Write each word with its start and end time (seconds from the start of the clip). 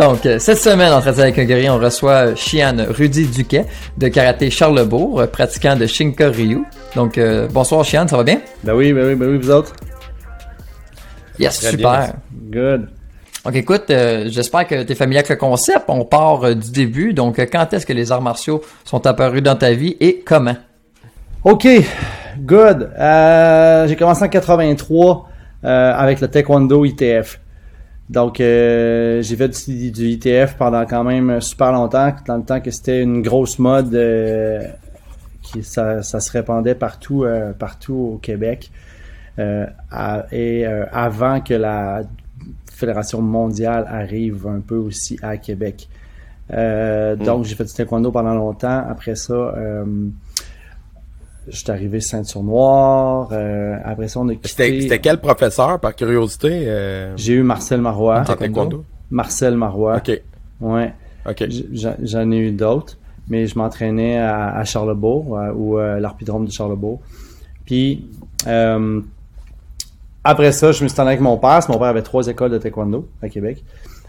Donc, 0.00 0.24
euh, 0.24 0.38
cette 0.38 0.56
semaine, 0.56 0.94
en 0.94 1.02
Traité 1.02 1.20
avec 1.20 1.38
un 1.38 1.44
guerrier, 1.44 1.68
on 1.68 1.76
reçoit 1.76 2.34
Chian 2.34 2.74
Rudy 2.88 3.26
Duquet 3.26 3.66
de 3.98 4.08
karaté 4.08 4.48
Charlebourg, 4.48 5.20
euh, 5.20 5.26
pratiquant 5.26 5.76
de 5.76 5.84
Shinka 5.86 6.30
Ryu. 6.30 6.64
Donc, 6.96 7.18
euh, 7.18 7.48
bonsoir 7.52 7.84
Chian, 7.84 8.08
ça 8.08 8.16
va 8.16 8.24
bien? 8.24 8.40
Ben 8.64 8.72
oui, 8.72 8.94
ben 8.94 9.06
oui, 9.08 9.14
ben 9.14 9.28
oui, 9.28 9.36
vous 9.36 9.50
autres? 9.50 9.74
Yes, 11.38 11.60
Très 11.60 11.72
super. 11.72 12.14
bien. 12.30 12.70
Good. 12.72 12.88
Donc, 13.44 13.54
écoute, 13.54 13.90
euh, 13.90 14.24
j'espère 14.30 14.66
que 14.66 14.84
tu 14.84 14.92
es 14.92 14.94
familier 14.94 15.18
avec 15.18 15.28
le 15.28 15.36
concept. 15.36 15.84
On 15.88 16.06
part 16.06 16.44
euh, 16.44 16.54
du 16.54 16.70
début. 16.70 17.12
Donc, 17.12 17.38
euh, 17.38 17.44
quand 17.44 17.70
est-ce 17.74 17.84
que 17.84 17.92
les 17.92 18.10
arts 18.10 18.22
martiaux 18.22 18.62
sont 18.86 19.06
apparus 19.06 19.42
dans 19.42 19.56
ta 19.56 19.72
vie 19.74 19.98
et 20.00 20.22
comment? 20.24 20.56
OK, 21.44 21.68
good. 22.38 22.90
Euh, 22.98 23.86
j'ai 23.86 23.96
commencé 23.96 24.24
en 24.24 24.28
83 24.28 25.28
euh, 25.64 25.92
avec 25.94 26.22
le 26.22 26.28
Taekwondo 26.28 26.86
ITF. 26.86 27.38
Donc, 28.10 28.40
euh, 28.40 29.22
j'ai 29.22 29.36
fait 29.36 29.48
du, 29.68 29.90
du 29.92 30.08
ITF 30.08 30.56
pendant 30.56 30.84
quand 30.84 31.04
même 31.04 31.40
super 31.40 31.70
longtemps, 31.72 32.12
dans 32.26 32.36
le 32.38 32.42
temps 32.42 32.60
que 32.60 32.70
c'était 32.72 33.00
une 33.02 33.22
grosse 33.22 33.58
mode 33.60 33.94
euh, 33.94 34.62
qui 35.42 35.62
ça, 35.62 36.02
ça 36.02 36.18
se 36.18 36.30
répandait 36.32 36.74
partout, 36.74 37.22
euh, 37.24 37.52
partout 37.52 38.12
au 38.14 38.18
Québec. 38.18 38.70
Euh, 39.38 39.64
à- 39.92 40.26
et 40.32 40.66
euh, 40.66 40.84
avant 40.92 41.40
que 41.40 41.54
la 41.54 42.02
Fédération 42.72 43.22
mondiale 43.22 43.86
arrive 43.88 44.46
un 44.48 44.60
peu 44.60 44.76
aussi 44.76 45.16
à 45.22 45.36
Québec. 45.36 45.88
Euh, 46.52 47.14
Donc, 47.14 47.44
j'ai 47.44 47.54
fait 47.54 47.64
du 47.64 47.72
taekwondo 47.72 48.10
pendant 48.10 48.34
longtemps. 48.34 48.84
Après 48.90 49.14
ça, 49.14 49.32
euh, 49.34 49.84
je 51.48 51.56
suis 51.56 51.70
arrivé 51.70 52.00
ceinture 52.00 52.42
noire. 52.42 53.28
Euh, 53.32 53.76
après 53.84 54.08
ça, 54.08 54.20
on 54.20 54.28
a 54.28 54.34
quitté. 54.34 54.80
c'était 54.82 54.98
quel 55.00 55.18
professeur, 55.20 55.80
par 55.80 55.94
curiosité? 55.94 56.64
Euh, 56.66 57.16
J'ai 57.16 57.34
eu 57.34 57.42
Marcel 57.42 57.80
Marois. 57.80 58.22
taekwondo? 58.22 58.84
Marcel 59.10 59.56
Marois. 59.56 59.96
Ok, 59.96 60.20
Ouais. 60.60 60.92
ok. 61.28 61.44
J'en- 61.72 62.30
ai 62.30 62.36
eu 62.38 62.52
d'autres, 62.52 62.98
mais 63.28 63.46
je 63.46 63.58
m'entraînais 63.58 64.18
à, 64.18 64.54
à 64.56 64.64
Charlebourg, 64.64 65.38
euh, 65.38 65.52
ou 65.52 65.78
euh, 65.78 65.98
l'arpidrome 66.00 66.44
de 66.46 66.50
Charlebourg. 66.52 67.00
Puis, 67.64 68.06
après 70.24 70.52
ça, 70.52 70.72
je 70.72 70.82
me 70.84 70.88
suis 70.88 71.00
allé 71.00 71.08
avec 71.10 71.20
mon 71.20 71.36
père. 71.36 71.50
parce 71.50 71.66
que 71.66 71.72
Mon 71.72 71.78
père 71.78 71.88
avait 71.88 72.02
trois 72.02 72.26
écoles 72.28 72.50
de 72.50 72.58
taekwondo 72.58 73.08
à 73.22 73.28
Québec. 73.28 73.64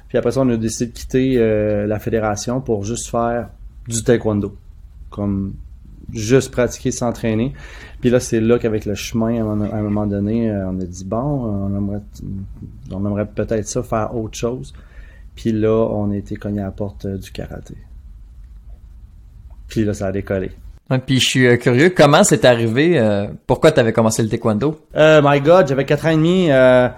Puis 0.09 0.17
après 0.17 0.31
ça, 0.31 0.41
on 0.41 0.50
a 0.50 0.57
décidé 0.57 0.88
de 0.91 0.95
quitter 0.97 1.85
la 1.88 2.00
fédération 2.00 2.59
pour 2.61 2.84
juste 2.84 3.09
faire 3.09 3.47
du 3.88 4.03
taekwondo. 4.03 4.55
Comme 5.09 5.53
juste 6.13 6.51
pratiquer, 6.51 6.91
s'entraîner. 6.91 7.53
Puis 8.01 8.09
là, 8.09 8.19
c'est 8.19 8.39
là 8.39 8.57
qu'avec 8.59 8.85
le 8.85 8.95
chemin, 8.95 9.38
à 9.38 9.75
un, 9.75 9.81
moment 9.81 10.07
donné, 10.07 10.49
euh, 10.49 10.69
on 10.69 10.79
a 10.79 10.83
dit, 10.85 11.05
bon, 11.05 11.17
on 11.17 11.77
aimerait, 11.77 12.01
on 12.91 13.05
aimerait 13.05 13.25
peut-être 13.27 13.67
ça, 13.67 13.83
faire 13.83 14.16
autre 14.16 14.38
chose. 14.38 14.73
Puis 15.35 15.51
là, 15.51 15.88
on 15.91 16.11
a 16.11 16.17
été 16.17 16.35
cogné 16.35 16.61
à 16.61 16.66
la 16.66 16.72
porte 16.72 17.05
euh, 17.05 17.17
du 17.17 17.31
karaté. 17.31 17.75
Puis 19.67 19.85
là, 19.85 19.94
ça 19.94 20.07
a 20.07 20.11
décollé. 20.11 20.51
Puis, 21.05 21.19
je 21.22 21.25
suis 21.25 21.47
euh, 21.47 21.55
curieux, 21.55 21.89
comment 21.95 22.23
c'est 22.25 22.43
arrivé? 22.43 22.99
euh, 22.99 23.28
pourquoi 23.47 23.72
tu 23.72 23.79
avais 23.79 23.93
commencé 23.93 24.22
le 24.22 24.28
taekwondo? 24.28 24.78
Euh, 24.95 25.22
my 25.23 25.39
God, 25.39 25.67
j'avais 25.69 25.85
4 25.85 26.05
ans 26.07 26.09
et 26.09 26.16
demi. 26.17 26.47
Euh, 26.51 26.89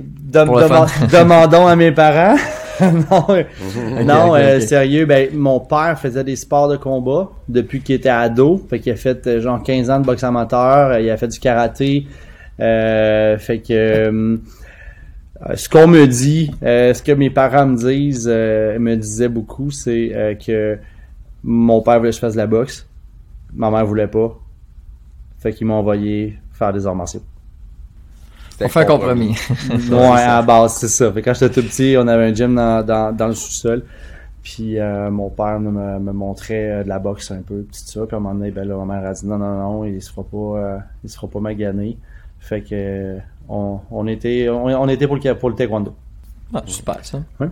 dem- 0.00 0.48
demandons 1.12 1.68
à 1.68 1.76
mes 1.76 1.92
parents. 1.92 2.36
non, 3.10 3.26
euh, 3.30 4.04
non 4.04 4.30
ok, 4.30 4.38
euh, 4.38 4.60
sérieux, 4.60 5.06
ben, 5.06 5.28
mon 5.34 5.60
père 5.60 5.98
faisait 5.98 6.24
des 6.24 6.36
sports 6.36 6.68
de 6.68 6.76
combat 6.76 7.30
depuis 7.48 7.80
qu'il 7.80 7.94
était 7.94 8.08
ado. 8.08 8.60
Fait 8.68 8.80
qu'il 8.80 8.92
a 8.92 8.96
fait 8.96 9.26
euh, 9.26 9.40
genre 9.40 9.62
15 9.62 9.90
ans 9.90 10.00
de 10.00 10.06
boxe 10.06 10.24
amateur. 10.24 10.98
Il 10.98 11.10
a 11.10 11.16
fait 11.16 11.28
du 11.28 11.38
karaté. 11.38 12.06
Fait 12.58 13.62
que 13.66 14.38
ce 15.54 15.68
qu'on 15.68 15.86
me 15.86 16.06
dit, 16.06 16.50
euh, 16.62 16.92
ce 16.92 17.02
que 17.02 17.12
mes 17.12 17.30
parents 17.30 17.66
me 17.66 17.76
disent, 17.76 18.28
euh, 18.30 18.78
me 18.78 18.94
disaient 18.96 19.28
beaucoup, 19.28 19.70
c'est 19.70 20.14
euh, 20.14 20.34
que 20.34 20.78
mon 21.42 21.80
père 21.80 21.98
voulait 21.98 22.10
que 22.10 22.16
je 22.16 22.20
fasse 22.20 22.34
de 22.34 22.38
la 22.38 22.46
boxe. 22.46 22.86
Ma 23.54 23.70
mère 23.70 23.86
voulait 23.86 24.06
pas. 24.06 24.38
Fait 25.38 25.52
qu'ils 25.52 25.66
m'ont 25.66 25.74
envoyé 25.74 26.38
faire 26.52 26.72
des 26.72 26.86
arts 26.86 26.94
martiaux. 26.94 27.22
C'était 28.60 28.64
On 28.66 28.68
fait 28.68 28.80
un 28.80 28.84
compromis. 28.84 29.34
Ouais, 29.90 30.20
à 30.20 30.36
la 30.36 30.42
base, 30.42 30.74
c'est 30.74 30.88
ça. 30.88 31.10
Fait 31.12 31.22
que 31.22 31.30
quand 31.30 31.34
j'étais 31.34 31.60
tout 31.62 31.66
petit, 31.66 31.96
on 31.98 32.06
avait 32.06 32.26
un 32.26 32.34
gym 32.34 32.54
dans, 32.54 32.84
dans, 32.84 33.16
dans 33.16 33.28
le 33.28 33.34
sous-sol. 33.34 33.84
Puis 34.42 34.78
euh, 34.78 35.10
mon 35.10 35.30
père 35.30 35.58
me, 35.60 35.98
me 35.98 36.12
montrait 36.12 36.70
euh, 36.70 36.84
de 36.84 36.88
la 36.88 36.98
boxe 36.98 37.30
un 37.30 37.40
peu, 37.42 37.62
tout 37.62 37.68
ça. 37.72 38.06
Puis 38.06 38.14
à 38.14 38.18
un 38.18 38.20
moment 38.20 38.34
donné, 38.34 38.50
ben 38.50 38.68
là, 38.68 38.76
ma 38.84 38.94
mère 39.00 39.08
a 39.10 39.12
dit 39.14 39.26
non, 39.26 39.38
non, 39.38 39.54
non, 39.58 39.84
il 39.84 40.02
se 40.02 40.10
fera 40.10 40.24
pas, 40.24 40.36
euh, 40.36 40.78
il 41.04 41.10
se 41.10 41.16
fera 41.16 41.28
pas 41.28 41.40
maganer. 41.40 41.96
Fait 42.38 42.60
que 42.62 43.16
on, 43.48 43.80
on 43.90 44.06
était 44.06 44.48
on, 44.48 44.66
on 44.66 44.88
était 44.88 45.06
pour 45.06 45.16
le, 45.16 45.34
pour 45.34 45.50
le 45.50 45.56
taekwondo. 45.56 45.94
Ah, 46.52 46.62
super, 46.66 46.98
ça. 47.02 47.22
Ouais. 47.38 47.48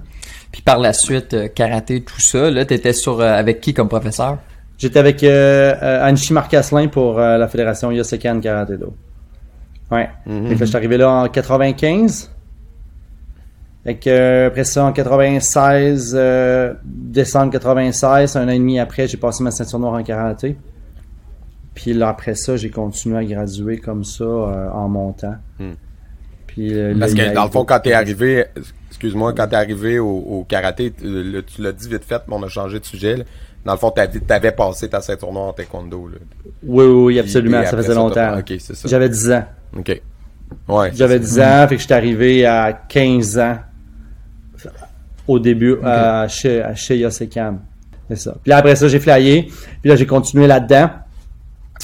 Puis 0.51 0.63
par 0.63 0.79
la 0.79 0.93
suite, 0.93 1.35
euh, 1.35 1.49
karaté, 1.49 2.03
tout 2.03 2.21
ça, 2.21 2.51
là, 2.51 2.65
t'étais 2.65 2.93
sur, 2.93 3.21
euh, 3.21 3.33
avec 3.33 3.61
qui 3.61 3.73
comme 3.73 3.89
professeur? 3.89 4.39
J'étais 4.79 4.99
avec 4.99 5.23
euh, 5.25 5.75
euh, 5.83 6.11
Anchi 6.11 6.33
Marcaslin 6.33 6.89
pour 6.89 7.19
euh, 7.19 7.37
la 7.37 7.49
fédération 7.49 7.91
Yosekan 7.91 8.41
Karate 8.41 8.73
Do. 8.73 8.95
Ouais. 9.91 10.09
Là, 10.27 10.57
je 10.59 10.65
suis 10.65 10.77
arrivé 10.77 10.97
là 10.97 11.11
en 11.11 11.29
95. 11.29 12.31
Fait 13.85 13.95
que, 13.95 14.11
euh, 14.11 14.47
après 14.49 14.65
ça, 14.65 14.85
en 14.85 14.93
96, 14.93 16.15
euh, 16.19 16.75
décembre 16.85 17.53
96, 17.53 18.37
un 18.37 18.47
an 18.47 18.51
et 18.51 18.59
demi 18.59 18.79
après, 18.79 19.07
j'ai 19.07 19.17
passé 19.17 19.43
ma 19.43 19.51
ceinture 19.51 19.79
noire 19.79 19.95
en 19.95 20.03
karaté. 20.03 20.57
Puis 21.75 21.95
là, 21.95 22.09
après 22.09 22.35
ça, 22.35 22.57
j'ai 22.57 22.71
continué 22.71 23.17
à 23.17 23.25
graduer 23.25 23.79
comme 23.79 24.05
ça 24.05 24.25
euh, 24.25 24.69
en 24.73 24.89
montant. 24.89 25.37
Puis, 26.49 26.75
euh, 26.75 26.95
Parce 26.99 27.15
là, 27.15 27.29
que 27.31 27.35
dans 27.35 27.45
le 27.45 27.51
fond, 27.51 27.65
quand 27.65 27.79
t'es 27.81 27.93
arrivé, 27.93 28.47
excuse-moi, 28.91 29.33
quand 29.33 29.47
t'es 29.47 29.57
arrivé 29.57 29.99
au, 30.01 30.09
au 30.09 30.45
karaté, 30.45 30.91
tu 30.91 31.05
le- 31.05 31.43
tu 31.43 31.63
l'as 31.63 31.73
dit 31.73 31.89
vite 31.89 32.05
fait, 32.05 32.21
mais 32.27 32.35
on 32.35 32.43
a 32.43 32.49
changé 32.49 32.81
de 32.81 32.85
sujet. 32.85 33.17
là. 33.19 33.25
Dans 33.65 33.73
le 33.73 33.79
fond, 33.79 33.91
t'avais, 33.91 34.19
t'avais 34.21 34.53
passé 34.53 34.89
ta 34.89 35.01
ceinture 35.01 35.33
noire 35.33 35.47
en 35.49 35.53
taekwondo. 35.53 36.09
Là. 36.09 36.17
Oui, 36.65 36.85
oui, 36.85 37.05
oui, 37.05 37.19
absolument, 37.21 37.59
ça 37.65 37.77
faisait 37.77 37.89
ça, 37.89 37.95
longtemps. 37.95 38.37
J'avais 38.89 39.09
10 39.09 39.31
ans. 39.33 39.45
Ok. 39.77 40.01
Ouais. 40.69 40.91
J'avais 40.95 41.19
10 41.19 41.41
ans, 41.41 41.67
fait 41.69 41.77
que 41.77 41.83
j'étais 41.83 41.95
arrivé 41.95 42.47
à 42.47 42.73
15 42.73 43.39
ans 43.39 43.59
au 45.27 45.39
début 45.39 45.77
à, 45.85 46.27
chez, 46.29 46.63
à 46.63 46.75
chez 46.75 46.99
Yosekan. 46.99 47.59
C'est 48.09 48.17
ça. 48.17 48.35
Puis 48.43 48.51
là, 48.51 48.57
après 48.57 48.75
ça, 48.77 48.89
j'ai 48.89 48.99
flyé. 48.99 49.43
Puis 49.83 49.91
là, 49.91 49.97
j'ai 49.97 50.07
continué 50.07 50.47
là-dedans. 50.47 50.89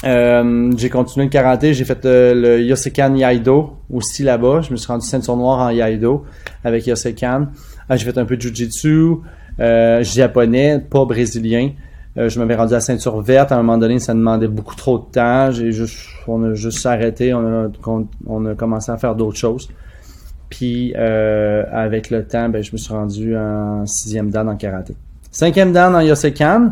Euh, 0.03 0.71
j'ai 0.75 0.89
continué 0.89 1.25
le 1.25 1.29
karaté. 1.29 1.73
J'ai 1.73 1.85
fait 1.85 2.03
euh, 2.05 2.33
le 2.33 2.63
Yosekan 2.63 3.15
Yaido 3.15 3.77
aussi 3.91 4.23
là-bas. 4.23 4.61
Je 4.61 4.71
me 4.71 4.77
suis 4.77 4.87
rendu 4.87 5.05
ceinture 5.05 5.37
noire 5.37 5.59
en 5.59 5.69
Yaido 5.69 6.25
avec 6.63 6.87
Yosekan. 6.87 7.47
Ah, 7.87 7.95
j'ai 7.95 8.05
fait 8.05 8.17
un 8.17 8.25
peu 8.25 8.35
de 8.35 8.41
Jiu-Jitsu, 8.41 9.17
euh, 9.59 10.03
japonais, 10.03 10.79
pas 10.79 11.05
brésilien. 11.05 11.69
Euh, 12.17 12.29
je 12.29 12.39
m'avais 12.39 12.55
rendu 12.55 12.73
à 12.73 12.79
ceinture 12.79 13.21
verte. 13.21 13.51
À 13.51 13.55
un 13.55 13.63
moment 13.63 13.77
donné, 13.77 13.99
ça 13.99 14.13
demandait 14.13 14.47
beaucoup 14.47 14.75
trop 14.75 14.99
de 14.99 15.05
temps. 15.05 15.51
J'ai 15.51 15.71
juste, 15.71 15.97
on 16.27 16.43
a 16.43 16.53
juste 16.53 16.85
arrêté. 16.85 17.33
On 17.33 17.65
a, 17.65 17.69
on 18.27 18.45
a 18.45 18.55
commencé 18.55 18.91
à 18.91 18.97
faire 18.97 19.15
d'autres 19.15 19.37
choses. 19.37 19.69
Puis 20.49 20.93
euh, 20.95 21.63
avec 21.71 22.09
le 22.09 22.25
temps, 22.25 22.49
ben, 22.49 22.63
je 22.63 22.71
me 22.71 22.77
suis 22.77 22.93
rendu 22.93 23.35
en 23.35 23.85
sixième 23.85 24.29
dan 24.29 24.47
en 24.47 24.55
karaté. 24.55 24.95
Cinquième 25.31 25.73
dan 25.73 25.95
en 25.95 26.01
Yosekan. 26.01 26.71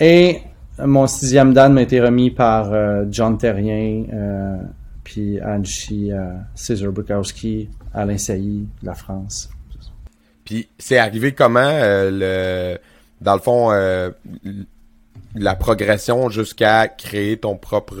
Et 0.00 0.40
mon 0.84 1.06
sixième 1.06 1.54
dan 1.54 1.72
m'a 1.72 1.82
été 1.82 2.00
remis 2.00 2.30
par 2.30 2.72
euh, 2.72 3.04
John 3.10 3.38
Terrien, 3.38 4.04
euh, 4.12 4.56
puis 5.04 5.38
Anchi 5.42 6.12
euh, 6.12 6.32
César 6.54 6.92
Bukowski, 6.92 7.70
Alain 7.94 8.18
Sailly, 8.18 8.66
la 8.82 8.94
France. 8.94 9.48
Puis 10.44 10.68
c'est 10.78 10.98
arrivé 10.98 11.32
comment 11.32 11.70
le 11.72 12.76
dans 13.20 13.34
le 13.34 13.40
fond 13.40 13.70
euh, 13.72 14.10
la 15.34 15.54
progression 15.54 16.28
jusqu'à 16.30 16.88
créer 16.88 17.36
ton 17.36 17.56
propre, 17.56 17.96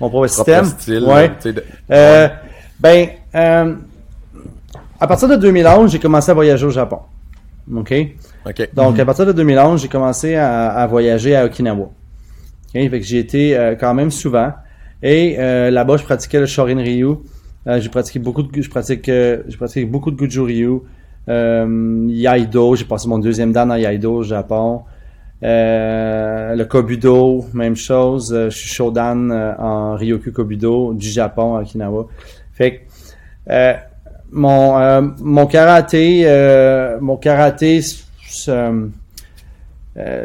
Mon 0.00 0.08
propre 0.08 0.26
propre 0.26 0.28
système. 0.28 0.64
style. 0.64 1.04
Ouais. 1.04 1.30
de- 1.44 1.64
Euh, 1.90 2.28
ben, 2.78 3.08
euh, 3.34 3.74
à 5.00 5.06
partir 5.06 5.28
de 5.28 5.36
2011, 5.36 5.90
j'ai 5.92 5.98
commencé 5.98 6.30
à 6.30 6.34
voyager 6.34 6.66
au 6.66 6.70
Japon. 6.70 6.98
OK? 7.74 7.92
OK. 8.46 8.68
Donc, 8.74 8.98
à 8.98 9.04
partir 9.04 9.26
de 9.26 9.32
2011, 9.32 9.82
j'ai 9.82 9.88
commencé 9.88 10.36
à, 10.36 10.68
à 10.70 10.86
voyager 10.86 11.34
à 11.34 11.44
Okinawa. 11.44 11.84
OK? 11.86 11.90
Fait 12.72 12.88
que 12.90 13.02
j'ai 13.06 13.18
été 13.18 13.56
euh, 13.56 13.74
quand 13.74 13.92
même 13.94 14.10
souvent. 14.10 14.52
Et 15.02 15.36
euh, 15.38 15.70
là-bas, 15.70 15.96
je 15.96 16.04
pratiquais 16.04 16.40
le 16.40 16.46
Shorin 16.46 16.78
Ryu. 16.78 17.16
J'ai 17.78 17.88
pratiqué 17.88 18.20
beaucoup 18.20 18.44
de, 18.44 18.62
je 18.62 18.70
pratique, 18.70 19.06
je 19.06 19.56
pratique 19.56 19.90
beaucoup 19.90 20.12
de 20.12 20.16
Goju 20.16 20.40
Ryu. 20.42 20.78
Euh, 21.28 22.06
Yaido, 22.08 22.76
j'ai 22.76 22.84
passé 22.84 23.08
mon 23.08 23.18
deuxième 23.18 23.52
dan 23.52 23.70
à 23.70 23.78
Yaido 23.78 24.16
au 24.16 24.22
Japon. 24.22 24.82
Euh, 25.42 26.54
le 26.54 26.64
Kobudo, 26.64 27.44
même 27.52 27.76
chose. 27.76 28.32
Euh, 28.32 28.48
je 28.50 28.56
suis 28.56 28.68
Shodan 28.68 29.30
euh, 29.30 29.52
en 29.58 29.94
Ryoku 29.94 30.32
Kobudo 30.32 30.94
du 30.94 31.08
Japon 31.08 31.56
à 31.56 31.60
Okinawa. 31.60 32.06
Fait 32.52 32.88
que 33.48 33.76
mon 34.32 34.78
euh, 34.78 35.02
mon 35.20 35.46
karaté, 35.46 36.24
mon 37.00 37.16
karaté, 37.16 37.80
je 37.80 38.78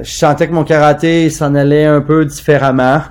sentais 0.03 0.48
que 0.48 0.53
mon 0.53 0.63
karaté 0.63 1.30
s'en 1.30 1.56
allait 1.56 1.86
un 1.86 2.01
peu 2.01 2.25
différemment 2.25 3.01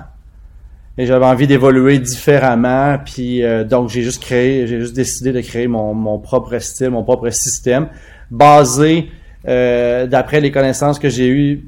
et 0.97 1.05
j'avais 1.05 1.25
envie 1.25 1.47
d'évoluer 1.47 1.99
différemment. 1.99 2.97
Puis 3.03 3.43
euh, 3.43 3.63
donc 3.63 3.89
j'ai 3.89 4.01
juste 4.01 4.21
créé, 4.21 4.67
j'ai 4.67 4.79
juste 4.79 4.95
décidé 4.95 5.31
de 5.31 5.41
créer 5.41 5.67
mon, 5.67 5.93
mon 5.93 6.19
propre 6.19 6.57
style, 6.59 6.89
mon 6.91 7.03
propre 7.03 7.29
système 7.29 7.87
basé 8.29 9.09
euh, 9.47 10.07
d'après 10.07 10.39
les 10.39 10.51
connaissances 10.51 10.99
que 10.99 11.09
j'ai 11.09 11.29
eues 11.29 11.65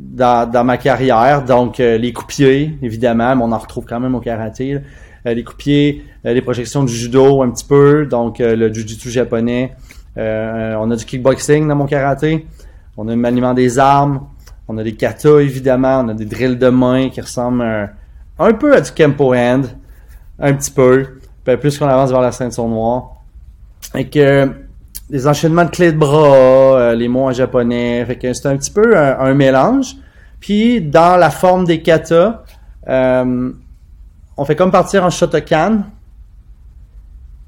dans, 0.00 0.50
dans 0.50 0.64
ma 0.64 0.76
carrière. 0.76 1.44
Donc 1.44 1.80
euh, 1.80 1.98
les 1.98 2.12
coupiers, 2.12 2.76
évidemment, 2.82 3.36
mais 3.36 3.42
on 3.42 3.52
en 3.52 3.58
retrouve 3.58 3.84
quand 3.86 4.00
même 4.00 4.14
au 4.14 4.20
karaté. 4.20 4.80
Euh, 5.26 5.32
les 5.32 5.44
coupiers, 5.44 6.04
euh, 6.26 6.34
les 6.34 6.42
projections 6.42 6.84
du 6.84 6.92
judo 6.92 7.42
un 7.42 7.50
petit 7.50 7.64
peu, 7.64 8.06
donc 8.06 8.40
euh, 8.40 8.56
le 8.56 8.72
jujitsu 8.72 9.10
japonais. 9.10 9.72
On 10.16 10.90
a 10.90 10.96
du 10.96 11.04
kickboxing 11.04 11.66
dans 11.66 11.76
mon 11.76 11.86
karaté. 11.86 12.46
On 12.96 13.08
a 13.08 13.10
le 13.10 13.16
maniement 13.16 13.54
des 13.54 13.78
armes. 13.78 14.28
On 14.68 14.78
a 14.78 14.84
des 14.84 14.94
katas, 14.94 15.40
évidemment. 15.40 16.02
On 16.04 16.08
a 16.08 16.14
des 16.14 16.24
drills 16.24 16.58
de 16.58 16.68
main 16.68 17.08
qui 17.08 17.20
ressemblent 17.20 17.90
un, 18.38 18.52
peu 18.52 18.74
à 18.74 18.80
du 18.80 18.90
kempo 18.92 19.34
hand. 19.34 19.66
Un 20.38 20.54
petit 20.54 20.70
peu. 20.70 21.18
Puis 21.44 21.56
plus 21.56 21.78
qu'on 21.78 21.86
avance 21.86 22.10
vers 22.10 22.20
la 22.20 22.32
ceinture 22.32 22.68
noire. 22.68 23.22
Et 23.94 24.08
que 24.08 24.50
des 25.10 25.26
enchaînements 25.26 25.64
de 25.64 25.70
clés 25.70 25.92
de 25.92 25.98
bras, 25.98 26.78
euh, 26.78 26.94
les 26.94 27.08
mots 27.08 27.26
en 27.26 27.32
japonais. 27.32 28.04
Fait 28.06 28.16
que 28.16 28.32
c'est 28.32 28.48
un 28.48 28.56
petit 28.56 28.70
peu 28.70 28.96
un, 28.96 29.34
mélange. 29.34 29.96
Puis 30.40 30.80
dans 30.80 31.16
la 31.16 31.30
forme 31.30 31.64
des 31.64 31.82
katas, 31.82 32.42
euh, 32.88 33.52
on 34.36 34.44
fait 34.44 34.56
comme 34.56 34.70
partir 34.70 35.04
en 35.04 35.10
Shotokan. 35.10 35.84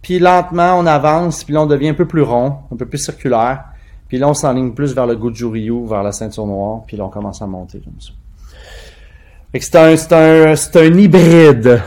Puis 0.02 0.20
lentement, 0.20 0.78
on 0.78 0.86
avance, 0.86 1.42
puis 1.42 1.52
là, 1.52 1.62
on 1.62 1.66
devient 1.66 1.88
un 1.88 1.94
peu 1.94 2.06
plus 2.06 2.22
rond, 2.22 2.58
un 2.72 2.76
peu 2.76 2.86
plus 2.86 2.98
circulaire. 2.98 3.64
Puis 4.08 4.18
là, 4.18 4.28
on 4.28 4.34
s'enligne 4.34 4.72
plus 4.72 4.94
vers 4.94 5.06
le 5.06 5.16
Goju 5.16 5.46
Ryu, 5.46 5.86
vers 5.88 6.04
la 6.04 6.12
ceinture 6.12 6.46
noire, 6.46 6.82
puis 6.86 6.96
là, 6.96 7.04
on 7.04 7.08
commence 7.08 7.42
à 7.42 7.46
monter 7.46 7.80
comme 7.80 8.00
ça. 8.00 8.12
C'est 9.62 9.76
un, 9.76 9.96
c'est 9.96 10.12
un, 10.12 10.56
c'est 10.56 10.76
un 10.76 10.94
hybride. 10.98 11.80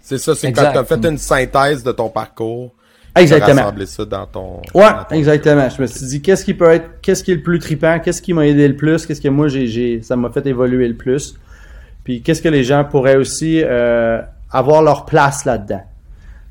C'est 0.00 0.18
ça, 0.18 0.34
c'est 0.34 0.52
quand 0.52 0.72
tu 0.72 0.78
as 0.78 0.84
fait 0.84 1.04
une 1.04 1.18
synthèse 1.18 1.82
de 1.82 1.92
ton 1.92 2.08
parcours. 2.08 2.72
Exactement. 3.14 3.72
Tu 3.76 3.86
ça 3.86 4.04
dans 4.04 4.26
ton. 4.26 4.62
Ouais, 4.74 4.90
dans 4.90 5.04
ton- 5.04 5.14
exactement. 5.16 5.68
Je 5.68 5.82
me 5.82 5.86
suis 5.86 6.06
dit, 6.06 6.22
qu'est-ce 6.22 6.44
qui 6.44 6.54
peut 6.54 6.70
être, 6.70 7.00
qu'est-ce 7.02 7.24
qui 7.24 7.32
est 7.32 7.36
le 7.36 7.42
plus 7.42 7.58
trippant, 7.58 7.98
qu'est-ce 7.98 8.22
qui 8.22 8.32
m'a 8.32 8.46
aidé 8.46 8.68
le 8.68 8.76
plus, 8.76 9.06
qu'est-ce 9.06 9.20
que 9.20 9.28
moi, 9.28 9.48
j'ai, 9.48 9.66
j'ai, 9.66 10.02
ça 10.02 10.16
m'a 10.16 10.30
fait 10.30 10.46
évoluer 10.46 10.88
le 10.88 10.94
plus? 10.94 11.34
Puis 12.04 12.22
qu'est-ce 12.22 12.40
que 12.40 12.48
les 12.48 12.64
gens 12.64 12.84
pourraient 12.84 13.16
aussi 13.16 13.60
euh, 13.62 14.20
avoir 14.50 14.82
leur 14.82 15.04
place 15.04 15.44
là-dedans? 15.44 15.82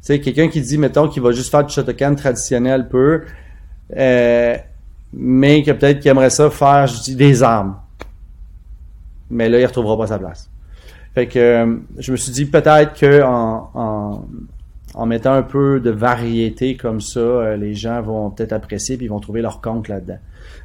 Tu 0.02 0.14
sais, 0.14 0.20
quelqu'un 0.20 0.50
qui 0.50 0.62
dit, 0.62 0.78
mettons, 0.78 1.08
qu'il 1.08 1.22
va 1.24 1.32
juste 1.32 1.50
faire 1.50 1.66
du 1.66 1.74
Shotokan 1.74 2.16
traditionnel 2.16 2.88
peu, 2.90 3.24
euh, 3.96 4.56
mais 5.14 5.64
que 5.64 5.72
peut-être 5.72 6.00
qu'il 6.00 6.12
aimerait 6.12 6.30
ça 6.30 6.50
faire, 6.50 6.86
je 6.88 7.02
dis, 7.02 7.16
des 7.16 7.42
armes. 7.44 7.78
Mais 9.30 9.50
là, 9.50 9.60
il 9.60 9.66
retrouvera 9.66 9.98
pas 9.98 10.08
sa 10.08 10.20
place. 10.20 10.50
Fait 11.14 11.28
que 11.28 11.40
euh, 11.40 11.76
je 11.98 12.12
me 12.12 12.18
suis 12.18 12.32
dit 12.32 12.46
peut-être 12.46 12.94
que 12.94 13.24
en, 13.24 13.72
en, 13.74 14.26
en 14.94 15.06
mettant 15.06 15.34
un 15.34 15.42
peu 15.42 15.80
de 15.80 15.90
variété 15.90 16.76
comme 16.78 17.02
ça, 17.02 17.20
euh, 17.20 17.58
les 17.58 17.74
gens 17.74 18.02
vont 18.02 18.30
peut-être 18.30 18.54
apprécier 18.54 18.98
puis 18.98 19.08
ils 19.08 19.10
vont 19.10 19.20
trouver 19.20 19.42
leur 19.42 19.60
compte 19.60 19.88
là-dedans. 19.88 20.20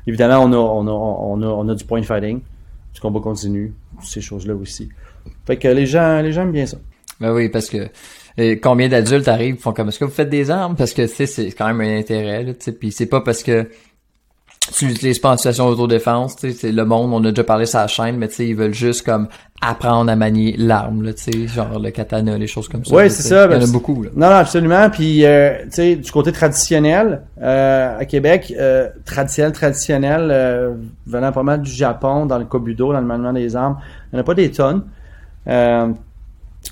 Évidemment, 0.06 0.44
on 0.44 0.52
a, 0.52 0.56
on 0.56 0.86
a, 0.86 0.90
on 0.90 1.42
a, 1.42 1.46
on 1.46 1.68
a 1.68 1.74
du 1.74 1.84
point 1.84 2.02
fighting, 2.02 2.40
du 2.92 3.00
combat 3.00 3.20
continu, 3.20 3.72
ces 4.02 4.20
choses-là 4.20 4.54
aussi. 4.54 4.90
Fait 5.46 5.56
que 5.56 5.68
les 5.68 5.86
gens, 5.86 6.20
les 6.20 6.32
gens 6.32 6.42
aiment 6.42 6.52
bien 6.52 6.66
ça. 6.66 6.76
Ben 7.20 7.32
oui, 7.32 7.48
parce 7.48 7.70
que 7.70 7.88
combien 8.56 8.88
d'adultes 8.88 9.28
arrivent 9.28 9.58
font 9.58 9.72
comme 9.72 9.88
est-ce 9.88 9.98
que 9.98 10.04
vous 10.04 10.10
faites 10.10 10.30
des 10.30 10.50
armes? 10.50 10.76
Parce 10.76 10.92
que 10.92 11.06
c'est 11.06 11.52
quand 11.52 11.66
même 11.72 11.80
un 11.80 11.98
intérêt 11.98 12.42
là, 12.42 12.52
puis 12.78 12.90
c'est 12.92 13.06
pas 13.06 13.20
parce 13.20 13.42
que 13.42 13.68
tu 14.70 14.86
l'utilises 14.86 15.18
pas 15.18 15.30
en 15.30 15.36
situation 15.36 15.68
d'autodéfense, 15.68 16.36
tu 16.36 16.50
sais, 16.50 16.56
c'est 16.56 16.72
le 16.72 16.84
monde, 16.84 17.12
on 17.12 17.24
a 17.24 17.30
déjà 17.30 17.42
parlé 17.42 17.64
la 17.72 17.86
chaîne, 17.88 18.16
mais 18.16 18.28
tu 18.28 18.34
sais, 18.34 18.46
ils 18.46 18.54
veulent 18.54 18.74
juste 18.74 19.04
comme 19.04 19.26
apprendre 19.60 20.10
à 20.10 20.16
manier 20.16 20.54
l'arme, 20.56 21.02
là, 21.02 21.12
tu 21.12 21.32
sais, 21.32 21.48
genre 21.48 21.78
le 21.80 21.90
katana, 21.90 22.38
les 22.38 22.46
choses 22.46 22.68
comme 22.68 22.84
ça. 22.84 22.94
Là, 22.94 23.08
c'est 23.08 23.22
ça, 23.22 23.46
Il 23.46 23.52
y 23.52 23.56
en 23.56 23.68
a 23.68 23.72
beaucoup, 23.72 24.02
là. 24.02 24.10
Non, 24.14 24.28
non, 24.28 24.36
absolument. 24.36 24.88
Puis, 24.90 25.24
euh, 25.24 25.64
tu 25.64 25.70
sais, 25.70 25.96
du 25.96 26.10
côté 26.10 26.30
traditionnel, 26.32 27.22
euh, 27.40 27.98
à 27.98 28.04
Québec, 28.04 28.54
euh, 28.56 28.88
traditionnel, 29.04 29.52
traditionnel, 29.52 30.28
euh, 30.30 30.74
venant 31.06 31.32
pas 31.32 31.42
mal 31.42 31.62
du 31.62 31.70
Japon, 31.70 32.26
dans 32.26 32.38
le 32.38 32.44
kobudo, 32.44 32.92
dans 32.92 33.00
le 33.00 33.06
maniement 33.06 33.32
des 33.32 33.56
armes, 33.56 33.78
il 34.12 34.16
n'y 34.16 34.18
en 34.18 34.22
a 34.22 34.24
pas 34.24 34.34
des 34.34 34.50
tonnes. 34.50 34.84
Euh, 35.48 35.88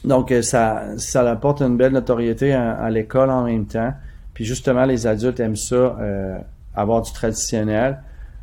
donc, 0.05 0.31
euh, 0.31 0.43
ça, 0.43 0.83
ça 0.97 1.29
apporte 1.29 1.61
une 1.61 1.77
belle 1.77 1.93
notoriété 1.93 2.53
à, 2.53 2.73
à 2.73 2.91
l'école 2.91 3.31
en 3.31 3.45
même 3.45 3.67
temps. 3.67 3.93
Puis, 4.33 4.45
justement, 4.45 4.85
les 4.85 5.07
adultes 5.07 5.41
aiment 5.41 5.57
ça, 5.57 5.75
euh, 5.75 6.39
avoir 6.75 7.03
du 7.03 7.13
traditionnel. 7.13 7.99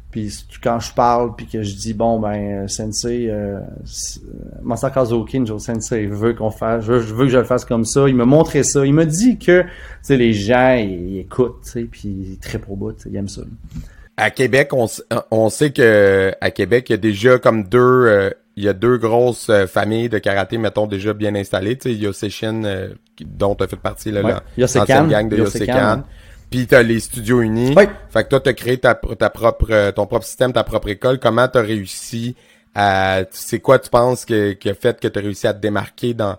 Puis 0.09 0.33
quand 0.63 0.79
je 0.79 0.93
parle, 0.93 1.35
puis 1.35 1.45
que 1.47 1.61
je 1.63 1.75
dis 1.75 1.93
bon 1.93 2.19
ben 2.19 2.63
euh, 2.63 2.67
Sensei, 2.67 3.27
euh, 3.29 3.59
euh, 3.59 4.89
Kazuki, 4.93 5.45
Joe 5.45 5.61
Sensei 5.61 6.05
veut 6.07 6.33
qu'on 6.33 6.49
fasse, 6.49 6.85
je 6.85 6.93
veux, 6.93 6.99
je 7.01 7.13
veux 7.13 7.25
que 7.25 7.31
je 7.31 7.37
le 7.37 7.43
fasse 7.43 7.65
comme 7.65 7.85
ça. 7.85 8.07
Il 8.07 8.15
m'a 8.15 8.25
montré 8.25 8.63
ça. 8.63 8.85
Il 8.85 8.93
m'a 8.93 9.05
dit 9.05 9.37
que 9.37 9.61
tu 9.63 9.67
sais 10.01 10.17
les 10.17 10.33
gens 10.33 10.75
ils, 10.75 11.09
ils 11.15 11.19
écoutent, 11.19 11.61
tu 11.63 11.71
sais, 11.71 11.81
puis 11.83 12.07
ils 12.07 12.37
trippent 12.39 12.69
au 12.69 12.75
bout, 12.75 12.95
ils 13.05 13.15
aiment 13.15 13.27
ça. 13.27 13.41
À 14.15 14.31
Québec, 14.31 14.69
on, 14.73 14.85
s- 14.85 15.03
on 15.29 15.49
sait 15.49 15.71
que 15.71 16.31
à 16.41 16.51
Québec, 16.51 16.89
il 16.89 16.93
y 16.93 16.95
a 16.95 16.97
déjà 16.97 17.37
comme 17.37 17.65
deux, 17.65 17.77
euh, 18.07 18.29
il 18.55 18.63
y 18.63 18.69
a 18.69 18.73
deux 18.73 18.97
grosses 18.97 19.49
euh, 19.49 19.67
familles 19.67 20.09
de 20.09 20.17
karaté, 20.17 20.57
mettons 20.57 20.87
déjà 20.87 21.13
bien 21.13 21.35
installées. 21.35 21.77
Tu 21.77 21.89
sais, 21.89 21.95
il 21.95 22.01
y 22.01 22.07
a 22.07 22.13
Seshin, 22.13 22.63
euh, 22.63 22.89
dont 23.23 23.53
tu 23.55 23.63
as 23.65 23.67
fait 23.67 23.75
partie 23.75 24.09
là, 24.11 24.21
Ouais. 24.23 24.31
la- 24.31 24.39
gang 25.09 25.29
de 25.29 25.37
Yosekan, 25.37 25.65
Yosekan. 25.65 26.03
Puis 26.49 26.65
t'as 26.67 26.81
les 26.81 26.99
studios 26.99 27.41
unis. 27.41 27.73
Ouais. 27.75 27.89
Fait 28.09 28.23
que 28.23 28.29
toi, 28.29 28.39
t'as 28.39 28.53
créé 28.53 28.77
ta, 28.77 28.95
ta 28.95 29.29
propre, 29.29 29.67
euh, 29.69 29.91
ton 29.91 30.05
propre 30.05 30.25
système, 30.25 30.53
ta 30.53 30.63
propre 30.63 30.89
école. 30.89 31.19
Comment 31.19 31.47
t'as 31.47 31.61
réussi 31.61 32.35
à, 32.73 33.21
c'est 33.31 33.59
quoi 33.59 33.79
tu 33.79 33.89
penses 33.89 34.23
que, 34.23 34.53
qui 34.53 34.69
a 34.69 34.73
fait 34.73 34.99
que 34.99 35.07
t'as 35.07 35.19
réussi 35.19 35.47
à 35.47 35.53
te 35.53 35.59
démarquer 35.59 36.13
dans, 36.13 36.37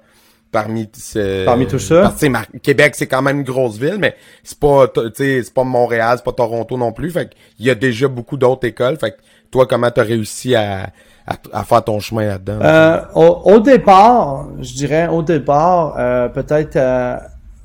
parmi 0.50 0.88
ce, 0.96 1.44
Parmi 1.44 1.66
tout 1.66 1.78
ça? 1.78 2.14
Que, 2.18 2.58
Québec, 2.58 2.94
c'est 2.94 3.06
quand 3.06 3.20
même 3.20 3.38
une 3.38 3.44
grosse 3.44 3.76
ville, 3.76 3.96
mais 3.98 4.16
c'est 4.42 4.58
pas, 4.58 4.86
c'est 5.14 5.52
pas 5.52 5.64
Montréal, 5.64 6.14
c'est 6.16 6.24
pas 6.24 6.32
Toronto 6.32 6.76
non 6.78 6.92
plus. 6.92 7.10
Fait 7.10 7.26
que 7.26 7.34
il 7.58 7.66
y 7.66 7.70
a 7.70 7.74
déjà 7.74 8.08
beaucoup 8.08 8.36
d'autres 8.36 8.66
écoles. 8.66 8.96
Fait 8.98 9.10
que 9.10 9.16
toi, 9.50 9.66
comment 9.66 9.90
t'as 9.90 10.04
réussi 10.04 10.54
à, 10.54 10.90
à, 11.26 11.34
à 11.52 11.64
faire 11.64 11.84
ton 11.84 12.00
chemin 12.00 12.24
là-dedans? 12.26 12.60
Euh, 12.62 13.00
au, 13.14 13.52
au 13.56 13.60
départ, 13.60 14.48
je 14.60 14.72
dirais 14.72 15.08
au 15.08 15.22
départ, 15.22 15.96
euh, 15.98 16.28
peut-être 16.28 16.76
euh, 16.76 17.16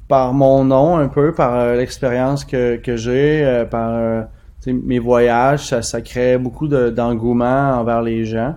par 0.07 0.33
mon 0.33 0.63
nom 0.65 0.97
un 0.97 1.07
peu, 1.07 1.33
par 1.33 1.55
euh, 1.55 1.75
l'expérience 1.75 2.45
que, 2.45 2.75
que 2.77 2.95
j'ai, 2.97 3.43
euh, 3.45 3.65
par 3.65 3.89
euh, 3.91 4.21
mes 4.67 4.99
voyages, 4.99 5.67
ça, 5.67 5.81
ça 5.81 6.01
crée 6.01 6.37
beaucoup 6.37 6.67
de- 6.67 6.89
d'engouement 6.89 7.71
envers 7.79 8.01
les 8.01 8.25
gens. 8.25 8.55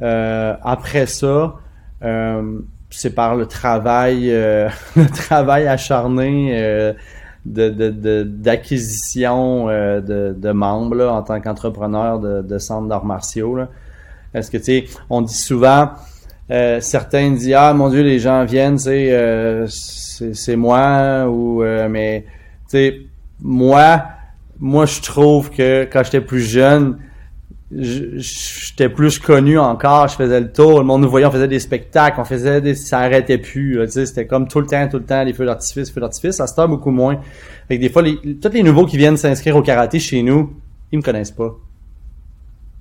Après 0.00 1.06
ça, 1.06 1.54
c'est 2.90 3.14
par 3.14 3.34
le 3.36 3.46
travail, 3.46 4.26
le 4.96 5.06
travail 5.14 5.66
acharné 5.66 6.50
euh, 6.60 6.92
de 7.46 7.68
de- 7.68 7.90
de- 7.90 8.22
d'acquisition 8.22 9.66
membres 10.54 10.94
là, 10.96 11.12
en 11.12 11.22
tant 11.22 11.40
qu'entrepreneur 11.40 12.18
de, 12.20 12.42
de 12.42 12.58
centres 12.58 12.88
d'arts 12.88 13.04
martiaux. 13.04 13.56
Là. 13.56 13.68
Parce 14.32 14.50
que, 14.50 14.56
tu 14.56 14.64
sais, 14.64 14.84
on 15.10 15.22
dit 15.22 15.34
souvent, 15.34 15.90
euh, 16.50 16.80
certains 16.80 17.30
disent, 17.30 17.54
ah, 17.56 17.72
mon 17.74 17.88
Dieu, 17.88 18.02
les 18.02 18.18
gens 18.18 18.44
viennent, 18.44 18.78
euh, 18.86 19.66
c'est 19.68 20.34
c'est 20.34 20.56
moi, 20.56 21.26
ou, 21.28 21.62
euh, 21.62 21.88
mais, 21.88 22.24
tu 22.68 22.76
sais, 22.76 23.00
moi, 23.40 24.04
moi, 24.60 24.86
je 24.86 25.00
trouve 25.00 25.50
que 25.50 25.84
quand 25.90 26.02
j'étais 26.04 26.20
plus 26.20 26.40
jeune, 26.42 26.98
je- 27.76 28.18
j'étais 28.18 28.88
plus 28.88 29.18
connu 29.18 29.58
encore, 29.58 30.06
je 30.08 30.14
faisais 30.16 30.38
le 30.40 30.52
tour, 30.52 30.78
le 30.78 30.84
monde 30.84 31.02
nous 31.02 31.10
voyait, 31.10 31.26
on 31.26 31.30
faisait 31.32 31.48
des 31.48 31.58
spectacles, 31.58 32.20
on 32.20 32.24
faisait 32.24 32.60
des, 32.60 32.74
ça 32.74 32.98
arrêtait 33.00 33.38
plus, 33.38 33.78
tu 33.86 33.90
sais, 33.90 34.06
c'était 34.06 34.26
comme 34.26 34.46
tout 34.46 34.60
le 34.60 34.66
temps, 34.66 34.86
tout 34.88 34.98
le 34.98 35.04
temps, 35.04 35.24
les 35.24 35.32
feux 35.32 35.46
d'artifice, 35.46 35.90
feux 35.90 36.00
d'artifice, 36.00 36.36
ça 36.36 36.46
se 36.46 36.54
tord 36.54 36.68
beaucoup 36.68 36.90
moins. 36.92 37.20
Fait 37.68 37.78
des 37.78 37.88
fois, 37.88 38.02
les, 38.02 38.16
tous 38.36 38.52
les 38.52 38.62
nouveaux 38.62 38.86
qui 38.86 38.96
viennent 38.96 39.16
s'inscrire 39.16 39.56
au 39.56 39.62
karaté 39.62 39.98
chez 39.98 40.22
nous, 40.22 40.54
ils 40.92 40.98
me 40.98 41.02
connaissent 41.02 41.32
pas 41.32 41.54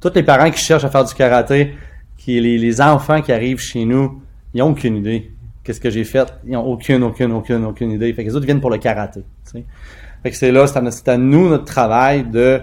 tous 0.01 0.11
les 0.15 0.23
parents 0.23 0.51
qui 0.51 0.59
cherchent 0.59 0.83
à 0.83 0.89
faire 0.89 1.05
du 1.05 1.13
karaté, 1.13 1.75
qui 2.23 2.39
les, 2.39 2.57
les 2.57 2.81
enfants 2.81 3.21
qui 3.21 3.31
arrivent 3.31 3.59
chez 3.59 3.85
nous, 3.85 4.21
ils 4.53 4.61
ont 4.61 4.69
aucune 4.71 4.95
idée. 4.95 5.31
Qu'est-ce 5.63 5.79
que 5.79 5.89
j'ai 5.89 6.03
fait? 6.03 6.33
Ils 6.45 6.55
ont 6.57 6.65
aucune, 6.65 7.03
aucune, 7.03 7.31
aucune, 7.31 7.63
aucune 7.65 7.91
idée. 7.91 8.13
Fait 8.13 8.23
que 8.23 8.29
les 8.29 8.35
autres 8.35 8.45
viennent 8.45 8.61
pour 8.61 8.69
le 8.69 8.77
karaté. 8.77 9.23
Fait 9.51 10.31
que 10.31 10.35
c'est 10.35 10.51
là, 10.51 10.67
c'est 10.67 10.77
à, 10.77 10.91
c'est 10.91 11.07
à 11.09 11.17
nous 11.17 11.49
notre 11.49 11.65
travail 11.65 12.23
de 12.23 12.61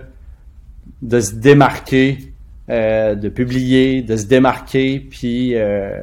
de 1.02 1.18
se 1.20 1.34
démarquer, 1.34 2.32
euh, 2.68 3.14
de 3.14 3.28
publier, 3.30 4.02
de 4.02 4.16
se 4.16 4.26
démarquer, 4.26 5.00
puis 5.00 5.54
euh, 5.54 5.98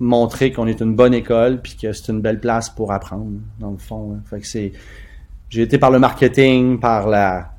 montrer 0.00 0.50
qu'on 0.50 0.66
est 0.66 0.80
une 0.80 0.94
bonne 0.96 1.14
école, 1.14 1.60
puis 1.62 1.76
que 1.80 1.92
c'est 1.92 2.10
une 2.10 2.20
belle 2.20 2.40
place 2.40 2.68
pour 2.68 2.92
apprendre, 2.92 3.26
dans 3.60 3.70
le 3.70 3.78
fond. 3.78 4.14
hein. 4.14 4.22
Fait 4.28 4.40
que 4.40 4.46
c'est, 4.46 4.72
j'ai 5.50 5.62
été 5.62 5.78
par 5.78 5.90
le 5.92 6.00
marketing, 6.00 6.80
par 6.80 7.06
la 7.08 7.53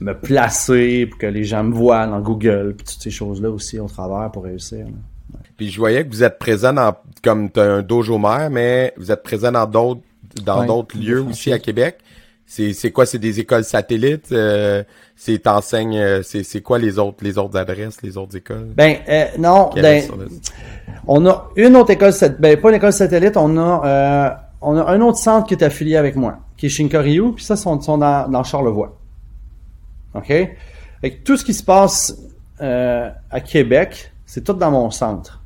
me 0.00 0.14
placer 0.14 1.06
pour 1.06 1.18
que 1.18 1.26
les 1.26 1.44
gens 1.44 1.62
me 1.62 1.74
voient 1.74 2.06
dans 2.06 2.20
Google, 2.20 2.74
puis 2.76 2.86
toutes 2.86 3.02
ces 3.02 3.10
choses-là 3.10 3.50
aussi 3.50 3.78
au 3.78 3.86
travers 3.86 4.30
pour 4.30 4.44
réussir. 4.44 4.86
là. 4.86 5.38
Puis 5.56 5.70
je 5.70 5.78
voyais 5.78 6.04
que 6.04 6.10
vous 6.10 6.22
êtes 6.22 6.38
présent 6.38 6.72
dans, 6.72 6.94
comme 7.22 7.50
un 7.56 7.82
dojo 7.82 8.18
mère, 8.18 8.48
mais 8.50 8.94
vous 8.96 9.12
êtes 9.12 9.22
présent 9.22 9.52
dans 9.52 9.66
d'autres, 9.66 10.00
dans 10.42 10.64
d'autres 10.64 10.96
lieux 10.98 11.20
aussi 11.22 11.52
à 11.52 11.58
Québec. 11.58 11.98
C'est, 12.46 12.72
c'est 12.72 12.90
quoi, 12.90 13.06
c'est 13.06 13.18
des 13.18 13.38
écoles 13.38 13.62
satellites, 13.62 14.32
euh, 14.32 14.82
c'est 15.14 15.38
t'enseignes, 15.38 15.96
euh, 15.96 16.22
c'est, 16.24 16.42
c'est 16.42 16.62
quoi 16.62 16.80
les 16.80 16.98
autres, 16.98 17.18
les 17.22 17.38
autres 17.38 17.56
adresses, 17.56 18.02
les 18.02 18.16
autres 18.16 18.36
écoles? 18.36 18.70
Ben 18.74 18.96
euh, 19.08 19.26
non, 19.38 19.70
ben, 19.74 20.02
on 21.06 21.24
a 21.26 21.48
une 21.54 21.76
autre 21.76 21.90
école, 21.90 22.12
ben 22.40 22.60
pas 22.60 22.70
une 22.70 22.74
école 22.74 22.92
satellite, 22.92 23.36
on 23.36 23.56
a 23.56 23.86
euh, 23.86 24.30
on 24.62 24.76
a 24.76 24.84
un 24.90 25.00
autre 25.00 25.18
centre 25.18 25.46
qui 25.46 25.54
est 25.54 25.62
affilié 25.62 25.96
avec 25.96 26.16
moi, 26.16 26.38
qui 26.56 26.66
est 26.66 26.70
Shinkoryu, 26.70 27.34
puis 27.34 27.44
ça 27.44 27.54
sont, 27.54 27.80
sont 27.80 27.98
dans, 27.98 28.28
dans 28.28 28.42
Charlevoix. 28.42 28.99
OK? 30.14 30.26
Fait 30.26 31.10
tout 31.24 31.36
ce 31.36 31.44
qui 31.44 31.54
se 31.54 31.62
passe 31.62 32.16
euh, 32.60 33.10
à 33.30 33.40
Québec, 33.40 34.12
c'est 34.26 34.44
tout 34.44 34.52
dans 34.52 34.70
mon 34.70 34.90
centre. 34.90 35.42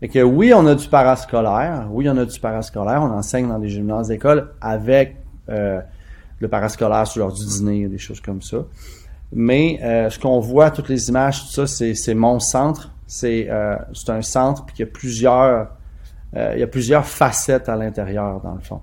Fait 0.00 0.08
que 0.08 0.22
oui, 0.22 0.52
on 0.54 0.66
a 0.66 0.74
du 0.74 0.88
parascolaire, 0.88 1.86
oui, 1.90 2.08
on 2.08 2.16
a 2.16 2.24
du 2.24 2.40
parascolaire, 2.40 3.02
on 3.02 3.10
enseigne 3.10 3.48
dans 3.48 3.58
des 3.58 3.68
gymnases 3.68 4.08
d'école 4.08 4.50
avec 4.60 5.16
euh, 5.48 5.80
le 6.40 6.48
parascolaire 6.48 7.06
sur 7.06 7.20
l'heure 7.20 7.32
du 7.32 7.44
dîner, 7.44 7.86
des 7.86 7.98
choses 7.98 8.20
comme 8.20 8.42
ça. 8.42 8.58
Mais 9.32 9.78
euh, 9.82 10.10
ce 10.10 10.18
qu'on 10.18 10.40
voit, 10.40 10.70
toutes 10.70 10.88
les 10.88 11.08
images, 11.08 11.42
tout 11.42 11.66
ça, 11.66 11.66
c'est, 11.66 12.14
mon 12.14 12.40
centre. 12.40 12.90
C'est, 13.06 13.48
euh, 13.50 13.76
c'est 13.92 14.10
un 14.10 14.22
centre, 14.22 14.64
puis 14.64 14.76
il 14.78 14.80
y 14.80 14.82
a 14.84 14.86
plusieurs, 14.86 15.68
euh, 16.36 16.52
il 16.54 16.60
y 16.60 16.62
a 16.62 16.66
plusieurs 16.66 17.06
facettes 17.06 17.68
à 17.68 17.76
l'intérieur, 17.76 18.40
dans 18.40 18.54
le 18.54 18.60
fond. 18.60 18.80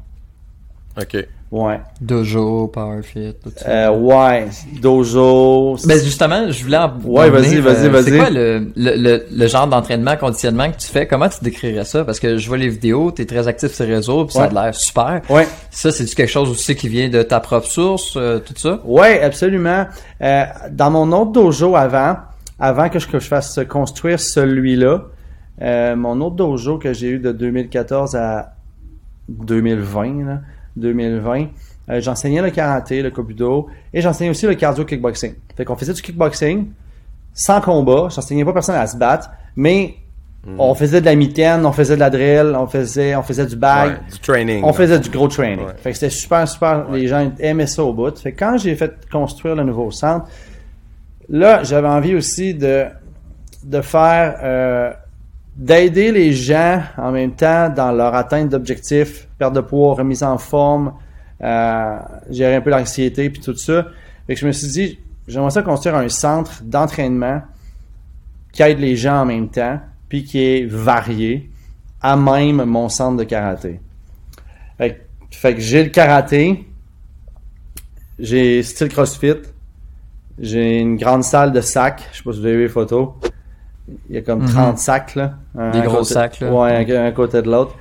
OK. 0.99 1.27
Ouais. 1.49 1.79
Dojo, 2.01 2.67
Powerfit, 2.67 3.35
tout 3.41 3.51
ça. 3.55 3.69
Euh, 3.69 3.89
ouais. 3.97 4.47
Dojo. 4.81 5.77
Ben 5.85 5.97
justement, 6.03 6.51
je 6.51 6.61
voulais 6.63 6.77
en 6.77 6.91
Ouais, 7.05 7.29
vas-y, 7.29 7.61
vas-y, 7.61 7.85
euh, 7.85 7.89
vas-y. 7.89 8.03
C'est 8.03 8.17
quoi 8.17 8.29
le, 8.29 8.71
le, 8.75 8.95
le, 8.97 9.25
le 9.31 9.47
genre 9.47 9.65
d'entraînement, 9.67 10.17
conditionnement 10.17 10.69
que 10.69 10.75
tu 10.77 10.87
fais? 10.87 11.07
Comment 11.07 11.29
tu 11.29 11.41
décrirais 11.41 11.85
ça? 11.85 12.03
Parce 12.03 12.19
que 12.19 12.37
je 12.37 12.47
vois 12.49 12.57
les 12.57 12.67
vidéos, 12.67 13.13
tu 13.13 13.21
es 13.21 13.25
très 13.25 13.47
actif 13.47 13.71
sur 13.73 13.85
les 13.85 13.95
réseaux, 13.95 14.25
puis 14.25 14.33
ça 14.33 14.43
a 14.43 14.49
l'air 14.49 14.75
super. 14.75 15.21
Ouais. 15.29 15.47
Ça, 15.71 15.91
c'est 15.91 16.03
quelque 16.13 16.27
chose 16.29 16.49
aussi 16.49 16.75
qui 16.75 16.89
vient 16.89 17.07
de 17.07 17.23
ta 17.23 17.39
propre 17.39 17.67
source, 17.67 18.15
euh, 18.17 18.39
tout 18.39 18.53
ça? 18.57 18.81
Ouais, 18.83 19.21
absolument. 19.21 19.85
Euh, 20.21 20.43
dans 20.71 20.91
mon 20.91 21.09
autre 21.13 21.31
dojo 21.31 21.77
avant, 21.77 22.17
avant 22.59 22.89
que 22.89 22.99
je, 22.99 23.07
que 23.07 23.19
je 23.19 23.27
fasse 23.27 23.57
construire 23.69 24.19
celui-là, 24.19 25.03
euh, 25.61 25.95
mon 25.95 26.19
autre 26.19 26.35
dojo 26.35 26.77
que 26.77 26.91
j'ai 26.91 27.07
eu 27.11 27.19
de 27.19 27.31
2014 27.31 28.15
à 28.17 28.51
2020, 29.29 30.25
là, 30.25 30.39
2020, 30.77 31.47
euh, 31.89 32.01
j'enseignais 32.01 32.41
le 32.41 32.49
karaté, 32.51 33.01
le 33.01 33.11
kobudo, 33.11 33.67
et 33.93 34.01
j'enseignais 34.01 34.29
aussi 34.31 34.45
le 34.45 34.55
cardio 34.55 34.85
kickboxing. 34.85 35.33
Fait 35.55 35.65
qu'on 35.65 35.75
faisait 35.75 35.93
du 35.93 36.01
kickboxing 36.01 36.67
sans 37.33 37.61
combat, 37.61 38.07
j'enseignais 38.09 38.43
pas 38.45 38.53
personne 38.53 38.75
à 38.75 38.87
se 38.87 38.97
battre, 38.97 39.29
mais 39.55 39.95
on 40.57 40.73
faisait 40.75 41.01
de 41.01 41.05
la 41.05 41.15
mitaine, 41.15 41.65
on 41.65 41.73
faisait 41.73 41.95
de 41.95 41.99
la 41.99 42.09
drill, 42.09 42.55
on 42.57 42.67
faisait, 42.67 43.13
on 43.17 43.21
faisait 43.21 43.45
du 43.45 43.57
bag, 43.57 43.91
Ouais, 43.91 43.97
du 44.13 44.19
training. 44.19 44.63
on 44.63 44.71
faisait 44.71 44.97
du 44.97 45.09
gros 45.09 45.27
training. 45.27 45.65
Ouais. 45.65 45.73
Fait 45.77 45.91
que 45.91 45.97
c'était 45.97 46.09
super, 46.09 46.47
super. 46.47 46.89
Les 46.91 47.05
gens 47.07 47.29
aimaient 47.39 47.67
ça 47.67 47.83
au 47.83 47.91
bout. 47.91 48.17
Fait 48.17 48.31
que 48.31 48.39
quand 48.39 48.57
j'ai 48.57 48.75
fait 48.77 48.93
construire 49.11 49.55
le 49.55 49.63
nouveau 49.65 49.91
centre, 49.91 50.25
là, 51.27 51.63
j'avais 51.63 51.89
envie 51.89 52.15
aussi 52.15 52.53
de, 52.53 52.85
de 53.65 53.81
faire, 53.81 54.39
euh, 54.41 54.93
d'aider 55.57 56.11
les 56.11 56.33
gens 56.33 56.83
en 56.97 57.11
même 57.11 57.31
temps 57.35 57.69
dans 57.69 57.91
leur 57.91 58.13
atteinte 58.13 58.49
d'objectifs, 58.49 59.27
perte 59.39 59.53
de 59.53 59.61
poids, 59.61 59.95
remise 59.95 60.21
en 60.23 60.37
forme, 60.37 60.93
euh, 61.41 61.97
gérer 62.29 62.55
un 62.55 62.61
peu 62.61 62.69
l'anxiété 62.69 63.29
puis 63.29 63.41
tout 63.41 63.55
ça. 63.55 63.87
Fait 64.27 64.35
que 64.35 64.39
je 64.39 64.45
me 64.45 64.51
suis 64.51 64.67
dit, 64.67 64.99
j'aimerais 65.27 65.49
ça 65.51 65.63
construire 65.63 65.95
un 65.95 66.09
centre 66.09 66.61
d'entraînement 66.63 67.41
qui 68.53 68.61
aide 68.61 68.79
les 68.79 68.95
gens 68.95 69.21
en 69.21 69.25
même 69.25 69.49
temps, 69.49 69.79
puis 70.09 70.23
qui 70.23 70.39
est 70.39 70.65
varié, 70.65 71.49
à 72.01 72.15
même 72.15 72.63
mon 72.65 72.87
centre 72.89 73.17
de 73.17 73.23
karaté. 73.23 73.79
Fait, 74.77 74.93
que- 75.31 75.35
fait 75.35 75.55
que 75.55 75.59
j'ai 75.61 75.83
le 75.83 75.89
karaté, 75.89 76.67
j'ai 78.19 78.61
style 78.63 78.89
CrossFit, 78.89 79.35
j'ai 80.39 80.77
une 80.79 80.97
grande 80.97 81.23
salle 81.23 81.51
de 81.51 81.61
sacs, 81.61 82.03
je 82.11 82.17
sais 82.17 82.23
pas 82.23 82.31
si 82.31 82.39
vous 82.39 82.45
avez 82.45 82.55
vu 82.55 82.61
les 82.63 82.69
photos. 82.69 83.09
Il 84.09 84.15
y 84.15 84.17
a 84.17 84.21
comme 84.21 84.45
30 84.45 84.77
sacs 84.79 85.15
là. 85.15 85.33
Mhm. 85.55 85.71
Des 85.71 85.81
gros 85.81 85.97
côté- 85.99 86.13
sacs, 86.13 86.39
là. 86.41 86.51
Ouais, 86.51 86.97
un, 86.97 87.11
côté 87.11 87.41
de 87.41 87.49
l'autre. 87.49 87.75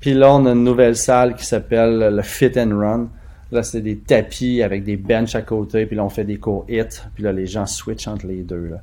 Puis 0.00 0.14
là, 0.14 0.32
on 0.34 0.46
a 0.46 0.52
une 0.52 0.64
nouvelle 0.64 0.96
salle 0.96 1.34
qui 1.34 1.44
s'appelle 1.44 2.14
le 2.16 2.22
Fit 2.22 2.52
and 2.58 2.70
Run. 2.78 3.08
Là, 3.52 3.62
c'est 3.62 3.80
des 3.80 3.96
tapis 3.98 4.62
avec 4.62 4.84
des 4.84 4.96
benches 4.96 5.34
à 5.34 5.42
côté, 5.42 5.84
puis 5.84 5.96
là, 5.96 6.04
on 6.04 6.08
fait 6.08 6.24
des 6.24 6.38
cours 6.38 6.64
hit, 6.68 7.04
puis 7.14 7.24
là, 7.24 7.32
les 7.32 7.46
gens 7.46 7.66
switchent 7.66 8.06
entre 8.08 8.26
les 8.26 8.42
deux. 8.42 8.68
Là. 8.70 8.76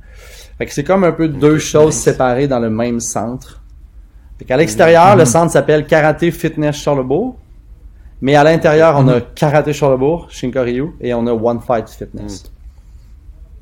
Fait 0.58 0.66
que 0.66 0.74
c'est 0.74 0.84
comme 0.84 1.04
un 1.06 1.14
peu 1.14 1.30
deux 1.30 1.58
choses 1.58 1.94
séparées 1.94 2.48
dans 2.48 2.60
le 2.60 2.70
même 2.70 3.00
centre. 3.00 3.62
Fait 4.38 4.46
qu'à 4.46 4.58
l'extérieur, 4.58 5.14
Mhm. 5.14 5.20
le 5.20 5.26
centre 5.26 5.52
s'appelle 5.52 5.86
Karaté 5.88 6.30
Fitness 6.32 6.76
Charlebourg. 6.76 7.38
Mais 8.22 8.36
à 8.36 8.44
l'intérieur, 8.44 8.98
on 8.98 9.04
Mhm. 9.04 9.10
a 9.10 9.22
Karaté 9.22 9.74
Charlebourg, 9.74 10.28
Shinkoryu, 10.30 10.92
et 11.00 11.14
on 11.14 11.26
a 11.28 11.32
One 11.32 11.60
Fight 11.62 11.88
Fitness. 11.90 12.52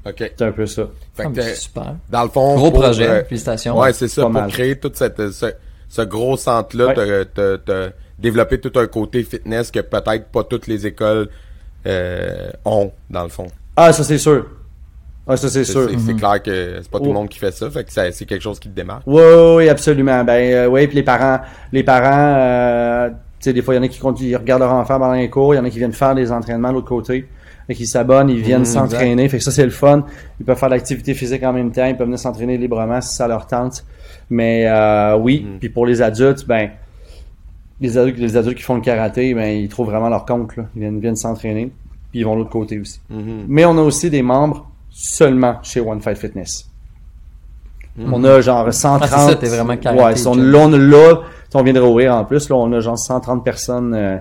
OK. 0.05 0.15
C'est 0.38 0.41
un 0.43 0.51
peu 0.51 0.65
ça. 0.65 0.83
Fait 1.15 1.24
Ah, 1.25 1.29
que, 1.31 1.41
c'est 1.41 1.55
super. 1.55 1.95
dans 2.09 2.24
le 2.24 2.29
fond, 2.29 2.55
Gros 2.55 2.71
pour, 2.71 2.81
projet, 2.81 3.07
euh, 3.09 3.24
félicitations. 3.25 3.79
Ouais, 3.79 3.91
c'est 3.93 4.07
ça, 4.07 4.21
pour 4.21 4.31
mal. 4.31 4.50
créer 4.51 4.77
tout 4.77 4.91
cette, 4.93 5.31
ce, 5.31 5.47
ce 5.89 6.01
gros 6.03 6.38
centre-là, 6.38 6.88
Ouais. 6.88 6.93
t'as- 6.93 7.25
t'as- 7.25 7.57
t'as 7.57 7.88
développé 8.19 8.59
tout 8.59 8.71
un 8.79 8.88
côté 8.88 9.24
fitness 9.24 9.71
que 9.71 9.79
peut-être 9.79 10.27
pas 10.27 10.43
toutes 10.43 10.67
les 10.67 10.85
écoles 10.88 11.29
euh, 11.88 12.50
ont, 12.65 12.91
dans 13.09 13.24
le 13.24 13.29
fond. 13.29 13.47
Ah, 13.75 13.91
ça 13.93 14.03
c'est 14.03 14.17
sûr. 14.17 14.45
Ah, 15.27 15.38
ça 15.38 15.50
c'est 15.50 15.63
C'est 15.63 15.71
sûr. 15.71 15.89
c'est- 15.89 15.97
c'est 16.00 16.13
clair 16.15 16.41
que 16.41 16.79
c'est 16.81 16.89
pas 16.91 17.00
tout 17.00 17.05
le 17.05 17.09
Oh. 17.12 17.13
monde 17.13 17.29
qui 17.29 17.39
fait 17.39 17.51
ça, 17.51 17.69
fait 17.69 17.83
que 17.83 17.91
ça- 17.91 18.12
c'est 18.12 18.25
quelque 18.25 18.41
chose 18.41 18.59
qui 18.59 18.69
te 18.69 18.75
démarque. 18.75 19.03
Oui, 19.07 19.21
oui, 19.24 19.55
oui, 19.57 19.69
absolument. 19.69 20.24
Ben 20.24 20.53
euh, 20.53 20.67
oui, 20.67 20.85
puis 20.88 20.95
les 20.97 21.03
parents, 21.03 21.39
les 21.71 21.83
parents, 21.83 22.35
euh, 22.38 23.09
tu 23.09 23.15
sais, 23.39 23.53
des 23.53 23.62
fois, 23.62 23.74
il 23.74 23.77
y 23.77 23.79
en 23.79 23.83
a 23.83 23.88
qui 23.88 24.00
conduisent, 24.00 24.29
ils 24.31 24.35
regardent 24.35 24.62
leur 24.62 24.74
enfant 24.74 25.00
pendant 25.00 25.13
les 25.13 25.29
cours, 25.29 25.53
il 25.53 25.57
y 25.57 25.59
en 25.59 25.65
a 25.65 25.69
qui 25.69 25.77
viennent 25.79 25.93
faire 25.93 26.13
des 26.15 26.31
entraînements 26.31 26.69
de 26.69 26.75
l'autre 26.75 26.88
côté. 26.88 27.27
Fait 27.67 27.74
qu'ils 27.74 27.88
s'abonnent, 27.88 28.29
ils 28.29 28.41
viennent 28.41 28.65
s'entraîner. 28.65 29.27
Fait 29.27 29.38
que 29.38 29.43
ça, 29.43 29.51
c'est 29.51 29.63
le 29.63 29.72
fun. 29.72 30.03
Ils 30.39 30.45
peuvent 30.45 30.57
faire 30.57 30.69
de 30.69 30.75
l'activité 30.75 31.13
physique 31.13 31.43
en 31.43 31.53
même 31.53 31.72
temps. 31.72 31.86
Ils 31.86 31.98
peuvent 31.98 32.07
venir 32.07 32.19
s'entraîner 32.19 32.57
librement 32.57 33.01
si 33.01 33.15
ça 33.15 33.27
leur 33.27 33.48
tente. 33.48 33.84
Mais 34.29 34.65
euh, 34.67 35.17
oui, 35.17 35.48
puis 35.60 35.69
pour 35.69 35.86
les 35.86 36.01
adultes, 36.01 36.45
ben 36.48 36.69
les 37.81 37.98
adultes, 37.98 38.17
les 38.17 38.38
adultes 38.38 38.57
qui 38.57 38.63
font 38.63 38.75
le 38.75 38.81
karaté, 38.81 39.34
ben 39.34 39.48
ils 39.48 39.69
trouvent 39.69 39.89
vraiment 39.89 40.10
leur 40.10 40.25
compte. 40.25 40.55
Là. 40.55 40.65
Ils 40.75 40.81
viennent, 40.81 41.00
viennent 41.00 41.15
s'entraîner. 41.15 41.72
Puis 42.12 42.19
ils 42.19 42.24
vont 42.24 42.34
de 42.34 42.39
l'autre 42.39 42.51
côté 42.51 42.79
aussi. 42.79 43.00
Mhm. 43.10 43.45
Mais 43.48 43.65
on 43.65 43.77
a 43.77 43.81
aussi 43.81 44.10
des 44.10 44.22
membres 44.22 44.69
seulement 44.89 45.57
chez 45.62 45.81
One 45.81 46.01
Fight 46.01 46.17
Fitness. 46.17 46.69
On 47.98 48.24
a 48.25 48.41
genre 48.41 48.74
130. 48.74 49.10
Ah, 49.12 49.17
ça, 49.29 49.36
t'es 49.36 49.48
vraiment 49.48 49.77
karaté, 49.77 50.03
Ouais, 50.03 50.27
on, 50.27 50.36
là, 50.36 50.60
on 50.60 50.69
là, 50.69 51.22
on 51.53 51.63
vient 51.63 51.74
de 51.74 51.79
rouvrir 51.79 52.13
en 52.13 52.25
plus, 52.25 52.50
là, 52.50 52.55
on 52.57 52.72
a 52.74 52.81
genre 52.81 53.00
130 53.00 53.43
personnes 53.43 53.93
euh, 53.93 54.17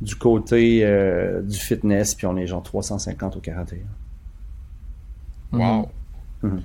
du 0.00 0.14
côté 0.16 0.80
euh, 0.84 1.40
du 1.42 1.56
fitness, 1.56 2.14
puis 2.14 2.26
on 2.26 2.36
est 2.36 2.46
genre 2.46 2.62
350 2.62 3.36
au 3.36 3.40
karaté. 3.40 3.82
Wow. 5.52 5.88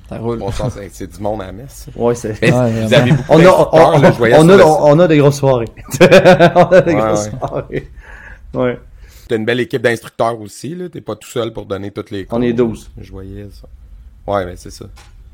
Ça 0.09 0.17
roule. 0.17 0.39
Bon, 0.39 0.51
ça, 0.51 0.69
c'est- 0.69 0.89
c'est 0.91 1.07
du 1.07 1.19
monde 1.21 1.41
à 1.41 1.47
la 1.47 1.51
messe. 1.53 1.88
Ouais, 1.95 2.13
c'est. 2.13 2.39
Ouais, 2.41 2.51
Vous 2.51 2.57
vraiment. 2.88 2.95
avez 2.97 3.11
beaucoup 3.11 3.31
On 3.33 3.39
a, 3.39 3.41
d'instructeurs, 3.43 3.93
on, 3.95 4.00
là, 4.01 4.11
je 4.11 4.17
voyais 4.17 4.35
on 4.35 4.43
sur 4.43 4.51
a, 4.53 4.57
le- 4.57 4.63
on 4.65 5.00
a 5.00 5.07
des 5.07 5.17
grosses 5.17 5.38
soirées. 5.38 5.69
on 6.01 6.05
a 6.05 6.81
des 6.81 6.93
Ouais, 6.93 7.00
grosses 7.01 7.25
ouais. 7.25 7.39
soirées. 7.39 7.89
Ouais. 8.53 8.79
T'as 9.27 9.38
une 9.38 9.45
belle 9.45 9.61
équipe 9.61 9.81
d'instructeurs 9.81 10.39
aussi, 10.41 10.75
là. 10.75 10.89
T'es 10.89 11.00
pas 11.01 11.15
tout 11.15 11.29
seul 11.29 11.53
pour 11.53 11.65
donner 11.65 11.89
toutes 11.91 12.11
les 12.11 12.25
cours. 12.25 12.38
On 12.38 12.41
est 12.41 12.53
12. 12.53 12.91
Je 12.97 13.11
voyais 13.11 13.47
ça. 13.51 13.67
Ouais, 14.31 14.45
mais 14.45 14.55
c'est 14.57 14.71
ça. 14.71 14.85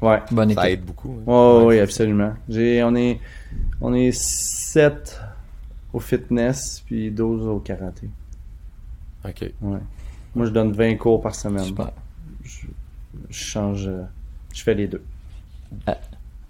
Ouais. 0.02 0.20
Bonne 0.32 0.54
Ça 0.54 0.70
équipe. 0.70 0.80
aide 0.80 0.86
beaucoup. 0.86 1.18
hein. 1.28 1.32
Ouais, 1.32 1.66
oui, 1.66 1.80
absolument. 1.80 2.34
J'ai, 2.48 2.84
on 2.84 2.96
est, 2.96 3.20
on 3.82 3.94
est 3.96 4.12
7 4.12 5.20
au 5.94 6.00
fitness, 6.00 6.82
puis 6.86 7.12
12 7.12 7.48
au 7.48 7.60
karaté. 7.60 8.10
OK. 9.26 9.42
Ouais. 9.62 9.80
Moi, 10.36 10.46
je 10.46 10.52
donne 10.52 10.72
20 10.72 10.96
cours 10.96 11.22
par 11.22 11.34
semaine. 11.36 11.64
Super. 11.64 11.92
Je 12.44 12.66
change, 13.30 13.90
je 14.54 14.64
fais 14.64 14.74
les 14.76 14.88
deux. 14.88 15.04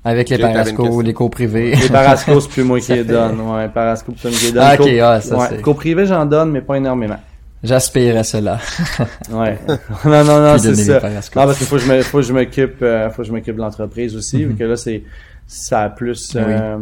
Avec 0.03 0.29
les 0.29 0.37
question. 0.37 0.99
les 1.01 1.13
cours 1.13 1.29
privés. 1.29 1.75
Les 1.75 1.89
parascos, 1.91 2.41
c'est 2.41 2.49
plus 2.49 2.63
moi 2.63 2.79
qui 2.79 2.93
les 2.93 3.03
donne. 3.03 3.39
Ouais, 3.41 3.67
parascos, 3.67 4.13
c'est 4.17 4.29
moi 4.29 4.37
qui 4.37 4.45
les 4.45 4.51
donne. 4.53 4.63
Ah, 4.63 4.73
ok, 4.73 4.79
Cours- 4.79 4.87
ah, 5.03 5.21
ça, 5.21 5.37
ouais, 5.37 5.47
c'est- 5.49 5.61
cours 5.61 5.75
privé, 5.75 6.05
j'en 6.05 6.25
donne, 6.25 6.51
mais 6.51 6.61
pas 6.61 6.75
énormément. 6.77 7.17
J'aspire 7.63 8.15
à 8.17 8.23
cela. 8.23 8.59
Ouais. 9.31 9.57
non, 10.05 10.23
non, 10.23 10.39
non, 10.41 10.57
c'est 10.57 10.75
ça. 10.75 10.99
Non, 11.01 11.09
parce 11.33 11.57
qu'il 11.57 11.67
faut 11.67 11.75
que 11.77 11.81
je 11.81 11.91
me, 11.91 12.01
faut 12.03 12.17
que 12.19 12.23
je 12.23 12.31
m'occupe, 12.33 12.81
euh, 12.81 13.09
faut 13.09 13.23
que 13.23 13.27
je 13.27 13.33
m'occupe 13.33 13.55
de 13.55 13.61
l'entreprise 13.61 14.15
aussi, 14.15 14.45
vu 14.45 14.55
que 14.55 14.63
là, 14.63 14.75
c'est, 14.77 15.03
ça 15.47 15.81
a 15.83 15.89
plus, 15.89 16.35
Mhm. 16.35 16.43
Oui. 16.45 16.53
euh, 16.53 16.77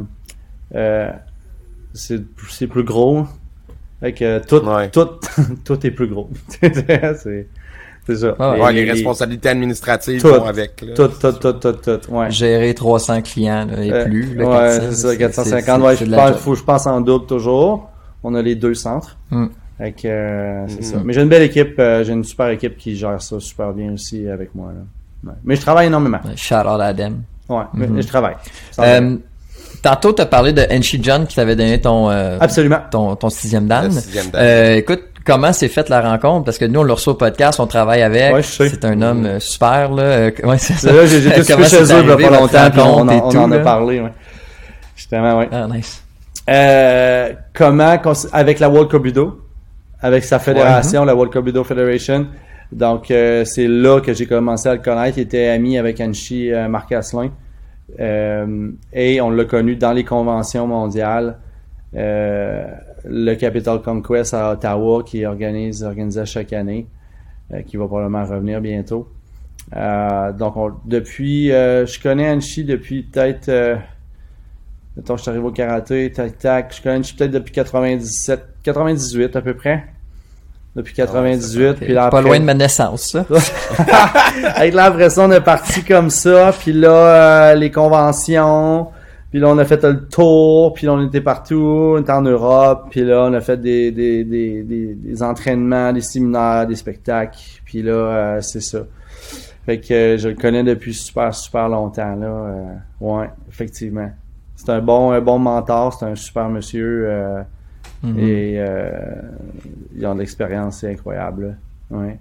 euh, 0.75 1.11
c'est, 1.95 2.21
c'est 2.49 2.67
plus 2.67 2.83
gros. 2.83 3.25
Fait 3.99 4.13
que 4.13 4.39
tout, 4.45 4.63
Ouais. 4.65 4.89
tout, 4.89 5.07
tout 5.65 5.85
est 5.87 5.91
plus 5.91 6.07
gros. 6.07 6.29
c'est, 6.61 7.47
c'est 8.05 8.15
ça. 8.17 8.35
Ah 8.37 8.51
ouais. 8.51 8.61
Ouais, 8.61 8.73
les 8.73 8.91
responsabilités 8.91 9.49
administratives 9.49 10.21
Tout. 10.21 10.27
vont 10.27 10.43
avec. 10.45 10.81
Là. 10.81 10.93
Tout, 10.93 11.07
tout, 11.07 11.31
tout, 11.31 11.53
tout, 11.53 11.71
tout, 11.73 12.11
ouais. 12.11 12.29
Gérer 12.29 12.73
300 12.73 13.21
clients 13.23 13.65
là, 13.65 13.83
et 13.83 13.91
Euh, 13.91 14.05
plus. 14.05 14.35
Là, 14.35 14.45
ouais, 14.45 14.77
400, 14.79 14.87
c'est 14.91 14.95
ça, 14.95 15.15
450. 15.17 15.81
c'est- 15.81 15.87
ouais, 15.87 15.95
je 15.97 16.15
pense, 16.15 16.37
faut, 16.41 16.55
je 16.55 16.63
pense 16.63 16.85
en 16.87 17.01
double 17.01 17.25
toujours. 17.25 17.89
On 18.23 18.35
a 18.35 18.41
les 18.41 18.55
deux 18.55 18.73
centres. 18.75 19.17
Mm. 19.31 19.45
Fait 19.77 19.91
que, 19.91 20.07
euh, 20.07 20.67
c'est 20.67 20.77
Mhm. 20.77 20.83
ça. 20.83 20.97
Mais 21.03 21.13
j'ai 21.13 21.21
une 21.21 21.29
belle 21.29 21.41
équipe, 21.43 21.75
euh, 21.79 22.03
j'ai 22.03 22.13
une 22.13 22.23
super 22.23 22.49
équipe 22.49 22.77
qui 22.77 22.95
gère 22.95 23.21
ça 23.21 23.39
super 23.39 23.73
bien 23.73 23.93
aussi 23.93 24.27
avec 24.27 24.53
moi. 24.55 24.71
Là. 24.73 25.31
Ouais. 25.31 25.37
Mais 25.43 25.55
je 25.55 25.61
travaille 25.61 25.87
énormément. 25.87 26.19
Shout 26.35 26.53
out 26.55 26.79
à 26.81 26.93
Dem. 26.93 27.23
Ouais, 27.49 27.63
mais- 27.73 27.87
Mhm. 27.87 27.95
mais 27.95 28.01
je 28.03 28.07
travaille. 28.07 28.35
Tantôt, 29.81 30.13
tu 30.13 30.21
as 30.21 30.25
parlé 30.25 30.53
de 30.53 30.63
Enchi 30.71 30.99
John 31.01 31.25
qui 31.27 31.35
t'avait 31.35 31.55
donné 31.55 31.79
ton, 31.81 32.09
euh, 32.09 32.37
Absolument. 32.39 32.79
ton, 32.91 33.15
ton 33.15 33.29
sixième 33.29 33.67
dan. 33.67 33.85
Le 33.85 33.91
sixième 33.91 34.27
dan. 34.29 34.41
Euh, 34.41 34.75
écoute, 34.75 35.01
comment 35.25 35.53
s'est 35.53 35.67
faite 35.67 35.89
la 35.89 36.01
rencontre? 36.01 36.45
Parce 36.45 36.57
que 36.57 36.65
nous, 36.65 36.79
on 36.79 36.83
le 36.83 36.93
reçoit 36.93 37.13
au 37.13 37.17
podcast, 37.17 37.59
on 37.59 37.67
travaille 37.67 38.01
avec. 38.01 38.33
Ouais, 38.33 38.41
je 38.43 38.47
sais. 38.47 38.69
C'est 38.69 38.85
un 38.85 39.01
homme 39.01 39.25
euh, 39.25 39.39
super, 39.39 39.91
là. 39.91 40.03
Euh, 40.03 40.31
ouais, 40.43 40.57
c'est 40.57 40.73
ça. 40.73 40.91
Là, 40.91 41.05
j'ai 41.05 41.21
Comment 41.47 41.63
fait 41.65 41.77
chez 41.77 41.83
eux 41.93 42.03
il 42.03 42.11
a 42.11 42.15
pas 42.17 42.29
longtemps, 42.39 42.69
puis 42.71 42.81
on, 42.81 42.93
en- 42.99 43.09
et 43.09 43.21
on 43.23 43.29
tout, 43.29 43.37
en 43.37 43.51
a 43.51 43.57
là? 43.57 43.63
parlé. 43.63 43.99
Ouais. 44.01 44.11
Justement, 44.95 45.39
ouais. 45.39 45.49
Ah, 45.51 45.67
nice. 45.71 46.01
Euh, 46.49 47.33
comment, 47.53 47.97
avec 48.31 48.59
la 48.59 48.69
World 48.69 48.89
Cubido, 48.89 49.41
avec 50.01 50.23
sa 50.23 50.39
fédération, 50.39 51.03
la 51.05 51.15
World 51.15 51.33
Cubido 51.33 51.63
Federation. 51.63 52.27
Donc, 52.71 53.09
euh, 53.11 53.43
c'est 53.45 53.67
là 53.67 53.99
que 54.01 54.13
j'ai 54.13 54.25
commencé 54.25 54.67
à 54.69 54.73
le 54.73 54.81
connaître. 54.81 55.17
Il 55.17 55.21
était 55.21 55.47
ami 55.49 55.77
avec 55.77 55.99
Anchi 56.01 56.51
euh, 56.51 56.67
Marc 56.67 56.91
Asselin. 56.91 57.29
Euh, 57.99 58.71
et 58.93 59.21
on 59.21 59.29
l'a 59.29 59.45
connu 59.45 59.75
dans 59.75 59.93
les 59.93 60.03
conventions 60.03 60.67
mondiales. 60.67 61.37
Euh, 61.95 62.65
le 63.05 63.35
Capital 63.35 63.81
Conquest 63.81 64.33
à 64.33 64.51
Ottawa 64.53 65.03
qui 65.03 65.25
organise 65.25 65.83
organisé 65.83 66.25
chaque 66.25 66.51
année, 66.53 66.87
euh, 67.53 67.61
qui 67.61 67.77
va 67.77 67.85
probablement 67.87 68.25
revenir 68.25 68.59
bientôt. 68.61 69.07
Donc, 69.71 70.57
on- 70.57 70.73
depuis, 70.85 71.47
je 71.47 72.01
connais 72.01 72.29
Anchi 72.31 72.63
depuis 72.63 73.03
peut-être, 73.03 73.49
mettons, 74.95 75.17
je 75.17 75.21
suis 75.23 75.29
arrivé 75.31 75.45
au 75.45 75.51
karaté, 75.51 76.11
tac, 76.11 76.37
tac, 76.37 76.75
je 76.75 76.81
connais 76.83 76.99
Anchi 76.99 77.15
peut-être 77.15 77.31
depuis 77.31 77.51
97, 77.53 78.43
98 78.63 79.35
à 79.35 79.41
peu 79.41 79.53
près. 79.55 79.83
Depuis 80.75 80.93
98, 80.93 81.73
puis 81.75 81.93
là, 81.93 82.09
pas 82.09 82.17
après- 82.19 82.21
loin 82.29 82.39
de 82.39 82.43
ma 82.45 82.53
naissance, 82.53 83.11
ça. 83.11 83.25
avec 84.55 84.73
là, 84.73 84.85
après 84.85 85.09
ça, 85.09 85.23
on 85.25 85.31
est 85.31 85.39
parti 85.41 85.83
comme 85.83 86.09
ça, 86.09 86.51
puis 86.57 86.73
là, 86.73 86.89
euh, 87.51 87.55
les 87.55 87.71
conventions, 87.71 88.87
puis 89.31 89.39
là, 89.39 89.47
on 89.49 89.57
a 89.57 89.63
fait 89.65 89.81
le 89.83 90.05
tour, 90.07 90.73
puis 90.73 90.85
là, 90.85 90.93
on 90.93 91.05
était 91.07 91.21
partout, 91.21 91.93
on 91.95 92.01
était 92.01 92.11
en 92.11 92.21
Europe, 92.23 92.87
puis 92.89 93.05
là, 93.05 93.21
on 93.29 93.33
a 93.33 93.39
fait 93.41 93.55
des, 93.55 93.91
des, 93.91 94.25
des, 94.25 94.63
des, 94.63 94.95
des 94.95 95.23
entraînements, 95.23 95.93
des 95.93 96.01
séminaires, 96.01 96.67
des 96.67 96.75
spectacles, 96.75 97.39
puis 97.63 97.81
là, 97.81 97.91
euh, 97.93 98.41
c'est 98.41 98.61
ça. 98.61 98.79
Fait 99.65 99.79
que 99.79 99.93
euh, 99.93 100.17
je 100.17 100.27
le 100.29 100.35
connais 100.35 100.63
depuis 100.63 100.93
super, 100.93 101.33
super 101.33 101.69
longtemps, 101.69 102.15
là. 102.15 102.27
euh, 102.27 102.63
ouais, 102.99 103.29
effectivement. 103.49 104.09
C'est 104.57 104.69
un 104.69 104.79
bon, 104.81 105.11
un 105.11 105.21
bon 105.21 105.39
mentor, 105.39 105.93
c'est 105.97 106.05
un 106.05 106.15
super 106.15 106.49
monsieur, 106.49 107.07
Mhm. 108.05 108.19
et 108.19 108.55
euh, 108.59 108.89
ils 109.97 110.05
ont 110.05 110.13
de 110.15 110.19
l'expérience, 110.19 110.79
c'est 110.79 110.91
incroyable. 110.91 111.57
Ouais. 111.89 112.17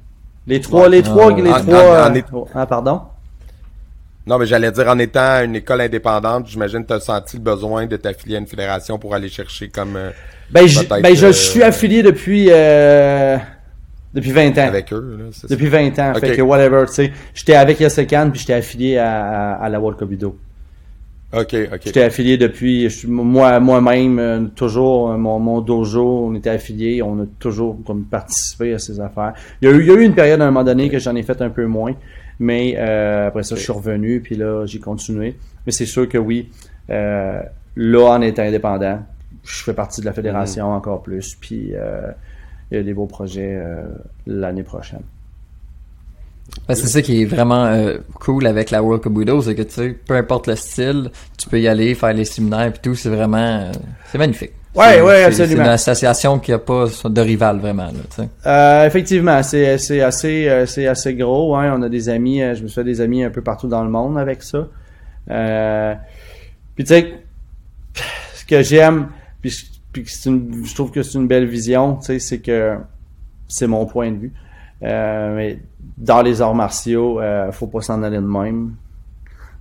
Les 0.47 0.61
trois, 0.61 0.89
les 0.89 0.99
Ah, 1.01 1.03
trois, 1.03 1.33
les 1.35 1.51
En- 1.51 1.61
trois. 1.61 1.75
en- 2.09 2.11
en 2.13 2.17
euh, 2.17 2.21
oh, 2.33 2.49
ah, 2.55 2.67
pardon? 2.67 3.01
Non, 4.27 4.39
mais 4.39 4.47
j'allais 4.47 4.73
dire, 4.73 4.89
en 4.89 4.99
étant 4.99 5.43
une 5.45 5.57
école 5.57 5.83
indépendante, 5.83 6.47
j'imagine 6.47 6.83
que 6.83 6.89
tu 6.89 6.93
as 6.95 7.01
senti 7.01 7.37
le 7.37 7.43
besoin 7.43 7.87
de 7.87 7.97
t'affilier 7.97 8.37
à 8.37 8.39
une 8.39 8.47
fédération 8.47 8.99
pour 8.99 9.15
aller 9.15 9.29
chercher 9.29 9.69
comme 9.69 9.97
euh, 9.97 10.11
Ben, 10.51 10.67
je, 10.67 10.81
ben, 10.83 11.15
je 11.15 11.27
euh, 11.27 11.33
suis 11.33 11.63
affilié 11.63 12.03
depuis 12.03 12.47
euh, 12.51 13.37
depuis 14.15 14.31
20 14.33 14.57
ans. 14.59 14.67
avec 14.69 14.93
eux. 14.95 15.17
Là, 15.19 15.25
c'est 15.33 15.43
ça. 15.43 15.47
Depuis 15.49 15.67
20 15.69 15.99
ans, 15.99 16.15
fait 16.15 16.31
Ok. 16.31 16.37
que 16.37 16.43
whatever, 16.43 16.85
tu 16.87 16.95
sais. 16.95 17.13
J'étais 17.35 17.55
avec 17.57 17.81
Yasekan 17.81 18.31
puis 18.31 18.41
j'étais 18.41 18.55
affilié 18.55 18.97
à, 18.97 19.53
à, 19.57 19.65
à 19.65 19.69
la 19.69 19.79
World. 19.81 19.99
Ok, 21.37 21.57
ok. 21.73 21.81
J'étais 21.85 22.03
affilié 22.03 22.37
depuis, 22.37 22.89
moi, 23.09 23.59
moi-même, 23.59 24.19
euh, 24.19 24.41
toujours, 24.55 25.11
euh, 25.11 25.17
mon, 25.17 25.39
mon 25.41 25.61
dojo, 25.61 26.27
on 26.29 26.35
était 26.35 26.51
affilié, 26.51 27.03
on 27.03 27.23
a 27.23 27.27
toujours 27.39 27.79
comme 27.85 28.05
participé 28.05 28.75
à 28.75 28.79
ces 28.79 29.01
affaires. 29.01 29.35
Il 29.61 29.69
y 29.69 29.73
a 29.73 29.75
eu, 29.75 29.81
il 29.81 29.87
y 29.87 29.91
a 29.91 29.95
eu 29.95 30.05
une 30.05 30.15
période 30.15 30.41
à 30.41 30.45
un 30.45 30.51
moment 30.51 30.65
donné 30.65 30.89
que 30.89 30.99
j'en 30.99 31.17
ai 31.17 31.23
fait 31.23 31.43
un 31.43 31.51
peu 31.51 31.67
moins, 31.67 31.95
mais 32.39 32.77
euh, 32.79 33.29
après 33.29 33.43
ça, 33.43 33.57
je 33.57 33.61
suis 33.63 33.73
revenu, 33.73 34.21
puis 34.21 34.37
là, 34.37 34.65
j'ai 34.67 34.79
continué. 34.79 35.37
Mais 35.67 35.73
c'est 35.73 35.87
sûr 35.87 36.09
que 36.09 36.19
oui, 36.19 36.51
euh, 36.91 37.41
là, 37.77 38.05
en 38.13 38.21
étant 38.23 38.43
indépendant, 38.43 39.01
je 39.45 39.63
fais 39.63 39.75
partie 39.75 40.01
de 40.01 40.07
la 40.07 40.13
fédération 40.13 40.73
encore 40.73 41.03
plus, 41.03 41.37
puis 41.41 41.71
euh, 41.75 42.11
il 42.71 42.77
y 42.77 42.81
a 42.81 42.83
des 42.83 42.95
beaux 42.95 43.07
projets 43.07 43.57
euh, 43.57 43.83
l'année 44.27 44.63
prochaine. 44.63 45.03
Ben, 46.69 46.75
c'est 46.75 46.87
ça 46.87 47.03
qui 47.03 47.23
est 47.23 47.25
vraiment 47.25 47.67
euh, 47.67 47.99
cool 48.21 48.47
avec 48.47 48.71
la 48.71 48.83
World 48.83 49.03
Cubido, 49.03 49.43
c'est 49.43 49.55
que 49.55 49.63
tu 49.63 49.73
sais, 49.73 49.91
peu 50.07 50.15
importe 50.17 50.47
le 50.47 50.57
style, 50.57 51.11
tu 51.37 51.49
peux 51.49 51.61
y 51.61 51.69
aller, 51.69 51.95
faire 51.95 52.13
les 52.13 52.25
séminaires 52.25 52.67
et 52.67 52.81
tout, 52.81 52.95
c'est 52.95 53.09
vraiment, 53.09 53.37
euh, 53.39 53.73
c'est 54.11 54.19
magnifique. 54.19 54.53
Ouais, 54.75 55.01
ouais, 55.01 55.25
absolument. 55.25 55.57
C'est 55.57 55.63
une 55.63 55.69
association 55.69 56.39
qui 56.41 56.53
a 56.53 56.59
pas 56.59 56.87
de 57.05 57.21
rival 57.21 57.59
vraiment, 57.59 57.87
là, 57.87 57.93
tu 58.11 58.23
sais. 58.23 58.29
Euh, 58.47 58.87
effectivement, 58.87 59.43
c'est 59.43 59.79
c'est 59.79 60.01
assez 60.01 60.49
euh, 60.49 60.67
c'est 60.67 60.89
assez 60.89 61.15
gros. 61.15 61.55
Hein. 61.55 61.75
On 61.79 61.83
a 61.83 61.89
des 61.89 62.09
amis, 62.09 62.41
je 62.41 62.63
me 62.63 62.69
suis 62.69 62.75
fait 62.75 62.85
des 62.85 63.01
amis 63.01 63.23
un 63.23 63.31
peu 63.31 63.41
partout 63.41 63.69
dans 63.69 63.85
le 63.85 63.91
monde 63.91 64.19
avec 64.19 64.43
ça. 64.43 64.67
Euh, 65.31 65.95
puis 66.75 66.85
tu 66.85 66.89
sais, 66.89 67.15
ce 68.35 68.45
que 68.45 68.63
j'aime, 68.63 69.09
puis, 69.41 69.53
puis 69.93 70.05
une, 70.27 70.65
je 70.65 70.75
trouve 70.75 70.91
que 70.91 71.03
c'est 71.03 71.19
une 71.19 71.29
belle 71.29 71.47
vision, 71.47 71.97
tu 71.97 72.07
sais, 72.07 72.19
c'est 72.19 72.39
que 72.41 72.77
c'est 73.49 73.67
mon 73.67 73.87
point 73.87 74.11
de 74.11 74.19
vue. 74.19 74.33
Euh, 74.83 75.37
mais 75.37 75.59
dans 75.97 76.23
les 76.23 76.41
arts 76.41 76.55
martiaux, 76.55 77.21
euh, 77.21 77.51
faut 77.53 77.67
pas 77.67 77.81
s'en 77.81 78.03
aller 78.03 78.17
de 78.17 78.23
même, 78.23 78.75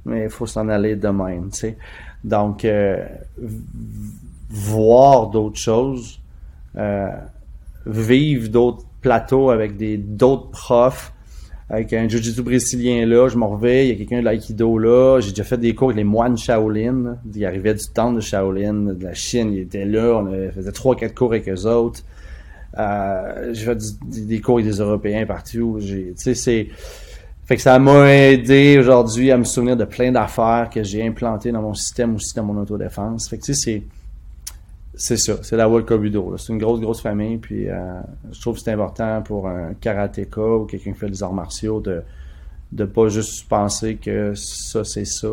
mais 0.05 0.23
il 0.25 0.29
faut 0.29 0.45
s'en 0.45 0.67
aller 0.69 0.95
de 0.95 1.07
même, 1.07 1.49
tu 1.51 1.59
sais. 1.59 1.77
Donc, 2.23 2.65
euh, 2.65 3.05
voir 4.49 5.27
d'autres 5.27 5.57
choses. 5.57 6.19
Euh, 6.75 7.09
vivre 7.85 8.49
d'autres 8.49 8.83
plateaux 9.01 9.49
avec 9.49 9.77
des 9.77 9.97
d'autres 9.97 10.49
profs 10.49 11.13
avec 11.69 11.93
un 11.93 12.07
jiu-jitsu 12.07 12.41
brésilien 12.41 13.05
là, 13.05 13.27
je 13.27 13.37
m'en 13.37 13.49
reviens, 13.49 13.81
il 13.81 13.89
y 13.89 13.91
a 13.91 13.95
quelqu'un 13.95 14.19
de 14.19 14.25
l'aïkido 14.25 14.77
là, 14.77 15.19
j'ai 15.19 15.31
déjà 15.31 15.43
fait 15.43 15.57
des 15.57 15.73
cours 15.75 15.89
avec 15.89 15.97
les 15.97 16.03
moines 16.03 16.37
Shaolin, 16.37 17.03
là. 17.03 17.17
il 17.33 17.45
arrivait 17.45 17.73
du 17.73 17.85
temple 17.93 18.17
de 18.17 18.21
Shaolin, 18.21 18.73
de 18.73 19.03
la 19.03 19.13
Chine, 19.13 19.51
il 19.53 19.59
était 19.59 19.85
là, 19.85 20.21
on 20.23 20.51
faisait 20.51 20.71
trois 20.71 20.95
quatre 20.95 21.15
cours 21.15 21.31
avec 21.31 21.49
eux 21.49 21.65
autres. 21.65 22.01
Euh, 22.77 23.53
j'ai 23.53 23.65
fait 23.65 23.77
des, 24.05 24.41
cours 24.41 24.55
avec 24.57 24.65
des 24.65 24.77
Européens 24.77 25.25
partout, 25.25 25.77
j'ai 25.79 26.13
tu 26.17 26.23
sais 26.23 26.33
c'est 26.33 26.67
fait 27.45 27.57
que 27.57 27.61
ça 27.61 27.77
m'a 27.77 28.11
aidé 28.11 28.77
aujourd'hui 28.79 29.29
à 29.29 29.37
me 29.37 29.43
souvenir 29.43 29.75
de 29.75 29.85
plein 29.85 30.11
d'affaires 30.11 30.69
que 30.71 30.81
j'ai 30.81 31.05
implantées 31.05 31.51
dans 31.51 31.61
mon 31.61 31.73
système 31.73 32.15
aussi 32.15 32.33
dans 32.33 32.43
mon 32.43 32.59
autodéfense. 32.59 33.29
Fait 33.29 33.37
que 33.37 33.43
tu 33.43 33.53
sais 33.53 33.61
c'est 33.61 33.83
c'est 34.95 35.17
ça, 35.17 35.33
c'est 35.41 35.57
la 35.57 35.67
World 35.67 35.89
là. 35.89 36.37
C'est 36.37 36.53
une 36.53 36.59
grosse, 36.59 36.79
grosse 36.79 37.01
famille. 37.01 37.37
Puis 37.37 37.67
euh, 37.67 37.99
je 38.31 38.39
trouve 38.39 38.55
que 38.55 38.61
c'est 38.61 38.71
important 38.71 39.21
pour 39.23 39.47
un 39.47 39.73
karatéka 39.73 40.41
ou 40.41 40.65
quelqu'un 40.65 40.93
qui 40.93 40.99
fait 40.99 41.09
des 41.09 41.23
arts 41.23 41.33
martiaux 41.33 41.79
de 41.79 42.03
de 42.71 42.85
pas 42.85 43.07
juste 43.07 43.47
penser 43.47 43.95
que 43.95 44.33
ça, 44.35 44.83
c'est 44.83 45.05
ça, 45.05 45.27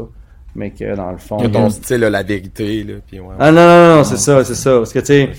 mais 0.55 0.71
que 0.71 0.95
dans 0.95 1.11
le 1.11 1.19
fond. 1.19 1.39
Que 1.39 1.47
ton 1.47 1.71
style 1.71 2.05
a 2.05 2.11
la 2.11 2.23
vérité, 2.23 2.85
là. 2.85 2.95
Puis 3.07 3.19
ouais. 3.19 3.35
Ah 3.39 3.51
non, 3.51 3.67
non, 3.67 3.97
non, 3.97 4.05
c'est 4.05 4.19
ça, 4.19 4.45
c'est 4.45 4.55
ça. 4.55 4.77
Parce 4.77 4.93
que 4.93 4.99
tu 4.99 5.07
sais, 5.07 5.31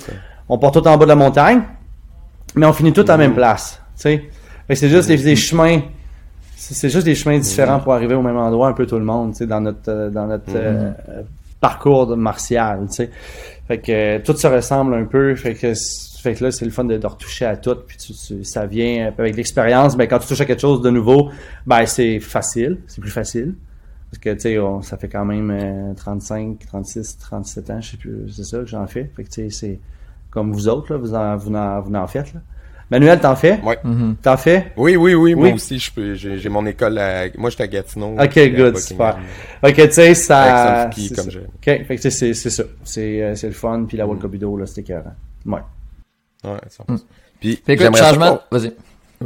on 0.50 0.58
part 0.58 0.72
tout 0.72 0.86
en 0.88 0.98
bas 0.98 1.06
de 1.06 1.10
la 1.10 1.16
montagne, 1.16 1.62
mais 2.56 2.66
on 2.66 2.74
finit 2.74 2.94
tout 2.94 3.02
à 3.02 3.06
la 3.14 3.18
même 3.18 3.34
place. 3.36 3.82
Tu 3.96 4.02
sais. 4.04 4.18
Fait 4.68 4.74
que 4.74 4.76
c'est 4.76 4.90
juste 4.90 5.08
des, 5.08 5.18
des 5.18 5.36
chemins. 5.36 5.82
C'est 6.56 6.90
juste 6.90 7.06
des 7.06 7.16
chemins 7.16 7.40
différents 7.40 7.80
pour 7.80 7.94
arriver 7.94 8.14
au 8.16 8.22
même 8.22 8.38
endroit, 8.38 8.68
un 8.70 8.74
peu 8.74 8.86
tout 8.86 9.00
le 9.00 9.04
monde, 9.06 9.32
tu 9.32 9.40
sais, 9.40 9.48
dans 9.48 9.62
notre 9.62 9.90
euh, 9.90 10.10
dans 10.10 10.28
notre 10.28 10.54
euh, 10.56 10.92
euh, 11.10 11.22
parcours 11.60 12.06
de 12.08 12.16
martial, 12.16 12.86
tu 12.88 12.96
sais. 12.98 13.10
Fait 13.68 13.80
que 13.80 13.92
euh, 13.92 14.20
tout 14.24 14.36
se 14.38 14.48
ressemble 14.48 14.94
un 14.94 15.06
peu. 15.06 15.36
Fait 15.36 15.54
que 15.56 15.74
fait 16.22 16.36
que 16.36 16.44
là, 16.44 16.52
c'est 16.52 16.66
le 16.66 16.72
fun 16.72 16.84
de, 16.84 16.98
de 16.98 17.08
retoucher 17.08 17.46
à 17.46 17.58
tout. 17.58 17.76
Puis 17.88 17.98
tu- 17.98 18.14
tu- 18.14 18.44
ça 18.44 18.68
vient 18.68 19.12
avec 19.18 19.36
l'expérience. 19.36 19.98
Ben 19.98 20.08
quand 20.08 20.20
tu 20.20 20.28
touches 20.28 20.42
à 20.42 20.46
quelque 20.46 20.62
chose 20.62 20.82
de 20.84 20.92
nouveau, 20.92 21.32
ben 21.66 21.86
c'est 21.88 22.20
facile, 22.20 22.78
c'est 22.88 23.02
plus 23.02 23.10
facile. 23.12 23.56
Parce 24.12 24.20
que, 24.20 24.30
tu 24.34 24.40
sais, 24.42 24.58
ça 24.82 24.98
fait 24.98 25.08
quand 25.08 25.24
même 25.26 25.50
euh, 25.52 25.94
35, 25.96 26.60
36, 26.68 27.18
37 27.18 27.70
ans, 27.70 27.80
je 27.82 27.92
sais 27.92 27.98
plus, 27.98 28.30
c'est 28.30 28.44
ça 28.44 28.58
que 28.60 28.66
j'en 28.66 28.86
fais. 28.86 29.10
Fait 29.16 29.24
que, 29.24 29.30
tu 29.30 29.50
sais, 29.50 29.50
c'est 29.50 29.80
comme 30.32 30.52
vous 30.54 30.68
autres, 30.68 30.92
là, 30.92 30.98
vous 30.98 31.14
en, 31.14 31.36
vous 31.38 31.54
en, 31.54 31.82
vous 31.82 31.94
en 31.94 32.08
faites, 32.08 32.34
là. 32.34 32.40
Manuel, 32.90 33.20
t'en 33.22 33.38
fais? 33.38 33.58
Ouais. 33.64 33.80
T'en 34.22 34.36
fais? 34.36 34.74
Oui, 34.76 34.98
oui, 34.98 35.14
oui, 35.14 35.34
moi 35.34 35.46
Oui? 35.46 35.54
aussi, 35.54 35.80
je 35.80 35.94
peux, 35.94 36.14
j'ai, 36.14 36.38
j'ai 36.38 36.50
mon 36.50 36.66
école 36.66 36.98
à, 36.98 37.28
moi, 37.38 37.50
j'étais 37.50 37.64
à 37.64 37.68
Gatineau. 37.68 38.18
Ok, 38.20 38.32
puis 38.32 38.52
good, 38.52 38.78
super. 38.78 39.18
Ok, 39.64 39.76
tu 39.76 39.92
sais, 39.92 40.14
ça. 40.14 40.82
Avec 40.82 41.16
comme. 41.16 41.28
Ok, 41.28 41.64
fait 41.64 41.86
que, 41.86 41.94
tu 41.94 42.02
sais, 42.02 42.10
c'est, 42.12 42.34
c'est 42.34 42.50
ça. 42.50 42.64
C'est, 42.84 43.24
euh, 43.24 43.36
c'est 43.36 43.48
le 43.48 43.54
fun, 43.54 43.86
puis 43.88 43.96
la 43.96 44.06
World 44.06 44.22
Cubido, 44.22 44.58
là, 44.58 44.66
c'était 44.66 44.84
carré. 44.84 45.06
Ouais. 45.46 45.60
Ouais, 46.44 46.58
ça. 46.68 46.84
Puis 47.40 47.62
Fait 47.66 47.78
que, 47.78 47.84
j'aimerais 47.84 48.02
changement, 48.02 48.42
vas-y. 48.52 48.74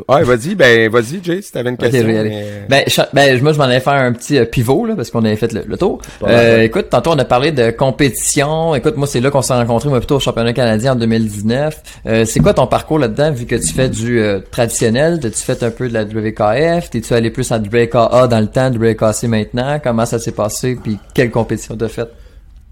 Ouais, 0.09 0.23
vas-y, 0.23 0.55
ben 0.55 0.89
vas-y, 0.89 1.23
Jay, 1.23 1.41
si 1.41 1.51
t'avais 1.51 1.69
une 1.69 1.77
question. 1.77 2.01
je 2.01 2.05
vais 2.07 2.13
y 2.13 2.17
aller. 2.17 2.29
mais- 2.69 2.85
Ben, 2.85 3.05
ben, 3.13 3.41
moi, 3.41 3.53
je 3.53 3.57
m'en 3.57 3.63
allais 3.63 3.79
faire 3.79 3.93
un 3.93 4.11
petit 4.11 4.37
euh, 4.37 4.45
pivot, 4.45 4.85
là, 4.85 4.95
parce 4.95 5.09
qu'on 5.09 5.23
avait 5.23 5.35
fait 5.37 5.53
le, 5.53 5.63
le 5.65 5.77
tour. 5.77 6.01
Euh, 6.23 6.63
écoute, 6.63 6.89
tantôt, 6.89 7.11
on 7.11 7.19
a 7.19 7.25
parlé 7.25 7.51
de 7.51 7.71
compétition. 7.71 8.75
Écoute, 8.75 8.97
moi, 8.97 9.07
c'est 9.07 9.21
là 9.21 9.31
qu'on 9.31 9.41
s'est 9.41 9.53
rencontrés, 9.53 9.89
moi, 9.89 9.99
plutôt 9.99 10.17
au 10.17 10.19
championnat 10.19 10.53
canadien 10.53 10.93
en 10.93 10.95
2019. 10.95 11.81
Euh, 12.07 12.25
c'est 12.25 12.39
quoi 12.39 12.53
ton 12.53 12.67
parcours 12.67 12.99
là-dedans, 12.99 13.31
vu 13.31 13.45
que 13.45 13.55
tu 13.55 13.73
fais 13.73 13.89
du 13.89 14.19
euh, 14.19 14.39
traditionnel? 14.51 15.19
T'as-tu 15.21 15.39
fait 15.39 15.63
un 15.63 15.71
peu 15.71 15.87
de 15.87 15.93
la 15.93 16.03
WKF? 16.03 16.89
T'es-tu 16.89 17.13
allé 17.13 17.29
plus 17.31 17.51
en 17.51 17.57
WKA 17.59 18.27
dans 18.27 18.39
le 18.39 18.47
temps, 18.47 18.69
WKC 18.69 19.27
maintenant? 19.27 19.79
Comment 19.83 20.05
ça 20.05 20.19
s'est 20.19 20.31
passé? 20.33 20.77
Puis, 20.81 20.97
quelle 21.13 21.31
compétition 21.31 21.75
t'as 21.77 21.87
fait? 21.87 22.07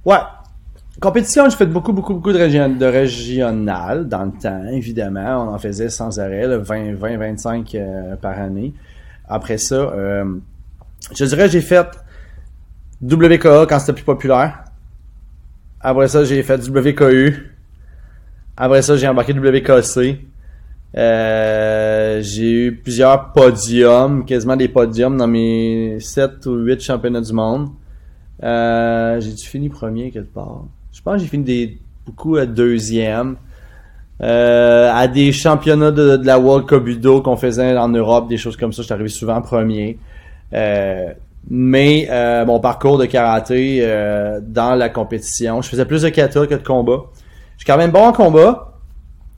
Ouais. 0.06 0.18
Compétition, 1.02 1.50
j'ai 1.50 1.58
fait 1.58 1.66
beaucoup, 1.66 1.92
beaucoup, 1.92 2.14
beaucoup 2.14 2.32
de, 2.32 2.38
région, 2.38 2.70
de 2.70 2.86
régionales 2.86 4.08
dans 4.08 4.26
le 4.26 4.32
temps, 4.32 4.64
évidemment. 4.68 5.48
On 5.48 5.54
en 5.54 5.58
faisait 5.58 5.90
sans 5.90 6.20
arrêt, 6.20 6.48
là, 6.48 6.58
20, 6.60 6.94
20, 6.94 7.18
25 7.18 7.76
euh, 7.76 8.16
par 8.16 8.40
année. 8.40 8.74
Après 9.28 9.58
ça, 9.58 9.76
euh, 9.76 10.26
je 11.14 11.26
dirais 11.26 11.50
j'ai 11.50 11.62
fait 11.62 11.88
WKA 13.02 13.66
quand 13.68 13.80
c'était 13.80 13.94
plus 13.94 14.04
populaire. 14.04 14.66
Après 15.82 16.08
ça, 16.08 16.24
j'ai 16.24 16.44
fait 16.44 16.58
WKU. 16.70 17.52
Après 18.56 18.82
ça, 18.82 18.96
j'ai 18.96 19.08
embarqué 19.08 19.34
WKC. 19.34 20.20
Euh, 20.96 22.22
j'ai 22.22 22.68
eu 22.68 22.76
plusieurs 22.76 23.34
podiums, 23.34 24.26
quasiment 24.26 24.56
des 24.56 24.68
podiums 24.68 25.18
dans 25.18 25.28
mes 25.28 25.98
7 26.00 26.46
ou 26.46 26.56
8 26.58 26.82
championnats 26.82 27.22
du 27.22 27.34
monde. 27.34 27.70
Euh, 28.44 29.20
j'ai 29.20 29.34
dû 29.34 29.44
finir 29.44 29.72
premier 29.72 30.12
quelque 30.12 30.34
part? 30.34 30.66
Je 30.94 31.02
pense 31.02 31.16
que 31.16 31.20
j'ai 31.22 31.28
fini 31.28 31.78
beaucoup 32.06 32.38
à 32.38 32.46
deuxième. 32.46 33.36
Euh, 34.22 34.92
à 34.94 35.08
des 35.08 35.32
championnats 35.32 35.92
de, 35.92 36.22
la 36.24 36.40
World 36.40 36.68
Cup 36.68 37.24
qu'on 37.24 37.36
faisait 37.36 37.76
en 37.76 37.90
Europe, 37.90 38.30
des 38.30 38.38
choses 38.38 38.56
comme 38.56 38.72
ça, 38.72 38.84
j'étais 38.84 38.94
arrivé 38.94 39.10
souvent 39.10 39.42
premier. 39.42 39.98
Euh, 40.54 41.10
mais 41.50 42.08
euh, 42.10 42.46
mon 42.46 42.60
parcours 42.60 42.98
de 42.98 43.06
karaté 43.06 43.82
dans 44.44 44.76
la 44.76 44.90
compétition, 44.90 45.62
je 45.62 45.70
faisais 45.70 45.86
plus 45.86 46.04
de 46.04 46.10
kata 46.10 46.46
que 46.48 46.56
de 46.56 46.64
combat. 46.64 47.02
Je 47.58 47.64
suis 47.64 47.66
quand 47.66 47.78
même 47.78 47.92
bon 47.92 48.06
en 48.06 48.14
combat, 48.14 48.74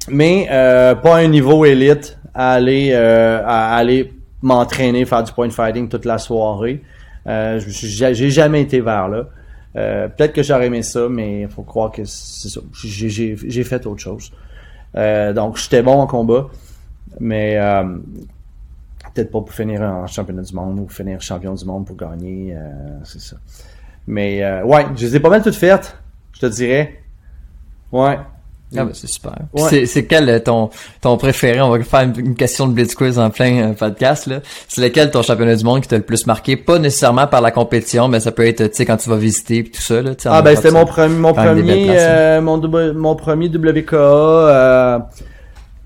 mais 0.10 0.48
pas 0.50 1.18
un 1.18 1.28
niveau 1.28 1.66
élite 1.66 2.20
à 2.34 2.52
aller 2.52 2.94
à 2.94 3.76
aller 3.76 4.14
m'entraîner, 4.42 5.06
faire 5.06 5.24
du 5.24 5.32
point 5.32 5.50
fighting 5.50 5.88
toute 5.90 6.06
la 6.06 6.18
soirée. 6.18 6.84
Je 7.26 7.60
j'ai 7.68 8.30
jamais 8.30 8.62
été 8.62 8.82
vers 8.82 9.08
là. 9.08 9.26
Euh, 9.76 10.08
Peut-être 10.08 10.34
que 10.34 10.42
j'aurais 10.44 10.68
aimé 10.68 10.82
ça, 10.84 11.08
mais 11.10 11.42
il 11.42 11.48
faut 11.50 11.64
croire 11.64 11.92
que 11.92 12.06
c'est 12.06 12.50
ça. 12.50 12.62
J'ai- 12.74 13.64
fait 13.64 13.86
autre 13.86 14.00
chose. 14.02 14.32
Euh, 14.96 15.34
donc 15.34 15.58
j'étais 15.58 15.82
bon 15.84 16.00
en 16.00 16.08
combat, 16.08 16.48
mais 17.20 17.58
euh, 17.58 17.84
peut-être 19.14 19.32
pas 19.32 19.42
pour 19.42 19.52
finir 19.52 19.82
en 19.82 20.08
championnat 20.08 20.44
du 20.44 20.54
monde 20.54 20.80
ou 20.80 20.88
finir 20.88 21.20
champion 21.22 21.54
du 21.54 21.66
monde 21.66 21.86
pour 21.86 21.98
gagner, 21.98 22.56
euh, 22.56 23.00
c'est 23.04 23.20
ça. 23.20 23.36
Mais 24.08 24.44
euh, 24.44 24.64
ouais, 24.64 24.86
je 24.96 25.06
les 25.06 25.16
ai 25.18 25.20
pas 25.20 25.30
mal 25.30 25.42
toutes 25.44 25.56
faites, 25.56 25.98
je 26.34 26.40
te 26.40 26.46
dirais. 26.46 27.02
Ouais. 27.92 28.18
Ah 28.78 28.84
ben, 28.84 28.90
c'est 28.94 29.08
super. 29.08 29.34
Puis 29.54 29.64
Ouais. 29.64 29.70
C'est, 29.70 29.86
c'est 29.86 30.06
quel 30.06 30.28
euh, 30.28 30.40
ton, 30.40 30.70
ton 31.00 31.18
préféré? 31.18 31.62
On 31.62 31.70
va 31.70 31.82
faire 31.84 32.02
une, 32.02 32.36
question 32.36 32.68
de 32.68 32.74
Blitz 32.74 32.96
Quiz 32.96 33.18
en 33.20 33.30
plein 33.30 33.70
euh, 33.70 33.74
podcast, 33.74 34.28
là. 34.28 34.40
C'est 34.68 34.82
lequel 34.82 35.12
ton 35.12 35.22
championnat 35.22 35.56
du 35.56 35.64
monde 35.64 35.82
qui 35.82 35.88
t'a 35.88 35.98
le 35.98 36.04
plus 36.04 36.26
marqué? 36.28 36.58
Pas 36.58 36.80
nécessairement 36.80 37.28
par 37.28 37.42
la 37.42 37.52
compétition, 37.52 38.08
mais 38.08 38.20
ça 38.20 38.32
peut 38.32 38.46
être, 38.46 38.66
tu 38.68 38.74
sais, 38.74 38.86
quand 38.86 38.98
tu 38.98 39.10
vas 39.10 39.16
visiter 39.18 39.64
pis 39.64 39.72
tout 39.72 39.82
ça, 39.82 40.02
là. 40.02 40.16
tu 40.16 40.24
sais, 40.24 40.30
en 40.30 40.34
Ah 40.34 40.42
ben 40.42 40.56
c'était 40.56 40.72
mon 40.72 40.86
mon 41.10 41.34
même 41.34 41.56
des 41.56 41.62
belles 41.62 41.86
premier 41.86 41.86
euh, 41.90 42.42
mon, 42.42 42.58
W- 42.58 42.94
mon 42.94 43.16
premier 43.16 43.48
WKA 43.48 43.96
euh, 43.96 45.00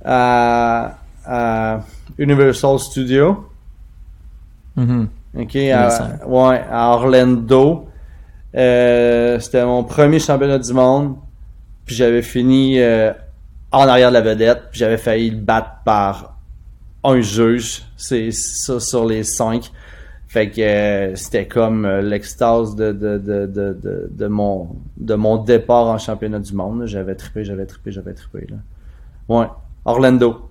à, 0.05 0.95
à 1.25 1.79
Universal 2.17 2.79
Studio. 2.79 3.45
Mhm. 4.75 5.09
OK, 5.37 5.53
2005. 5.53 6.21
à, 6.23 6.27
ouais, 6.27 6.61
à 6.71 6.89
Orlando. 6.93 7.85
Euh, 8.55 9.39
c'était 9.39 9.63
mon 9.65 9.83
premier 9.83 10.19
championnat 10.19 10.57
du 10.57 10.73
monde. 10.73 11.15
Puis 11.89 11.95
j'avais 11.95 12.21
fini 12.21 12.79
euh, 12.79 13.11
en 13.71 13.87
arrière 13.87 14.09
de 14.09 14.13
la 14.13 14.21
vedette. 14.21 14.65
Puis 14.69 14.79
j'avais 14.79 14.99
failli 14.99 15.31
le 15.31 15.37
battre 15.37 15.71
par 15.83 16.37
un 17.03 17.19
juge. 17.19 17.81
C'est 17.97 18.29
ça 18.29 18.79
sur 18.79 19.07
les 19.07 19.23
cinq. 19.23 19.71
Fait 20.27 20.51
que 20.51 20.61
euh, 20.61 21.15
c'était 21.15 21.47
comme 21.47 21.85
euh, 21.85 22.03
l'extase 22.03 22.75
de, 22.75 22.91
de, 22.91 23.17
de, 23.17 24.07
de, 24.11 24.27
mon, 24.27 24.75
de 24.97 25.15
mon 25.15 25.37
départ 25.37 25.87
en 25.87 25.97
championnat 25.97 26.37
du 26.37 26.53
monde. 26.53 26.85
J'avais 26.85 27.15
trippé, 27.15 27.43
j'avais 27.43 27.65
trippé, 27.65 27.91
j'avais 27.91 28.13
trippé. 28.13 28.45
Là. 28.47 28.57
Ouais, 29.27 29.47
Orlando. 29.83 30.47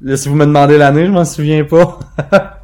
Là, 0.00 0.16
si 0.16 0.30
vous 0.30 0.34
me 0.34 0.46
demandez 0.46 0.78
l'année, 0.78 1.04
je 1.04 1.10
m'en 1.10 1.26
souviens 1.26 1.62
pas. 1.64 1.98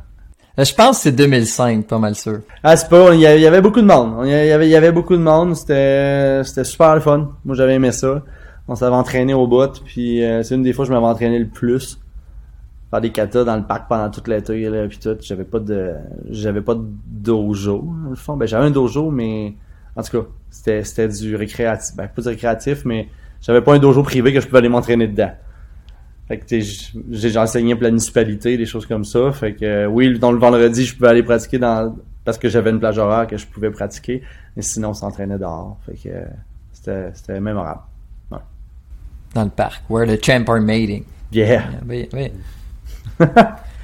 Euh, 0.58 0.64
Je 0.64 0.74
pense 0.74 0.98
que 0.98 1.02
c'est 1.04 1.12
2005, 1.12 1.86
pas 1.86 1.98
mal 1.98 2.14
sûr. 2.14 2.40
Ah, 2.62 2.76
c'est 2.76 2.88
pas, 2.88 3.14
il 3.14 3.20
y 3.20 3.26
avait, 3.26 3.60
beaucoup 3.60 3.80
de 3.80 3.86
monde. 3.86 4.26
Il 4.26 4.30
y 4.30 4.74
avait, 4.76 4.92
beaucoup 4.92 5.16
de 5.16 5.22
monde. 5.22 5.56
C'était, 5.56 6.42
c'était 6.44 6.64
super 6.64 7.02
fun. 7.02 7.32
Moi, 7.44 7.56
j'avais 7.56 7.74
aimé 7.74 7.92
ça. 7.92 8.22
On 8.68 8.74
s'avait 8.74 8.94
entraîné 8.94 9.34
au 9.34 9.46
bout, 9.46 9.82
puis 9.84 10.24
euh, 10.24 10.42
c'est 10.42 10.54
une 10.54 10.62
des 10.62 10.72
fois 10.72 10.84
que 10.84 10.88
je 10.88 10.94
m'avais 10.94 11.06
entraîné 11.06 11.38
le 11.38 11.48
plus. 11.48 12.00
Faire 12.90 13.00
des 13.00 13.10
katas 13.10 13.44
dans 13.44 13.56
le 13.56 13.64
parc 13.64 13.88
pendant 13.88 14.08
toute 14.10 14.28
l'été, 14.28 14.70
là, 14.70 14.86
puis 14.88 14.98
tout. 14.98 15.16
J'avais 15.20 15.44
pas 15.44 15.58
de, 15.58 15.92
j'avais 16.30 16.62
pas 16.62 16.74
de 16.74 16.84
dojo, 17.06 17.84
le 18.08 18.16
fond. 18.16 18.36
Ben, 18.36 18.46
j'avais 18.46 18.66
un 18.66 18.70
dojo, 18.70 19.10
mais, 19.10 19.54
en 19.96 20.02
tout 20.02 20.22
cas, 20.22 20.28
c'était, 20.50 20.84
c'était 20.84 21.08
du 21.08 21.36
récréatif. 21.36 21.94
Ben, 21.96 22.08
pas 22.08 22.22
du 22.22 22.28
récréatif, 22.28 22.84
mais 22.84 23.08
j'avais 23.42 23.60
pas 23.60 23.74
un 23.74 23.78
dojo 23.78 24.02
privé 24.02 24.32
que 24.32 24.40
je 24.40 24.46
pouvais 24.46 24.58
aller 24.58 24.68
m'entraîner 24.70 25.08
dedans. 25.08 25.32
Fait 26.28 26.38
que, 26.38 26.46
tu 26.46 26.62
sais, 26.62 26.92
j'ai 27.10 27.30
j'ai 27.30 27.38
enseigné 27.38 27.74
pour 27.74 27.84
la 27.84 27.90
municipalité, 27.90 28.56
des 28.56 28.66
choses 28.66 28.86
comme 28.86 29.04
ça. 29.04 29.30
Fait 29.32 29.52
que, 29.54 29.64
euh, 29.64 29.86
oui, 29.86 30.18
dans 30.18 30.32
le 30.32 30.38
vendredi, 30.38 30.84
je 30.86 30.94
pouvais 30.94 31.08
aller 31.08 31.22
pratiquer 31.22 31.58
dans, 31.58 31.94
parce 32.24 32.38
que 32.38 32.48
j'avais 32.48 32.70
une 32.70 32.78
plage 32.80 32.98
horaire 32.98 33.26
que 33.26 33.36
je 33.36 33.46
pouvais 33.46 33.70
pratiquer. 33.70 34.22
Mais 34.56 34.62
sinon, 34.62 34.90
on 34.90 34.94
s'entraînait 34.94 35.38
dehors. 35.38 35.76
Fait 35.84 35.94
que, 35.94 36.08
euh, 36.14 36.24
c'était, 36.72 37.10
c'était 37.14 37.40
mémorable. 37.40 37.80
Dans 39.34 39.42
le 39.44 39.50
parc. 39.50 39.82
Where 39.90 40.06
the 40.06 40.24
champ 40.24 40.44
are 40.48 40.60
mating. 40.60 41.02
Yeah. 41.32 41.64
Oui, 41.88 42.08
oui. 42.12 42.30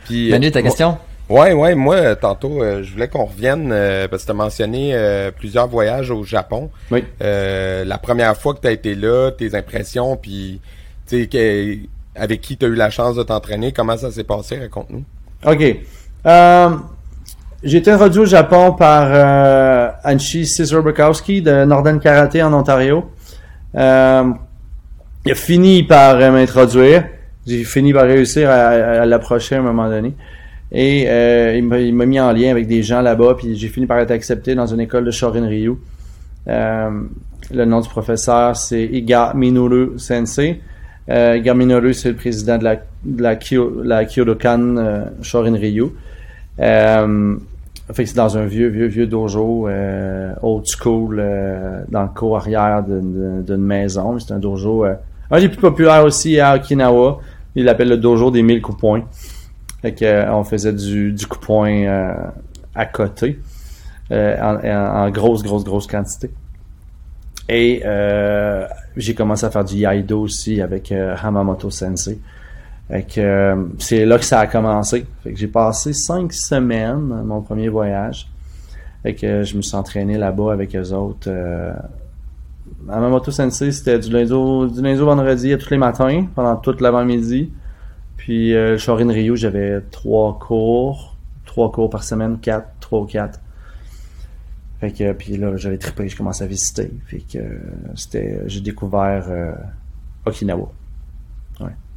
Puis, 0.04 0.30
Manu, 0.30 0.50
ta 0.52 0.60
euh, 0.60 0.62
question? 0.62 0.96
Ouais, 1.28 1.52
ouais, 1.52 1.74
moi, 1.74 2.14
tantôt, 2.16 2.62
euh, 2.62 2.82
je 2.82 2.92
voulais 2.92 3.08
qu'on 3.08 3.24
revienne, 3.24 3.70
euh, 3.72 4.08
parce 4.08 4.22
que 4.22 4.26
tu 4.26 4.30
as 4.30 4.34
mentionné 4.34 4.94
euh, 4.94 5.30
plusieurs 5.30 5.66
voyages 5.68 6.10
au 6.10 6.22
Japon. 6.24 6.70
Oui. 6.90 7.04
Euh, 7.20 7.84
la 7.84 7.98
première 7.98 8.36
fois 8.36 8.54
que 8.54 8.60
tu 8.60 8.68
as 8.68 8.72
été 8.72 8.94
là, 8.94 9.30
tes 9.32 9.54
impressions, 9.54 10.16
puis, 10.16 10.60
tu 11.08 11.22
sais, 11.22 11.26
que- 11.26 11.78
avec 12.14 12.40
qui 12.40 12.56
tu 12.56 12.66
as 12.66 12.68
eu 12.68 12.74
la 12.74 12.90
chance 12.90 13.16
de 13.16 13.22
t'entraîner, 13.22 13.72
comment 13.72 13.96
ça 13.96 14.10
s'est 14.10 14.24
passé, 14.24 14.58
raconte-nous. 14.58 15.04
OK. 15.46 15.76
Euh, 16.26 16.68
j'ai 17.62 17.76
été 17.76 17.90
introduit 17.90 18.20
au 18.20 18.24
Japon 18.24 18.72
par 18.72 19.08
euh, 19.12 19.90
Anshi 20.02 20.46
Cesar 20.46 20.82
Bukowski 20.82 21.42
de 21.42 21.66
Northern 21.66 22.00
Karate 22.00 22.36
en 22.36 22.54
Ontario. 22.54 23.04
Euh, 23.76 24.30
il 25.26 25.32
a 25.32 25.34
fini 25.34 25.82
par 25.82 26.16
euh, 26.16 26.30
m'introduire. 26.30 27.04
J'ai 27.46 27.64
fini 27.64 27.92
par 27.92 28.04
réussir 28.04 28.48
à, 28.48 29.04
l'approcher 29.04 29.56
à 29.56 29.58
un 29.58 29.62
moment 29.62 29.90
donné. 29.90 30.14
Et 30.72 31.02
il 31.58 31.92
m'a 31.94 32.06
mis 32.06 32.18
en 32.18 32.32
lien 32.32 32.50
avec 32.50 32.66
des 32.66 32.82
gens 32.82 33.02
là-bas, 33.02 33.34
puis 33.36 33.56
j'ai 33.56 33.68
fini 33.68 33.86
par 33.86 33.98
être 33.98 34.10
accepté 34.10 34.54
dans 34.54 34.66
une 34.66 34.80
école 34.80 35.04
de 35.04 35.10
Shorin 35.10 35.46
Ryu. 35.46 35.74
Le 36.46 37.64
nom 37.64 37.80
du 37.80 37.88
professeur, 37.88 38.56
c'est 38.56 38.84
Iga 38.84 39.32
Minoru 39.34 39.98
Sensei. 39.98 40.60
Euh, 41.10 41.92
c'est 41.92 42.08
le 42.10 42.14
président 42.14 42.56
de 42.58 42.64
la, 42.64 42.76
de 42.76 43.22
la, 43.22 43.34
Kyo- 43.36 43.82
la 43.82 44.04
Kyodokan 44.04 44.76
euh, 44.76 45.04
Shorin 45.22 45.54
Ryu. 45.54 45.86
Euh, 46.60 47.36
c'est 47.92 48.14
dans 48.14 48.38
un 48.38 48.44
vieux, 48.46 48.68
vieux, 48.68 48.86
vieux 48.86 49.06
dojo 49.06 49.66
euh, 49.68 50.32
old 50.42 50.64
school 50.66 51.16
euh, 51.18 51.82
dans 51.88 52.02
le 52.02 52.08
cours 52.08 52.36
arrière 52.36 52.84
d'une 52.84 53.56
maison. 53.56 54.18
C'est 54.20 54.32
un 54.32 54.38
dojo, 54.38 54.84
un 55.30 55.40
des 55.40 55.48
plus 55.48 55.58
populaires 55.58 56.04
aussi 56.04 56.38
à 56.38 56.54
Okinawa. 56.54 57.18
Il 57.56 57.64
l'appelle 57.64 57.88
le 57.88 57.96
dojo 57.96 58.30
des 58.30 58.42
mille 58.42 58.62
coups 58.62 58.78
points. 58.78 59.02
Fait 59.82 60.24
on 60.30 60.44
faisait 60.44 60.72
du, 60.72 61.12
du 61.12 61.26
coup 61.26 61.38
point 61.40 61.72
euh, 61.84 62.14
à 62.74 62.86
côté, 62.86 63.40
en- 64.12 64.58
en 64.64 65.10
grosse, 65.10 65.42
grosse, 65.42 65.64
grosse 65.64 65.86
quantité. 65.88 66.30
Et 67.52 67.82
euh, 67.84 68.64
j'ai 68.96 69.12
commencé 69.14 69.44
à 69.44 69.50
faire 69.50 69.64
du 69.64 69.74
Yaido 69.74 70.20
aussi 70.20 70.62
avec 70.62 70.92
euh, 70.92 71.16
Hamamoto 71.20 71.68
Sensei. 71.68 72.20
Euh, 73.18 73.64
c'est 73.78 74.06
là 74.06 74.18
que 74.18 74.24
ça 74.24 74.38
a 74.38 74.46
commencé. 74.46 75.04
J'ai 75.26 75.48
passé 75.48 75.92
cinq 75.92 76.32
semaines 76.32 77.22
mon 77.24 77.40
premier 77.40 77.68
voyage. 77.68 78.28
Fait 79.02 79.14
que 79.14 79.42
je 79.42 79.56
me 79.56 79.62
suis 79.62 79.74
entraîné 79.74 80.16
là-bas 80.16 80.52
avec 80.52 80.76
eux 80.76 80.92
autres. 80.92 81.28
Hamamoto 82.88 83.32
Sensei, 83.32 83.72
c'était 83.72 83.98
du 83.98 84.10
lundi, 84.10 84.32
au, 84.32 84.68
vendredi 85.04 85.52
à 85.52 85.58
tous 85.58 85.70
les 85.70 85.78
matins, 85.78 86.26
pendant 86.36 86.54
toute 86.54 86.80
l'avant-midi. 86.80 87.50
Puis 88.16 88.54
Shorin 88.78 89.10
Ryu, 89.10 89.36
j'avais 89.36 89.80
trois 89.90 90.38
cours, 90.38 91.16
trois 91.46 91.72
cours 91.72 91.90
par 91.90 92.04
semaine, 92.04 92.38
quatre, 92.40 92.68
trois 92.78 93.00
ou 93.00 93.06
quatre. 93.06 93.40
Fait 94.80 94.92
que 94.92 95.12
puis 95.12 95.36
là, 95.36 95.56
j'avais 95.56 95.76
trippé, 95.78 96.08
je 96.08 96.16
commençais 96.16 96.44
à 96.44 96.46
visiter. 96.46 96.90
Fait 97.06 97.18
que 97.20 97.38
euh, 97.38 97.58
c'était, 97.96 98.40
j'ai 98.46 98.60
découvert 98.60 99.26
euh, 99.28 99.52
Okinawa. 100.24 100.72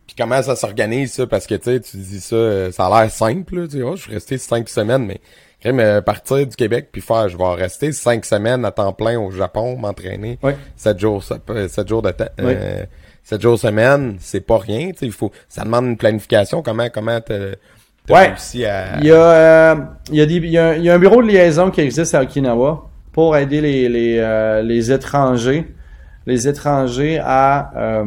Puis 0.05 0.15
comment 0.17 0.41
ça 0.41 0.57
s'organise 0.57 1.13
ça? 1.13 1.25
Parce 1.27 1.47
que 1.47 1.55
tu 1.55 1.63
sais, 1.63 1.79
tu 1.79 1.95
dis 1.95 2.19
ça, 2.19 2.35
euh, 2.35 2.71
ça 2.73 2.87
a 2.87 3.01
l'air 3.03 3.09
simple, 3.11 3.55
là, 3.61 3.67
tu 3.67 3.77
sais, 3.77 3.83
oh, 3.83 3.95
je 3.95 4.01
suis 4.01 4.13
resté 4.13 4.37
cinq 4.37 4.67
semaines, 4.67 5.05
mais 5.05 5.21
euh, 5.65 6.01
partir 6.01 6.45
du 6.45 6.55
Québec 6.57 6.89
puis 6.91 7.01
faire, 7.01 7.29
je 7.29 7.37
vais 7.37 7.53
rester 7.53 7.93
cinq 7.93 8.25
semaines 8.25 8.65
à 8.65 8.71
temps 8.71 8.91
plein 8.91 9.17
au 9.17 9.31
Japon, 9.31 9.77
m'entraîner, 9.77 10.37
Ouais. 10.43 10.57
sept 10.75 10.99
jours, 10.99 11.23
sept, 11.23 11.41
euh, 11.49 11.69
sept 11.69 11.87
jours 11.87 12.01
de 12.01 12.11
temps, 12.11 12.27
Oui. 12.39 12.53
euh, 12.53 12.85
sept 13.23 13.41
jours 13.41 13.57
semaine, 13.57 14.17
c'est 14.19 14.41
pas 14.41 14.57
rien, 14.57 14.91
tu 14.91 14.97
sais, 14.97 15.05
il 15.05 15.13
faut, 15.13 15.31
ça 15.47 15.63
demande 15.63 15.85
une 15.85 15.97
planification. 15.97 16.61
Comment, 16.61 16.89
comment 16.93 17.21
t'as 17.21 17.51
Ouais. 18.09 18.27
réussi 18.29 18.65
à, 18.65 18.97
Il 18.99 19.05
y 19.05 19.11
a, 19.11 19.15
euh, 19.15 19.75
il 20.09 20.15
y 20.15 20.21
a 20.21 20.25
des, 20.25 20.35
il 20.35 20.49
y 20.49 20.57
a, 20.57 20.69
un- 20.69 20.73
il 20.75 20.83
y 20.83 20.89
a 20.89 20.93
un 20.95 20.99
bureau 20.99 21.21
de 21.21 21.27
liaison 21.27 21.71
qui 21.71 21.81
existe 21.81 22.13
à 22.15 22.21
Okinawa 22.21 22.89
pour 23.13 23.37
aider 23.37 23.61
les, 23.61 23.87
les, 23.87 24.17
euh, 24.19 24.61
les 24.61 24.91
étrangers, 24.91 25.73
les 26.25 26.47
étrangers 26.47 27.19
à, 27.23 27.71
euh, 27.77 28.05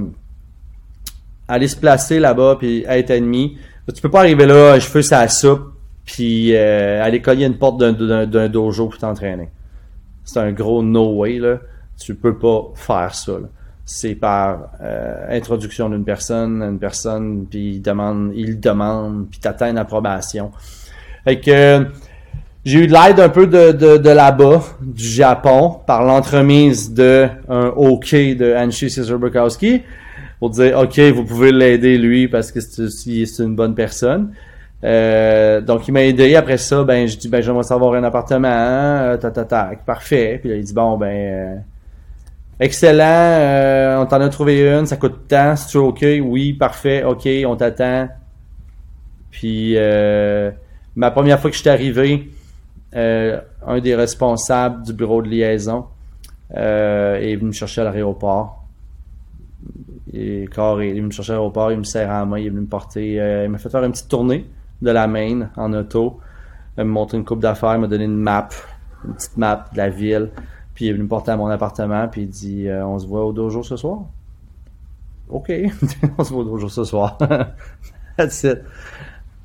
aller 1.48 1.68
se 1.68 1.76
placer 1.76 2.18
là-bas 2.18 2.56
puis 2.59 2.85
être 2.88 3.11
admis. 3.11 3.56
Tu 3.94 4.02
peux 4.02 4.11
pas 4.11 4.20
arriver 4.20 4.46
là, 4.46 4.78
cheveux 4.80 5.02
sur 5.02 5.16
la 5.16 5.28
soupe, 5.28 5.72
puis 6.04 6.54
euh, 6.56 7.02
aller 7.02 7.22
cogner 7.22 7.46
une 7.46 7.56
porte 7.56 7.78
d'un, 7.78 7.92
d'un, 7.92 8.26
d'un 8.26 8.48
dojo 8.48 8.88
pour 8.88 8.98
t'entraîner. 8.98 9.48
C'est 10.24 10.40
un 10.40 10.52
gros 10.52 10.82
no 10.82 11.14
way 11.14 11.38
là. 11.38 11.59
Tu 11.98 12.14
peux 12.14 12.37
pas 12.37 12.64
faire 12.74 13.14
ça. 13.14 13.32
là. 13.32 13.48
C'est 13.88 14.16
par 14.16 14.70
euh, 14.83 15.27
introduction 15.31 15.88
d'une 15.88 16.05
personne, 16.05 16.61
une 16.61 16.79
personne, 16.79 17.46
puis 17.49 17.77
il 17.77 17.81
demande, 17.81 18.33
il 18.35 18.61
demande, 18.61 19.29
puis 19.31 19.38
t'atteins 19.38 19.70
une 19.70 19.79
approbation. 19.79 20.51
Fait 21.25 21.40
que 21.40 21.87
j'ai 22.64 22.81
eu 22.81 22.87
de 22.88 22.92
l'aide 22.92 23.20
un 23.20 23.29
peu 23.29 23.46
de, 23.46 23.70
de, 23.70 23.96
de 23.96 24.11
là-bas, 24.11 24.61
du 24.83 25.07
Japon, 25.07 25.79
par 25.87 26.05
l'entremise 26.05 26.92
de 26.92 27.29
un 27.49 27.68
OK 27.68 28.12
de 28.12 28.57
Anshi 28.57 28.90
Cesar 28.90 29.18
Bukowski, 29.18 29.83
pour 30.40 30.51
dire 30.51 30.77
OK, 30.79 30.99
vous 30.99 31.25
pouvez 31.25 31.53
l'aider 31.53 31.96
lui 31.96 32.27
parce 32.27 32.51
que 32.51 32.61
c'est 32.61 33.42
une 33.42 33.55
bonne 33.55 33.77
personne. 33.77 34.33
Euh, 34.85 35.61
donc 35.61 35.88
il 35.88 35.92
m'a 35.92 36.03
aidé. 36.03 36.35
Après 36.37 36.59
ça, 36.59 36.85
ben 36.85 37.07
je 37.07 37.16
dis 37.16 37.29
ben 37.29 37.40
j'aimerais 37.40 37.62
savoir 37.62 37.94
un 37.94 38.05
appartement, 38.05 38.49
euh, 38.49 39.16
ta, 39.16 39.31
ta, 39.31 39.44
ta, 39.44 39.70
parfait. 39.87 40.38
Puis 40.40 40.51
là, 40.51 40.57
il 40.57 40.64
dit 40.64 40.75
bon 40.75 40.96
ben 40.99 41.07
euh, 41.07 41.55
excellent, 42.60 43.04
euh, 43.04 43.98
on 43.98 44.06
t'en 44.06 44.20
a 44.20 44.28
trouvé 44.28 44.60
une, 44.60 44.86
ça 44.86 44.96
coûte 44.96 45.28
tant, 45.28 45.56
si 45.56 45.68
tu 45.68 45.78
ok, 45.78 46.04
oui 46.22 46.52
parfait, 46.52 47.04
ok, 47.04 47.28
on 47.46 47.56
t'attend. 47.56 48.08
Puis 49.30 49.74
euh, 49.76 50.50
ma 50.94 51.10
première 51.10 51.40
fois 51.40 51.50
que 51.50 51.56
je 51.56 51.60
suis 51.60 51.70
arrivé, 51.70 52.30
euh, 52.94 53.40
un 53.66 53.80
des 53.80 53.94
responsables 53.94 54.84
du 54.84 54.92
bureau 54.92 55.20
de 55.20 55.28
liaison 55.28 55.86
euh, 56.56 57.16
est 57.16 57.36
venu 57.36 57.48
me 57.48 57.52
chercher 57.52 57.82
à 57.82 57.84
l'aéroport. 57.84 58.64
Carré, 60.54 60.88
il 60.88 60.92
est 60.92 60.94
venu 60.94 61.06
me 61.08 61.10
chercher 61.10 61.32
à 61.32 61.34
l'aéroport, 61.34 61.72
il 61.72 61.78
me 61.78 61.84
serre 61.84 62.08
la 62.08 62.24
main, 62.24 62.38
il 62.38 62.46
est 62.46 62.50
venu 62.50 62.62
me 62.62 62.66
porter, 62.66 63.20
euh, 63.20 63.44
il 63.44 63.50
m'a 63.50 63.58
fait 63.58 63.68
faire 63.68 63.84
une 63.84 63.92
petite 63.92 64.08
tournée 64.08 64.46
de 64.80 64.90
la 64.90 65.06
Maine 65.06 65.50
en 65.56 65.72
auto, 65.74 66.20
il 66.78 66.84
m'a 66.84 66.90
montré 66.90 67.18
une 67.18 67.24
coupe 67.24 67.40
d'affaires, 67.40 67.74
il 67.74 67.80
m'a 67.80 67.86
donné 67.86 68.04
une 68.04 68.16
map, 68.16 68.48
une 69.04 69.14
petite 69.14 69.36
map 69.36 69.66
de 69.72 69.76
la 69.76 69.90
ville, 69.90 70.30
puis 70.76 70.84
il 70.84 70.88
est 70.90 70.92
venu 70.92 71.04
me 71.04 71.08
porter 71.08 71.30
à 71.32 71.36
mon 71.38 71.46
appartement, 71.46 72.06
puis 72.06 72.22
il 72.22 72.28
dit 72.28 72.68
euh, 72.68 72.86
on 72.86 72.98
se 72.98 73.06
voit 73.06 73.24
au 73.24 73.32
dojo 73.32 73.62
ce 73.62 73.76
soir. 73.76 74.00
Ok, 75.30 75.50
on 76.18 76.22
se 76.22 76.32
voit 76.32 76.42
au 76.42 76.44
dojo 76.44 76.68
ce 76.68 76.84
soir. 76.84 77.16
That's 78.16 78.44
it. 78.44 78.58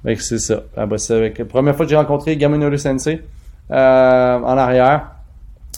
Fait 0.03 0.15
que 0.15 0.21
c'est 0.21 0.39
ça. 0.39 0.63
Après 0.75 0.97
ça, 0.97 1.15
avec- 1.15 1.39
la 1.39 1.45
première 1.45 1.75
fois 1.75 1.85
que 1.85 1.89
j'ai 1.89 1.95
rencontré 1.95 2.35
Gaminori 2.35 2.77
Sensei 2.77 3.21
euh, 3.71 4.37
en 4.39 4.57
arrière, 4.57 5.11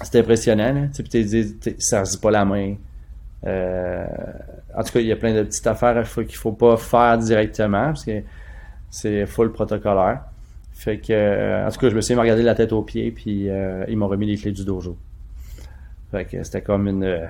c'était 0.01 0.19
impressionnant. 0.21 0.73
Là. 0.73 0.81
Tu 0.93 1.03
t'es 1.03 1.23
ça 1.77 2.03
se 2.03 2.13
dit 2.13 2.17
pas 2.17 2.31
la 2.31 2.45
main. 2.45 2.73
Euh, 3.45 4.05
en 4.75 4.83
tout 4.83 4.93
cas, 4.93 4.99
il 5.01 5.05
y 5.05 5.11
a 5.11 5.15
plein 5.17 5.35
de 5.35 5.43
petites 5.43 5.67
affaires 5.67 6.03
qu'il 6.15 6.35
faut 6.35 6.53
pas 6.53 6.77
faire 6.77 7.17
directement 7.19 7.87
parce 7.87 8.05
que 8.05 8.23
c'est 8.89 9.27
full 9.27 9.51
protocolaire. 9.51 10.21
Fait 10.71 10.97
que, 10.97 11.13
euh, 11.13 11.67
en 11.67 11.69
tout 11.69 11.79
cas, 11.79 11.89
je 11.89 11.95
me 11.95 12.01
suis 12.01 12.15
regardé 12.15 12.41
la 12.41 12.55
tête 12.55 12.73
aux 12.73 12.81
pieds 12.81 13.11
puis 13.11 13.49
euh, 13.49 13.85
ils 13.87 13.95
m'ont 13.97 14.07
remis 14.07 14.25
les 14.25 14.37
clés 14.37 14.51
du 14.51 14.65
dojo. 14.65 14.97
Fait 16.13 16.25
que 16.25 16.43
c'était 16.43 16.61
comme 16.61 16.87
une. 16.87 17.03
euh, 17.03 17.25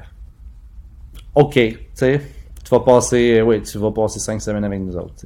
OK, 1.36 1.54
tu 1.54 1.80
sais, 1.94 2.20
tu 2.66 2.70
vas 2.70 2.82
passer, 2.82 3.42
oui, 3.42 3.62
tu 3.62 3.78
vas 3.78 3.92
passer 3.92 4.20
cinq 4.20 4.42
semaines 4.42 4.66
avec 4.66 4.82
nous 4.82 4.98
autres. 4.98 5.26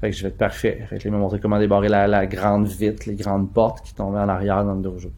Fait 0.00 0.10
que 0.10 0.16
je 0.16 0.22
vais 0.22 0.30
être 0.30 0.38
parfait. 0.38 0.86
Fait 0.88 0.96
que 0.96 1.04
là, 1.04 1.10
il 1.10 1.12
m'a 1.12 1.18
montré 1.18 1.38
comment 1.38 1.58
débarrer 1.58 1.90
la, 1.90 2.24
grande 2.24 2.66
vitre, 2.66 3.02
les 3.06 3.14
grandes 3.14 3.52
portes 3.52 3.84
qui 3.84 3.94
tombaient 3.94 4.20
en 4.20 4.28
arrière 4.30 4.64
dans 4.64 4.72
le 4.72 4.80
dojo. 4.80 5.10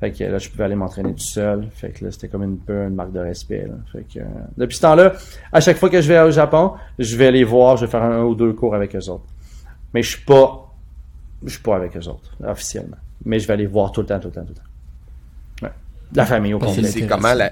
Fait 0.00 0.10
que 0.10 0.24
là, 0.24 0.38
je 0.38 0.50
pouvais 0.50 0.64
aller 0.64 0.74
m'entraîner 0.74 1.12
tout 1.12 1.20
seul. 1.20 1.68
Fait 1.70 1.90
que 1.90 2.04
là, 2.04 2.10
c'était 2.10 2.26
comme 2.26 2.42
une 2.42 2.58
peu 2.58 2.86
une 2.88 2.96
marque 2.96 3.12
de 3.12 3.20
respect. 3.20 3.68
Fait 3.92 4.02
que, 4.02 4.18
euh, 4.18 4.24
depuis 4.58 4.74
ce 4.74 4.82
temps-là, 4.82 5.12
à 5.52 5.60
chaque 5.60 5.76
fois 5.76 5.88
que 5.88 6.00
je 6.00 6.08
vais 6.08 6.20
au 6.20 6.32
Japon, 6.32 6.72
je 6.98 7.16
vais 7.16 7.30
les 7.30 7.44
voir, 7.44 7.76
je 7.76 7.84
vais 7.84 7.90
faire 7.90 8.02
un, 8.02 8.24
ou 8.24 8.34
deux 8.34 8.52
cours 8.52 8.74
avec 8.74 8.96
eux 8.96 9.08
autres. 9.10 9.28
Mais 9.94 10.02
je 10.02 10.16
suis 10.16 10.24
pas, 10.24 10.74
je 11.44 11.50
suis 11.50 11.62
pas 11.62 11.76
avec 11.76 11.96
eux 11.96 12.08
autres, 12.08 12.36
officiellement. 12.44 12.98
Mais 13.24 13.38
je 13.38 13.46
vais 13.46 13.52
aller 13.52 13.66
voir 13.66 13.92
tout 13.92 14.00
le 14.00 14.08
temps, 14.08 14.18
tout 14.18 14.26
le 14.26 14.34
temps, 14.34 14.42
tout 14.42 14.54
le 14.54 14.54
temps. 14.56 14.65
La 16.14 16.24
famille 16.24 16.54
au 16.54 16.60
c'est, 16.60 16.66
complet. 16.66 16.84
c'est 16.88 17.06
comment 17.06 17.34
la, 17.34 17.50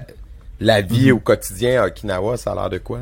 la 0.59 0.81
vie 0.81 1.11
au 1.11 1.19
quotidien 1.19 1.81
à 1.83 1.87
Okinawa, 1.87 2.37
ça 2.37 2.51
a 2.51 2.55
l'air 2.55 2.69
de 2.69 2.77
quoi? 2.77 2.99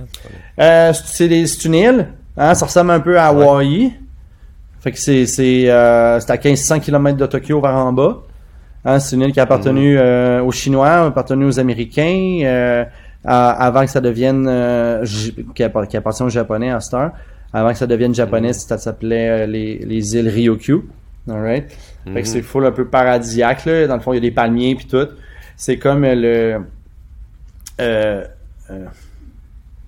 Euh, 0.59 0.91
c'est 0.93 1.65
une 1.65 1.73
île, 1.75 2.07
hein, 2.37 2.53
ça 2.55 2.65
ressemble 2.65 2.91
un 2.91 2.99
peu 2.99 3.17
à 3.19 3.27
Hawaii. 3.27 3.93
Fait 4.81 4.91
que 4.91 4.97
c'est 4.97 5.25
euh, 5.69 6.19
à 6.19 6.33
1500 6.37 6.79
km 6.79 7.17
de 7.17 7.25
Tokyo 7.25 7.61
vers 7.61 7.75
en 7.75 7.93
bas. 7.93 8.17
Hein, 8.83 8.99
c'est 8.99 9.15
une 9.15 9.21
île 9.21 9.31
qui 9.31 9.39
a 9.39 9.43
appartenu 9.43 9.97
euh, 9.97 10.41
aux 10.43 10.51
Chinois, 10.51 11.05
appartenu 11.05 11.45
aux 11.45 11.59
Américains, 11.59 12.43
à- 13.23 13.51
avant 13.51 13.85
que 13.85 13.91
ça 13.91 14.01
devienne 14.01 14.45
qui, 15.55 15.63
appart- 15.63 15.87
qui 15.87 15.95
appartient 15.95 16.23
aux 16.23 16.29
Japonais 16.29 16.71
à 16.71 16.79
cette 16.81 16.93
heure. 16.95 17.11
Avant 17.53 17.71
que 17.71 17.77
ça 17.77 17.85
devienne 17.87 18.13
japonais, 18.15 18.51
ça 18.51 18.77
s'appelait 18.79 19.45
les, 19.47 19.77
les 19.77 20.15
îles 20.17 20.27
Ryukyu. 20.27 20.81
Alright. 21.29 21.71
Fait 22.11 22.21
que 22.23 22.27
c'est 22.27 22.41
full 22.41 22.65
un 22.65 22.71
peu 22.71 22.85
paradisiaque 22.85 23.65
là. 23.65 23.87
Dans 23.87 23.95
le 23.95 24.01
fond, 24.01 24.11
il 24.11 24.15
y 24.15 24.17
a 24.17 24.21
des 24.21 24.31
palmiers 24.31 24.75
puis 24.75 24.87
tout. 24.87 25.07
C'est 25.57 25.77
comme 25.77 26.03
euh, 26.03 26.15
le 26.15 26.65
euh, 27.81 28.23
euh, 28.69 28.85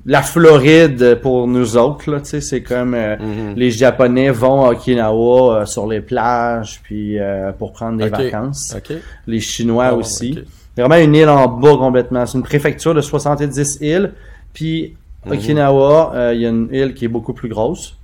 la 0.08 0.22
Floride 0.22 1.16
pour 1.22 1.48
nous 1.48 1.78
autres, 1.78 2.12
là, 2.12 2.20
tu 2.20 2.28
sais, 2.30 2.42
c'est 2.42 2.62
comme 2.62 2.94
euh, 2.94 3.16
les 3.56 3.72
Japonais 3.72 4.30
vont 4.30 4.66
à 4.66 4.70
Okinawa 4.72 5.62
euh, 5.62 5.66
sur 5.66 5.88
les 5.88 6.02
plages, 6.02 6.80
puis 6.84 7.20
euh, 7.20 7.52
pour 7.54 7.74
prendre 7.74 7.98
des 7.98 8.06
vacances. 8.26 8.76
Les 9.26 9.40
Chinois 9.40 9.92
Oh, 9.94 9.98
aussi. 10.00 10.36
ok. 10.38 10.44
C'est 10.76 10.82
vraiment 10.84 11.04
une 11.04 11.16
île 11.16 11.30
en 11.30 11.48
bas 11.48 11.78
complètement. 11.78 12.26
C'est 12.26 12.38
une 12.38 12.44
préfecture 12.44 12.94
de 12.94 13.02
70 13.02 13.78
îles, 13.82 14.14
puis 14.54 14.96
Mhm. 15.26 15.32
Okinawa, 15.34 16.14
il 16.34 16.42
y 16.42 16.46
a 16.46 16.50
une 16.50 16.70
île 16.72 16.94
qui 16.94 17.06
est 17.06 17.10
beaucoup 17.10 17.34
plus 17.34 17.50
grosse. 17.50 17.98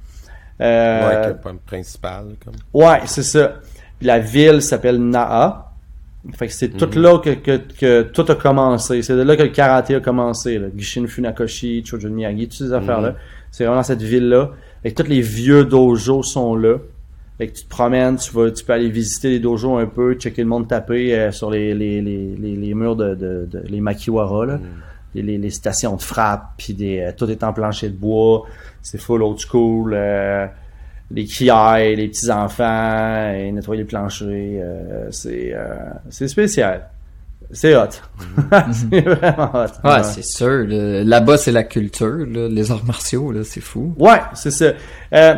Euh, 0.59 1.07
Ouais, 1.27 1.33
que 1.33 1.41
point 1.41 1.55
principal, 1.67 2.25
comme. 2.43 2.55
Ouais, 2.73 3.01
c'est 3.05 3.21
ça. 3.23 3.53
Puis 3.99 4.07
la 4.07 4.17
ville 4.17 4.61
s'appelle 4.63 4.97
Naha. 4.97 5.70
Fait 6.33 6.47
que 6.47 6.53
c'est 6.53 6.69
tout 6.69 6.89
là 6.99 7.17
que, 7.17 7.31
que, 7.31 7.57
que 7.57 8.01
tout 8.03 8.25
a 8.29 8.35
commencé. 8.35 9.01
C'est 9.01 9.15
de 9.15 9.23
là 9.23 9.35
que 9.35 9.43
le 9.43 9.49
karaté 9.49 9.95
a 9.95 9.99
commencé. 9.99 10.59
Là. 10.59 10.67
Gishin 10.77 11.07
Funakoshi, 11.07 11.83
Chojun 11.83 12.09
Miyagi, 12.09 12.47
toutes 12.47 12.57
ces 12.59 12.73
affaires-là. 12.73 13.15
C'est 13.49 13.65
vraiment 13.65 13.81
cette 13.83 14.03
ville-là. 14.03 14.51
Que 14.83 14.89
tous 14.89 15.07
les 15.07 15.21
vieux 15.21 15.65
dojos 15.65 16.21
sont 16.23 16.55
là. 16.55 16.77
Fait 17.39 17.47
que 17.47 17.53
tu 17.57 17.63
te 17.63 17.69
promènes, 17.69 18.17
tu 18.17 18.31
vas, 18.33 18.51
tu 18.51 18.63
peux 18.63 18.73
aller 18.73 18.89
visiter 18.91 19.29
les 19.31 19.39
dojos 19.39 19.77
un 19.77 19.87
peu, 19.87 20.13
checker 20.13 20.43
le 20.43 20.47
monde 20.47 20.67
taper 20.67 21.15
euh, 21.15 21.31
sur 21.31 21.49
les, 21.49 21.73
les, 21.73 21.99
les, 22.01 22.35
les, 22.35 22.55
les 22.55 22.73
murs 22.75 22.95
de, 22.95 23.15
de, 23.15 23.47
de- 23.49 23.63
les 23.67 23.81
makiwara, 23.81 24.45
là. 24.45 24.59
Les, 25.15 25.23
les, 25.23 25.37
les 25.39 25.49
stations 25.49 25.95
de 25.95 26.01
frappe, 26.03 26.51
puis 26.57 26.73
des, 26.75 26.99
euh, 26.99 27.11
tout 27.17 27.27
est 27.31 27.43
en 27.43 27.51
plancher 27.51 27.89
de 27.89 27.95
bois. 27.97 28.43
C'est 28.83 28.99
full 29.01 29.23
old 29.23 29.39
school. 29.39 29.93
euh, 29.95 30.45
les 31.13 31.25
kiaïs, 31.25 31.97
les 31.97 32.07
petits 32.07 32.31
enfants, 32.31 33.33
et 33.33 33.51
nettoyer 33.51 33.81
les 33.81 33.87
planchers, 33.87 34.27
euh, 34.29 35.07
c'est 35.11 35.51
euh, 35.53 35.75
c'est 36.09 36.27
spécial. 36.27 36.87
C'est 37.53 37.75
hot. 37.75 37.87
c'est 38.71 39.01
vraiment 39.01 39.51
hot. 39.53 39.87
Ouais, 39.87 40.03
c'est 40.03 40.23
sûr. 40.23 40.65
là. 40.67 41.03
Là-bas, 41.03 41.37
c'est 41.37 41.51
la 41.51 41.63
culture, 41.63 42.25
là, 42.25 42.47
les 42.47 42.71
arts 42.71 42.85
martiaux, 42.85 43.31
là, 43.31 43.41
c'est 43.43 43.61
fou. 43.61 43.93
Ouais, 43.99 44.19
c'est 44.33 44.51
ça. 44.51 44.71
Euh, 45.13 45.35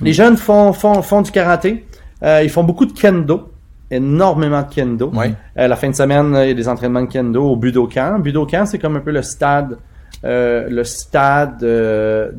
les 0.00 0.12
jeunes 0.12 0.36
font, 0.36 0.72
font, 0.72 1.02
font 1.02 1.22
du 1.22 1.30
karaté. 1.30 1.84
Euh, 2.22 2.42
ils 2.42 2.50
font 2.50 2.64
beaucoup 2.64 2.86
de 2.86 2.92
kendo. 2.92 3.52
Énormément 3.90 4.62
de 4.62 4.72
kendo. 4.72 5.10
Ouais. 5.10 5.34
Euh, 5.58 5.68
la 5.68 5.76
fin 5.76 5.90
de 5.90 5.94
semaine, 5.94 6.32
il 6.42 6.48
y 6.48 6.50
a 6.50 6.54
des 6.54 6.68
entraînements 6.68 7.02
de 7.02 7.08
kendo 7.08 7.42
au 7.44 7.56
Budokan. 7.56 8.20
Budokan, 8.20 8.64
c'est 8.64 8.78
comme 8.78 8.96
un 8.96 9.00
peu 9.00 9.10
le 9.10 9.22
stade, 9.22 9.76
euh, 10.24 10.68
le 10.70 10.84
stade, 10.84 11.62
euh, 11.62 12.30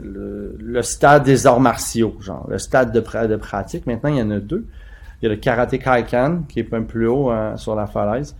le, 0.00 0.56
le 0.58 0.82
stade 0.82 1.24
des 1.24 1.46
arts 1.46 1.60
martiaux, 1.60 2.16
genre 2.20 2.46
le 2.48 2.58
stade 2.58 2.92
de, 2.92 3.26
de 3.26 3.36
pratique. 3.36 3.86
Maintenant, 3.86 4.10
il 4.10 4.16
y 4.16 4.22
en 4.22 4.30
a 4.30 4.38
deux. 4.40 4.66
Il 5.20 5.26
y 5.26 5.28
a 5.28 5.34
le 5.34 5.36
karaté 5.36 5.78
Kaikan 5.78 6.42
qui 6.48 6.60
est 6.60 6.74
un 6.74 6.80
peu 6.80 6.84
plus 6.84 7.08
haut 7.08 7.30
hein, 7.30 7.56
sur 7.56 7.74
la 7.74 7.86
falaise. 7.86 8.34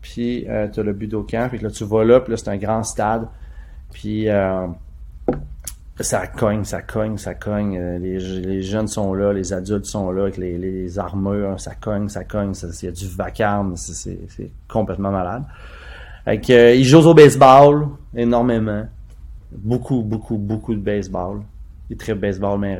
Puis 0.00 0.48
euh, 0.48 0.68
tu 0.68 0.80
as 0.80 0.82
le 0.82 0.92
Budokan. 0.92 1.48
Puis 1.48 1.58
là, 1.58 1.70
tu 1.70 1.84
vas 1.84 2.04
là, 2.04 2.20
puis 2.20 2.32
là, 2.32 2.36
c'est 2.36 2.48
un 2.48 2.56
grand 2.56 2.84
stade. 2.84 3.26
Puis 3.92 4.28
euh, 4.28 4.66
ça 5.98 6.26
cogne, 6.28 6.64
ça 6.64 6.82
cogne, 6.82 7.16
ça 7.16 7.34
cogne. 7.34 7.76
Euh, 7.76 7.98
Les, 7.98 8.18
les 8.18 8.62
jeunes 8.62 8.86
sont 8.86 9.14
là, 9.14 9.32
les 9.32 9.52
adultes 9.52 9.86
sont 9.86 10.12
là 10.12 10.22
avec 10.22 10.36
les, 10.36 10.58
les 10.58 10.98
armures. 10.98 11.58
Ça 11.58 11.74
cogne, 11.74 12.08
ça 12.08 12.22
cogne. 12.24 12.52
Il 12.82 12.84
y 12.84 12.88
a 12.88 12.92
du 12.92 13.08
vacarme. 13.08 13.76
c'est 13.76 14.50
complètement 14.68 15.10
malade. 15.10 15.42
Fait 16.24 16.40
que, 16.40 16.52
euh, 16.52 16.74
ils 16.74 16.84
jouent 16.84 17.06
au 17.06 17.14
baseball 17.14 17.88
énormément. 18.14 18.86
Beaucoup, 19.52 20.02
beaucoup, 20.02 20.36
beaucoup 20.36 20.74
de 20.74 20.80
baseball. 20.80 21.40
Il 21.90 21.96
très 21.96 22.14
baseball, 22.14 22.58
mais. 22.58 22.78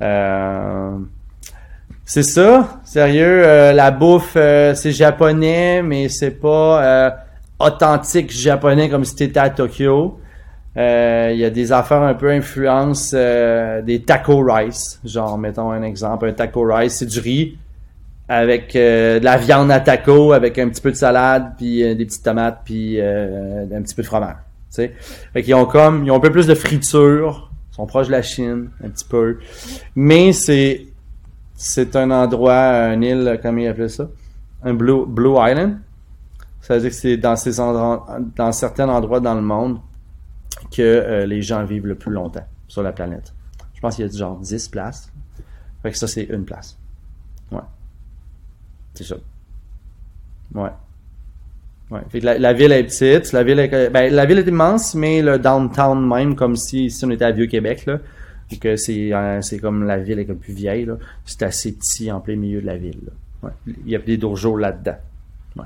Euh, 0.00 0.98
c'est 2.04 2.22
ça, 2.22 2.80
sérieux. 2.84 3.44
euh, 3.44 3.72
la 3.72 3.90
bouffe, 3.90 4.34
euh, 4.36 4.74
c'est 4.74 4.92
japonais, 4.92 5.82
mais 5.82 6.08
c'est 6.08 6.30
pas 6.30 7.24
authentique 7.58 8.30
japonais 8.30 8.88
comme 8.88 9.04
si 9.04 9.14
t'étais 9.16 9.40
à 9.40 9.50
Tokyo. 9.50 10.18
Il 10.76 11.36
y 11.36 11.44
a 11.44 11.50
des 11.50 11.72
affaires 11.72 12.02
un 12.02 12.14
peu 12.14 12.30
influence 12.30 13.12
des 13.12 14.02
taco 14.06 14.42
rice. 14.42 15.00
Genre, 15.04 15.36
mettons 15.36 15.70
un 15.70 15.82
exemple, 15.82 16.28
un 16.28 16.32
taco 16.32 16.62
rice, 16.62 16.98
c'est 16.98 17.06
du 17.06 17.20
riz 17.20 17.58
avec 18.28 18.74
de 18.74 19.22
la 19.22 19.36
viande 19.36 19.72
à 19.72 19.80
taco, 19.80 20.32
avec 20.32 20.58
un 20.58 20.68
petit 20.68 20.80
peu 20.80 20.92
de 20.92 20.96
salade, 20.96 21.54
puis 21.58 21.82
des 21.96 22.04
petites 22.06 22.22
tomates, 22.22 22.60
puis 22.64 23.00
un 23.00 23.82
petit 23.82 23.94
peu 23.94 24.02
de 24.02 24.06
fromage. 24.06 24.36
Tu 24.70 24.76
sais. 24.76 24.94
Fait 25.32 25.42
qu'ils 25.42 25.54
ont 25.54 25.66
comme, 25.66 26.04
ils 26.04 26.10
ont 26.10 26.16
un 26.16 26.20
peu 26.20 26.30
plus 26.30 26.46
de 26.46 26.54
friture. 26.54 27.50
Ils 27.72 27.74
sont 27.74 27.86
proches 27.86 28.06
de 28.06 28.12
la 28.12 28.22
Chine, 28.22 28.70
un 28.84 28.88
petit 28.88 29.04
peu. 29.04 29.38
Mais 29.96 30.32
c'est, 30.32 30.86
c'est 31.54 31.96
un 31.96 32.10
endroit, 32.10 32.54
un 32.54 33.00
île, 33.00 33.38
comment 33.42 33.58
ils 33.58 33.68
appelaient 33.68 33.88
ça? 33.88 34.08
Un 34.62 34.74
Blue, 34.74 35.06
Blue 35.06 35.34
Island. 35.38 35.78
Ça 36.60 36.74
veut 36.74 36.80
dire 36.80 36.90
que 36.90 36.96
c'est 36.96 37.16
dans 37.16 37.36
ces 37.36 37.58
endroits, 37.58 38.18
dans 38.36 38.52
certains 38.52 38.88
endroits 38.88 39.20
dans 39.20 39.34
le 39.34 39.40
monde 39.40 39.80
que 40.70 40.82
euh, 40.82 41.26
les 41.26 41.42
gens 41.42 41.64
vivent 41.64 41.86
le 41.86 41.94
plus 41.94 42.12
longtemps 42.12 42.46
sur 42.68 42.82
la 42.82 42.92
planète. 42.92 43.32
Je 43.74 43.80
pense 43.80 43.96
qu'il 43.96 44.06
y 44.06 44.08
a 44.08 44.12
genre 44.12 44.36
10 44.36 44.68
places. 44.68 45.10
Fait 45.82 45.90
que 45.90 45.96
ça, 45.96 46.06
c'est 46.06 46.24
une 46.24 46.44
place. 46.44 46.76
Ouais. 47.50 47.60
C'est 48.94 49.04
ça. 49.04 49.16
Ouais. 50.54 50.70
Ouais. 51.90 52.00
Fait 52.10 52.20
que 52.20 52.26
la, 52.26 52.38
la 52.38 52.52
ville 52.52 52.72
est 52.72 52.84
petite, 52.84 53.32
la 53.32 53.42
ville 53.42 53.58
est, 53.58 53.90
ben, 53.90 54.12
la 54.12 54.24
ville 54.26 54.38
est 54.38 54.46
immense, 54.48 54.94
mais 54.94 55.22
le 55.22 55.38
downtown 55.38 56.06
même, 56.06 56.36
comme 56.36 56.54
si, 56.56 56.90
si 56.90 57.04
on 57.04 57.10
était 57.10 57.24
à 57.24 57.32
Vieux-Québec, 57.32 57.86
là. 57.86 57.98
Que 58.60 58.74
c'est, 58.76 59.12
euh, 59.12 59.40
c'est 59.42 59.58
comme 59.58 59.84
la 59.86 59.98
ville 59.98 60.18
est 60.18 60.24
la 60.28 60.34
plus 60.34 60.52
vieille, 60.52 60.84
là. 60.84 60.94
C'est 61.24 61.42
assez 61.42 61.72
petit 61.72 62.10
en 62.10 62.20
plein 62.20 62.34
milieu 62.36 62.60
de 62.60 62.66
la 62.66 62.76
ville, 62.76 62.98
là. 63.06 63.12
Ouais. 63.48 63.72
Il 63.86 63.90
y 63.92 63.96
a 63.96 63.98
des 64.00 64.16
dojos 64.16 64.56
là-dedans. 64.56 64.96
Ouais. 65.56 65.64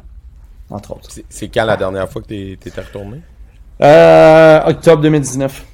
Entre 0.70 0.90
autres. 0.92 1.10
C'est- 1.10 1.24
C'est 1.28 1.48
quand 1.48 1.64
la 1.64 1.76
dernière 1.78 2.08
fois 2.10 2.20
que 2.22 2.26
t'es- 2.28 2.56
t'étais 2.60 2.80
retourné? 2.82 3.20
Euh, 3.80 4.60
octobre 4.66 5.02
2019. 5.02 5.64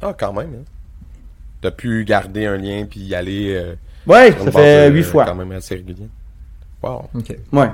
Ah, 0.00 0.14
quand 0.18 0.32
même. 0.32 0.50
Hein. 0.60 0.64
T'as 1.60 1.70
pu 1.72 2.04
garder 2.04 2.46
un 2.46 2.56
lien 2.56 2.86
puis 2.88 3.00
y 3.00 3.14
aller. 3.14 3.54
euh, 3.54 3.74
Ouais, 4.06 4.32
ça 4.32 4.50
fait 4.50 4.88
euh, 4.88 4.90
huit 4.90 5.02
fois. 5.02 5.24
Quand 5.26 5.34
même 5.34 5.52
assez 5.52 5.74
régulier. 5.74 6.08
Wow, 6.82 7.08
OK. 7.14 7.36
Ouais. 7.52 7.68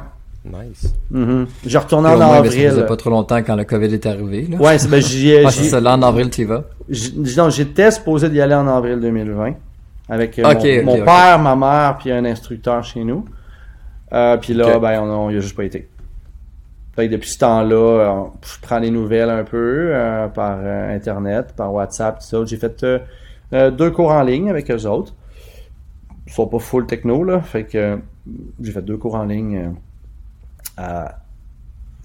Nice. 0.46 0.92
Mhm. 1.10 1.46
J'ai 1.64 1.78
retourné 1.78 2.08
Puis 2.10 2.14
en 2.14 2.18
moins, 2.18 2.28
ben, 2.28 2.32
ça 2.50 2.56
avril. 2.56 2.68
faisait 2.70 2.86
pas 2.86 2.96
trop 2.96 3.10
longtemps 3.10 3.36
quand 3.42 3.56
le 3.56 3.64
COVID 3.64 3.92
est 3.94 4.06
arrivé. 4.06 4.46
Là. 4.50 4.56
Ouais, 4.58 4.78
c'est, 4.78 4.88
ben, 4.88 5.00
j'y 5.00 5.30
ai, 5.30 5.44
Ah, 5.46 5.50
c'est 5.50 5.64
ça, 5.64 5.80
là, 5.80 5.94
en 5.96 6.02
avril, 6.02 6.30
tu 6.30 6.42
y 6.42 6.44
vas. 6.44 6.64
non, 7.36 7.50
j'étais 7.50 7.90
supposé 7.90 8.28
d'y 8.30 8.40
aller 8.40 8.54
en 8.54 8.66
avril 8.68 9.00
2020. 9.00 9.54
Avec 10.08 10.38
euh, 10.38 10.52
Ok, 10.52 10.84
mon, 10.84 10.98
mon 10.98 11.04
père, 11.04 11.38
ma 11.40 11.56
mère, 11.56 11.96
puis 11.98 12.12
un 12.12 12.24
instructeur 12.24 12.82
chez 12.84 13.02
nous. 13.02 13.24
Euh, 14.12 14.36
puis 14.36 14.54
là, 14.54 14.78
ben, 14.78 15.00
on, 15.02 15.26
on 15.26 15.30
y 15.30 15.36
a 15.36 15.40
juste 15.40 15.56
pas 15.56 15.64
été. 15.64 15.88
Fait 16.94 17.08
que 17.08 17.12
depuis 17.12 17.28
ce 17.28 17.38
temps-là, 17.38 17.76
euh, 17.76 18.22
je 18.42 18.60
prends 18.62 18.80
des 18.80 18.90
nouvelles 18.90 19.28
un 19.28 19.44
peu 19.44 19.90
euh, 19.92 20.28
par 20.28 20.56
euh, 20.60 20.94
Internet, 20.94 21.52
par 21.56 21.72
WhatsApp, 21.74 22.20
tout 22.20 22.26
ça. 22.26 22.38
J'ai 22.46 22.56
fait 22.56 22.82
euh, 22.84 22.98
euh, 23.52 23.70
deux 23.70 23.90
cours 23.90 24.10
en 24.12 24.22
ligne 24.22 24.48
avec 24.48 24.70
eux 24.70 24.86
autres. 24.86 25.12
Ils 26.26 26.32
sont 26.32 26.46
pas 26.46 26.58
full 26.58 26.86
techno, 26.86 27.22
là. 27.22 27.40
Fait 27.42 27.64
que 27.64 27.76
euh, 27.76 27.96
j'ai 28.62 28.72
fait 28.72 28.80
deux 28.82 28.96
cours 28.96 29.14
en 29.16 29.24
ligne 29.24 29.56
euh, 29.58 29.68
à 30.76 31.18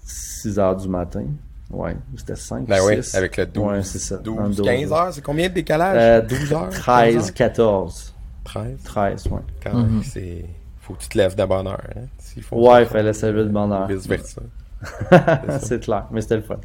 6 0.04 0.60
heures 0.60 0.76
du 0.76 0.88
matin. 0.88 1.26
Ouais, 1.70 1.96
c'était 2.18 2.36
5 2.36 2.66
Ben 2.68 2.82
oui, 2.86 3.02
6. 3.02 3.16
avec 3.16 3.38
le 3.38 3.46
12, 3.46 3.64
Ouais, 3.66 3.84
c'est 3.84 4.00
ça. 4.00 4.18
12 4.18 4.40
En 4.40 4.50
12 4.50 4.62
15 4.66 4.92
heures. 4.92 5.14
C'est 5.14 5.22
combien 5.22 5.48
de 5.48 5.54
décalage? 5.54 5.98
Euh, 5.98 6.22
12 6.28 6.54
heures? 6.54 6.70
13, 6.70 7.14
15 7.16 7.26
heures? 7.28 7.34
14. 7.34 8.16
13. 8.44 8.66
13, 8.84 9.28
ouais. 9.28 9.40
Quand 9.64 9.74
même, 9.74 10.02
c'est... 10.04 10.44
Faut 10.82 10.94
que 10.96 11.00
tu 11.04 11.10
te 11.10 11.18
lèves 11.18 11.36
de 11.36 11.46
bonne 11.46 11.68
heure. 11.68 11.82
Hein? 11.96 12.02
S'il 12.18 12.44
faut 12.44 12.58
Ouais, 12.70 12.82
il 12.84 12.88
fallait 12.88 13.14
se 13.14 13.26
lever 13.28 13.44
de 13.46 13.50
bonne 13.50 13.72
heure. 13.72 13.88
Vice 13.88 14.08
versa. 14.08 14.42
c'est 15.62 15.80
clair, 15.82 16.08
mais 16.12 16.22
c'était 16.22 16.38
le 16.38 16.42
fun. 16.42 16.58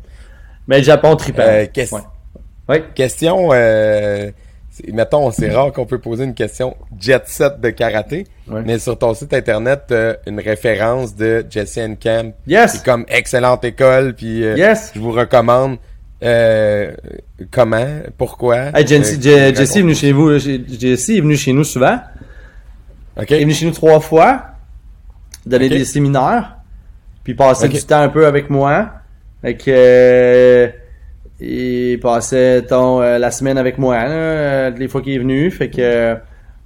Mais 0.67 0.79
le 0.79 0.85
Japon 0.85 1.15
trippant. 1.17 1.43
Euh, 1.43 1.67
Ouais. 1.77 2.01
Ouais. 2.69 2.85
Question, 2.95 3.51
euh, 3.53 4.31
mettons, 4.93 5.31
c'est 5.31 5.51
rare 5.51 5.73
qu'on 5.73 5.87
peut 5.87 5.99
poser 5.99 6.25
une 6.25 6.35
question 6.35 6.77
jet 6.99 7.23
set 7.27 7.61
de 7.61 7.71
karaté, 7.71 8.27
Ouais. 8.49 8.63
mais 8.65 8.79
sur 8.79 8.97
ton 8.99 9.15
site 9.15 9.33
internet, 9.35 9.93
une 10.27 10.41
référence 10.41 11.15
de 11.17 11.45
Jesse 11.51 11.79
and 11.79 11.95
Camp. 12.03 12.33
Yes! 12.47 12.73
C'est 12.75 12.85
comme 12.85 13.05
excellente 13.09 13.65
école, 13.65 14.15
puis 14.15 14.45
euh, 14.45 14.57
Yes! 14.57 14.93
je 14.95 15.01
vous 15.01 15.13
recommande. 15.13 15.79
Euh, 16.23 16.93
comment, 17.51 17.87
pourquoi? 18.17 18.57
Hey, 18.75 18.87
Jesse, 18.87 19.19
Euh, 19.27 19.51
Je- 19.51 19.55
Jesse 19.57 19.77
est 19.77 19.81
venu 19.83 19.95
chez 19.95 20.13
vous. 20.13 20.39
Jesse 20.39 21.09
est 21.11 21.21
venu 21.21 21.37
chez 21.37 21.53
nous 21.53 21.65
souvent. 21.65 21.99
Ok. 23.19 23.27
Il 23.31 23.37
est 23.37 23.41
venu 23.41 23.53
chez 23.55 23.67
nous 23.67 23.73
trois 23.73 24.01
fois. 24.01 24.43
Donner 25.45 25.69
des 25.69 25.85
séminaires. 25.85 26.57
Puis 27.23 27.35
passer 27.35 27.69
du 27.69 27.83
temps 27.83 28.01
un 28.01 28.09
peu 28.09 28.27
avec 28.27 28.49
moi. 28.51 28.91
Fait 29.43 29.57
que, 29.57 29.65
euh, 29.69 30.69
il 31.41 31.99
passait 32.01 32.63
ton, 32.63 33.01
euh, 33.01 33.19
la 33.19 33.31
semaine 33.31 33.59
avec 33.59 33.79
moi, 33.79 33.97
là, 33.97 34.11
euh, 34.11 34.71
les 34.71 34.89
fois 34.89 35.03
qu'il 35.03 35.15
est 35.15 35.19
venu. 35.19 35.51
Fait 35.51 35.69
que, 35.69 35.77
euh, 35.81 36.15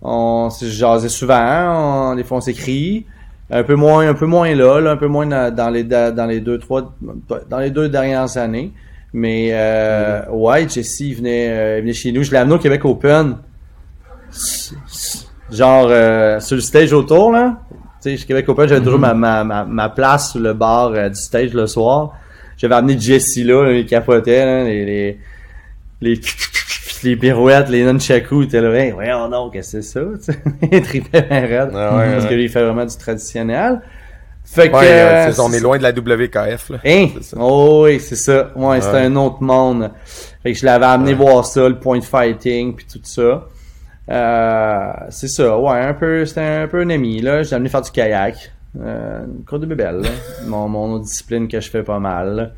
on 0.03 0.51
se 0.51 0.67
jasait 0.67 1.09
souvent. 1.09 2.13
On, 2.13 2.15
des 2.15 2.25
fois, 2.25 2.39
on 2.39 2.41
s'écrit. 2.41 3.07
Un 3.51 3.65
peu 3.65 3.75
moins, 3.75 4.09
un 4.09 4.15
peu 4.15 4.27
moins 4.27 4.55
là, 4.55 4.81
là, 4.81 4.93
un 4.93 4.97
peu 4.97 5.09
moins 5.09 5.27
dans, 5.27 5.53
dans 5.53 5.71
les, 5.71 5.83
dans 5.83 6.27
les 6.29 6.41
deux, 6.41 6.59
trois, 6.59 6.95
dans 7.49 7.59
les 7.59 7.71
deux 7.71 7.89
dernières 7.89 8.37
années. 8.37 8.73
Mais, 9.13 9.51
euh, 9.53 10.23
ouais, 10.31 10.69
Jesse, 10.69 11.01
il 11.01 11.17
venait, 11.17 11.49
euh, 11.51 11.79
il 11.79 11.81
venait 11.83 11.93
chez 11.93 12.13
nous. 12.13 12.23
Je 12.23 12.31
l'ai 12.31 12.37
amené 12.37 12.55
au 12.55 12.59
Québec 12.59 12.85
Open. 12.85 13.39
Genre, 15.51 15.87
euh, 15.91 16.39
sur 16.39 16.55
le 16.55 16.63
stage 16.63 16.93
autour, 16.93 17.33
là. 17.33 17.57
Tu 18.01 18.17
sais, 18.17 18.25
Québec 18.25 18.49
Open, 18.49 18.69
j'avais 18.69 18.83
toujours 18.83 19.01
ma, 19.01 19.15
ma, 19.15 19.43
ma, 19.43 19.65
ma 19.65 19.89
place 19.89 20.31
sur 20.31 20.41
le 20.41 20.55
bar 20.55 20.93
euh, 20.95 21.09
du 21.09 21.17
stage 21.17 21.53
le 21.53 21.67
soir. 21.67 22.13
J'avais 22.61 22.75
amené 22.75 22.99
Jesse 23.01 23.39
là, 23.39 23.65
là, 23.65 23.73
il 23.73 23.87
capotait, 23.87 24.45
là, 24.45 24.65
les, 24.65 24.85
les, 24.85 25.19
les, 26.03 26.21
les 27.05 27.17
pirouettes, 27.17 27.71
les 27.71 27.85
nunchakus, 27.85 28.39
il 28.43 28.45
était 28.49 28.61
là, 28.61 28.75
hey, 28.75 28.91
voyons 28.91 29.29
donc, 29.31 29.55
qu'est-ce 29.55 29.79
que 29.79 29.81
c'est 29.83 30.23
ça, 30.23 30.33
il 30.71 30.83
tripait 30.83 31.21
raide. 31.21 31.71
Ah 31.75 31.97
ouais, 31.97 32.11
parce 32.13 32.25
ouais. 32.25 32.29
que 32.31 32.35
lui, 32.35 32.45
il 32.45 32.49
fait 32.51 32.63
vraiment 32.63 32.85
du 32.85 32.97
traditionnel. 32.99 33.81
Fait 34.45 34.69
que, 34.69 34.77
Ouais, 34.77 34.87
euh, 34.91 35.33
c'est- 35.33 35.41
on 35.41 35.53
est 35.53 35.61
loin 35.61 35.79
de 35.79 35.83
la 35.85 35.93
WKF, 35.93 36.71
là. 36.71 36.79
Hein? 36.85 37.07
Ça. 37.23 37.37
Oh 37.41 37.83
oui, 37.85 37.99
c'est 38.01 38.17
ça. 38.17 38.51
Ouais, 38.57 38.81
c'était 38.81 38.95
Ouais. 38.95 39.01
un 39.05 39.17
autre 39.17 39.41
monde. 39.43 39.91
Fait 40.43 40.53
que 40.53 40.59
je 40.59 40.67
l'avais 40.67 40.87
amené 40.87 41.15
voir 41.15 41.45
ça, 41.47 41.69
le 41.69 41.79
point 41.79 42.01
fighting, 42.01 42.75
puis 42.75 42.85
tout 42.93 43.01
ça. 43.05 43.47
Euh, 44.11 44.93
c'est 45.11 45.29
ça, 45.29 45.57
ouais, 45.57 45.79
un 45.81 45.95
peu, 45.95 46.25
c'était 46.27 46.41
un 46.41 46.67
peu 46.69 46.81
un 46.81 46.91
ami, 46.91 47.21
là. 47.23 47.43
Je 47.45 47.51
l'ai 47.51 47.55
amené 47.55 47.69
faire 47.71 47.83
du 47.83 47.91
kayak. 47.93 48.51
Euh, 48.79 49.25
une 49.27 49.45
cour 49.45 49.59
de 49.59 49.67
bébelle, 49.67 50.03
mon, 50.47 50.69
mon 50.69 50.93
autre 50.93 51.05
discipline 51.05 51.49
que 51.49 51.61
je 51.61 51.69
fais 51.71 51.83
pas 51.83 51.99
mal. 51.99 52.53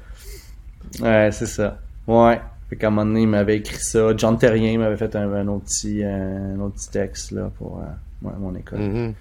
Ouais, 1.01 1.31
c'est 1.33 1.46
ça. 1.46 1.79
Ouais. 2.07 2.40
Fait 2.68 2.77
qu'à 2.77 2.88
un 2.88 2.90
moment 2.90 3.07
donné, 3.07 3.22
il 3.22 3.29
m'avait 3.29 3.57
écrit 3.57 3.77
ça. 3.83 4.14
John 4.16 4.37
Terrien 4.38 4.79
m'avait 4.79 4.96
fait 4.96 5.14
un, 5.16 5.33
un 5.33 5.48
autre 5.48 5.64
petit, 5.64 6.03
euh, 6.03 6.55
un 6.55 6.61
autre 6.61 6.75
petit 6.77 6.90
texte, 6.90 7.31
là, 7.33 7.51
pour 7.59 7.81
euh, 7.81 8.29
ouais, 8.29 8.35
mon 8.38 8.55
école. 8.55 8.79
Mhm. 8.81 9.14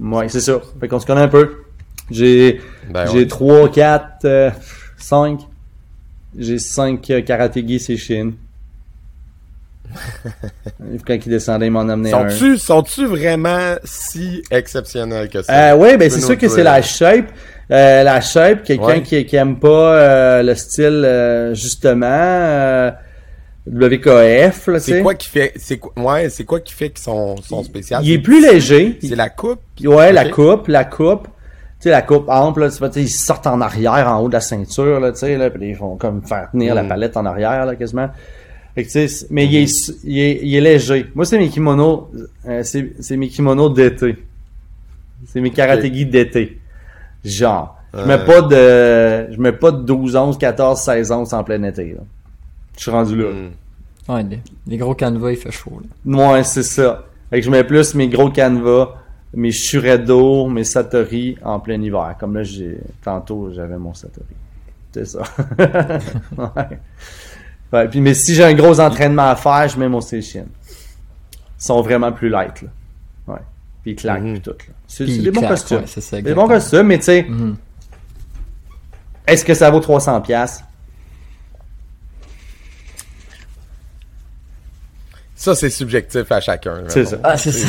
Ouais, 0.00 0.28
c'est 0.28 0.40
ça. 0.40 0.60
Fait 0.80 0.88
qu'on 0.88 1.00
se 1.00 1.06
connaît 1.06 1.22
un 1.22 1.28
peu. 1.28 1.62
J'ai 2.10 2.60
Ben 2.90 3.06
j'ai 3.06 3.20
ouais. 3.20 3.26
3, 3.26 3.70
4, 3.70 4.52
5. 4.98 5.40
J'ai 6.36 6.58
5 6.58 7.10
euh, 7.10 7.22
karatégi, 7.22 7.80
c'est 7.80 7.96
Chine. 7.96 8.34
Quand 11.06 11.14
il 11.14 11.28
descendait, 11.30 11.66
il 11.66 11.70
m'en 11.72 11.80
amenait 11.88 12.12
un. 12.12 12.28
Sont-tu, 12.28 12.58
sont-tu 12.58 13.06
vraiment 13.06 13.74
si 13.84 14.42
exceptionnels 14.50 15.28
que 15.28 15.42
ça? 15.42 15.72
Euh, 15.72 15.76
ouais, 15.76 15.96
ben 15.96 16.10
c'est 16.10 16.20
sûr 16.20 16.36
que 16.38 16.48
c'est 16.48 16.62
la 16.62 16.80
shape. 16.82 17.26
Euh, 17.70 18.02
la 18.02 18.20
shape, 18.20 18.62
quelqu'un 18.64 18.84
Ouais. 18.86 19.02
qui, 19.02 19.24
qui 19.26 19.36
aime 19.36 19.58
pas 19.58 19.68
euh, 19.94 20.42
le 20.42 20.54
style 20.54 21.52
justement 21.54 22.90
WKF, 23.70 24.66
là, 24.68 24.80
C'est 24.80 25.02
quoi 25.02 25.14
qui 25.14 25.28
fait, 25.28 25.52
c'est 25.56 25.76
quoi, 25.78 25.92
ouais, 25.96 26.30
c'est 26.30 26.44
quoi 26.44 26.60
qui 26.60 26.72
fait 26.72 26.88
qu'ils 26.90 27.02
sont, 27.02 27.36
sont 27.42 27.62
spéciaux? 27.62 27.98
Il 28.02 28.12
est 28.12 28.18
plus 28.18 28.40
léger. 28.40 28.98
C'est 29.02 29.14
la 29.16 29.28
coupe? 29.28 29.60
Ouais, 29.84 30.12
la 30.12 30.24
Ok. 30.26 30.30
coupe, 30.32 30.68
la 30.68 30.84
coupe. 30.84 31.24
Tu 31.80 31.84
sais, 31.84 31.90
la 31.90 32.02
coupe 32.02 32.24
ample, 32.28 32.60
là, 32.60 32.70
tu 32.70 32.76
sais, 32.76 32.88
ils 33.02 33.08
sortent 33.08 33.46
en 33.46 33.60
arrière, 33.60 34.08
en 34.08 34.20
haut 34.20 34.28
de 34.28 34.32
la 34.32 34.40
ceinture, 34.40 34.98
là, 34.98 35.12
tu 35.12 35.18
sais, 35.18 35.36
là, 35.36 35.48
puis 35.50 35.68
ils 35.68 35.76
font 35.76 35.96
comme 35.96 36.22
faire 36.26 36.48
tenir 36.50 36.74
la 36.74 36.82
Mm. 36.82 36.88
palette 36.88 37.16
en 37.16 37.24
arrière, 37.24 37.66
là, 37.66 37.76
quasiment. 37.76 38.08
Fait 38.78 38.84
que, 38.84 39.24
mais 39.30 39.46
il, 39.46 39.56
est, 39.56 39.92
il, 40.04 40.18
est, 40.20 40.40
il 40.40 40.54
est 40.54 40.60
léger. 40.60 41.06
Moi, 41.16 41.24
c'est 41.24 41.36
mes 41.36 41.48
kimonos, 41.48 42.12
euh, 42.46 42.62
c'est, 42.62 42.92
c'est 43.00 43.16
mes 43.16 43.26
kimonos 43.28 43.70
d'été. 43.70 44.16
C'est 45.26 45.40
mes 45.40 45.50
karatégi 45.50 46.06
d'été. 46.06 46.60
Genre. 47.24 47.76
Je 47.92 48.04
mets 48.04 48.24
pas 48.24 48.42
de, 48.42 49.32
je 49.32 49.40
mets 49.40 49.50
pas 49.50 49.72
de 49.72 49.82
12 49.82 50.14
11, 50.14 50.38
14, 50.38 50.80
16 50.80 51.10
onces 51.10 51.32
en 51.32 51.42
plein 51.42 51.60
été, 51.64 51.94
là. 51.94 52.02
Je 52.76 52.82
suis 52.82 52.90
rendu 52.92 53.16
là. 53.16 53.30
Ouais, 54.08 54.22
les, 54.22 54.38
les 54.68 54.76
gros 54.76 54.94
canevas, 54.94 55.32
il 55.32 55.38
fait 55.38 55.50
chaud. 55.50 55.80
Là. 56.06 56.32
Ouais, 56.32 56.44
c'est 56.44 56.62
ça. 56.62 57.04
Fait 57.30 57.40
que 57.40 57.46
je 57.46 57.50
mets 57.50 57.64
plus 57.64 57.96
mes 57.96 58.06
gros 58.06 58.30
canevas, 58.30 58.90
mes 59.34 59.50
Shuredo, 59.50 60.46
mes 60.46 60.62
Satori 60.62 61.36
en 61.42 61.58
plein 61.58 61.82
hiver. 61.82 62.14
Comme 62.20 62.36
là, 62.36 62.44
j'ai 62.44 62.78
tantôt, 63.02 63.50
j'avais 63.52 63.76
mon 63.76 63.92
Satori. 63.92 64.24
C'est 64.92 65.06
ça. 65.06 65.22
ouais. 66.38 66.78
Ouais, 67.72 67.86
puis, 67.88 68.00
mais 68.00 68.14
si 68.14 68.34
j'ai 68.34 68.44
un 68.44 68.54
gros 68.54 68.80
entraînement 68.80 69.28
à 69.30 69.36
faire, 69.36 69.68
je 69.68 69.78
mets 69.78 69.88
mon 69.88 70.00
station. 70.00 70.46
Ils 71.60 71.64
sont 71.64 71.82
vraiment 71.82 72.12
plus 72.12 72.28
light, 72.28 72.62
là. 72.62 72.68
Ouais. 73.34 73.40
Puis 73.82 73.90
ils 73.92 73.96
claquent, 73.96 74.22
Mhm. 74.22 74.32
puis 74.34 74.40
tout, 74.42 74.50
là. 74.50 74.74
C'est 74.86 75.06
c'est 75.06 75.18
des 75.18 75.30
bons 75.30 75.40
claquent, 75.40 75.50
costumes. 75.50 75.76
ouais, 75.78 75.84
c'est 75.86 76.00
ça, 76.00 76.20
des 76.22 76.34
bons 76.34 76.48
costumes, 76.48 76.86
mais 76.86 76.98
tu 76.98 77.04
sais, 77.04 77.22
Mhm. 77.28 77.56
est-ce 79.26 79.44
que 79.44 79.54
ça 79.54 79.70
vaut 79.70 79.80
300 79.80 80.20
pièces 80.20 80.62
Ça, 85.34 85.54
c'est 85.54 85.70
subjectif 85.70 86.30
à 86.32 86.40
chacun. 86.40 86.82
C'est 86.88 87.00
mettons. 87.00 87.10
ça. 87.10 87.18
Ah, 87.22 87.36
c'est 87.36 87.52
ça. 87.52 87.68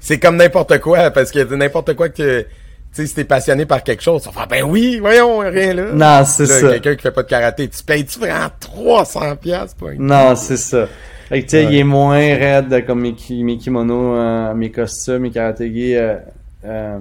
C'est 0.00 0.18
comme 0.20 0.36
n'importe 0.36 0.78
quoi, 0.80 1.10
parce 1.10 1.32
que 1.32 1.40
n'importe 1.54 1.94
quoi 1.94 2.08
que, 2.08 2.42
tu 2.42 2.46
sais, 2.92 3.06
si 3.06 3.14
t'es 3.14 3.24
passionné 3.24 3.66
par 3.66 3.82
quelque 3.82 4.02
chose, 4.02 4.24
vas 4.24 4.32
faire, 4.32 4.46
ben 4.48 4.62
oui, 4.64 4.98
voyons, 5.00 5.38
rien 5.38 5.74
là. 5.74 5.92
Non, 5.92 6.24
c'est 6.24 6.46
ça. 6.46 6.68
Quelqu'un 6.72 6.96
qui 6.96 7.02
fait 7.02 7.10
pas 7.12 7.22
de 7.22 7.28
karaté, 7.28 7.68
tu 7.68 7.82
payes-tu 7.82 8.18
vraiment 8.18 8.48
300 8.60 9.36
pièces 9.36 9.74
pour 9.74 9.88
un- 9.88 9.96
Non, 9.98 10.34
c'est 10.36 10.56
ça. 10.56 10.86
Fait 11.28 11.40
que, 11.42 11.44
tu 11.44 11.50
sais, 11.50 11.66
Ouais. 11.66 11.72
il 11.74 11.78
est 11.80 11.84
moins 11.84 12.16
raide 12.18 12.86
comme 12.86 13.00
mes, 13.02 13.14
mes 13.42 13.58
kimonos, 13.58 14.14
euh, 14.16 14.54
mes 14.54 14.70
costumes, 14.70 15.18
mes 15.18 15.30
karatégi. 15.30 15.94
Euh, 15.94 16.16
euh, 16.64 16.98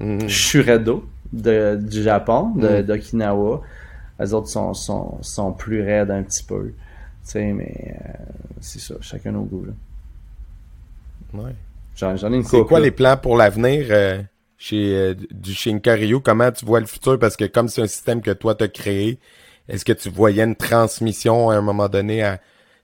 Mhm. 0.00 0.28
Shuredo 0.28 1.04
de, 1.32 1.78
du 1.80 2.02
Japon, 2.02 2.50
de, 2.56 2.80
Mm. 2.80 2.82
d'Okinawa. 2.82 3.62
Les 4.20 4.32
autres 4.34 4.48
sont, 4.48 4.72
sont, 4.74 5.18
sont 5.22 5.52
plus 5.52 5.82
raides 5.82 6.10
un 6.10 6.22
petit 6.22 6.42
peu. 6.42 6.66
Tu 6.66 6.74
sais, 7.32 7.52
mais 7.52 7.94
euh, 8.04 8.12
c'est 8.60 8.80
ça, 8.80 8.94
chacun 9.00 9.32
nos 9.32 9.42
goûts. 9.42 9.64
Là. 9.66 11.42
Ouais. 11.42 11.52
J'en, 11.96 12.16
j'en 12.16 12.32
ai 12.32 12.36
une 12.36 12.44
C'est 12.44 12.62
quoi 12.64 12.78
là. 12.78 12.84
les 12.86 12.90
plans 12.90 13.16
pour 13.16 13.36
l'avenir 13.36 13.86
euh, 13.90 14.18
chez 14.58 14.94
euh, 14.94 15.14
du 15.30 15.52
Shinkaryu? 15.52 16.20
Comment 16.20 16.50
tu 16.50 16.64
vois 16.64 16.80
le 16.80 16.86
futur? 16.86 17.18
Parce 17.18 17.36
que 17.36 17.44
comme 17.44 17.68
c'est 17.68 17.82
un 17.82 17.86
système 17.86 18.20
que 18.22 18.30
toi 18.30 18.54
t'as 18.54 18.68
créé, 18.68 19.18
est-ce 19.68 19.84
que 19.84 19.92
tu 19.92 20.08
voyais 20.10 20.44
une 20.44 20.56
transmission 20.56 21.50
à 21.50 21.56
un 21.56 21.60
moment 21.62 21.88
donné 21.88 22.22
à 22.22 22.38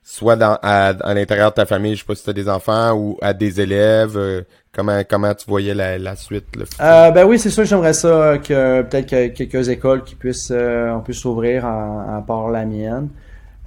soit 0.05 0.35
dans 0.35 0.57
à, 0.61 0.87
à 0.87 1.13
l'intérieur 1.13 1.51
de 1.51 1.55
ta 1.55 1.65
famille, 1.65 1.95
je 1.95 2.01
sais 2.01 2.05
pas 2.05 2.15
si 2.15 2.25
t'as 2.25 2.33
des 2.33 2.49
enfants 2.49 2.91
ou 2.91 3.17
à 3.21 3.33
des 3.33 3.61
élèves, 3.61 4.17
euh, 4.17 4.41
comment 4.73 5.01
comment 5.09 5.33
tu 5.33 5.45
voyais 5.47 5.73
la, 5.73 5.97
la 5.97 6.17
suite, 6.17 6.45
le 6.57 6.65
futur? 6.65 6.83
Euh, 6.83 7.11
ben 7.11 7.25
oui, 7.25 7.39
c'est 7.39 7.49
sûr 7.49 7.63
que 7.63 7.69
j'aimerais 7.69 7.93
ça 7.93 8.37
que 8.37 8.81
peut-être 8.81 9.09
que 9.09 9.27
quelques 9.27 9.69
écoles 9.69 10.03
qui 10.03 10.15
puissent 10.15 10.51
euh, 10.51 10.91
on 10.91 10.99
puisse 10.99 11.19
s'ouvrir 11.19 11.63
en, 11.65 12.17
en 12.17 12.21
part 12.21 12.49
la 12.49 12.65
mienne. 12.65 13.07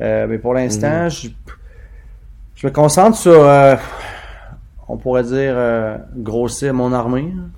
Euh, 0.02 0.26
mais 0.28 0.36
pour 0.36 0.52
l'instant, 0.52 1.08
je, 1.08 1.28
je 2.54 2.66
me 2.66 2.70
concentre 2.70 3.16
sur 3.16 3.42
euh, 3.42 3.76
on 4.88 4.98
pourrait 4.98 5.22
dire 5.22 5.54
euh, 5.56 5.96
grossir 6.14 6.74
mon 6.74 6.92
armée 6.92 7.32
hein, 7.34 7.48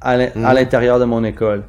à 0.00 0.16
Mhm. 0.16 0.30
l'intérieur 0.54 0.98
de 0.98 1.04
mon 1.04 1.24
école. 1.24 1.62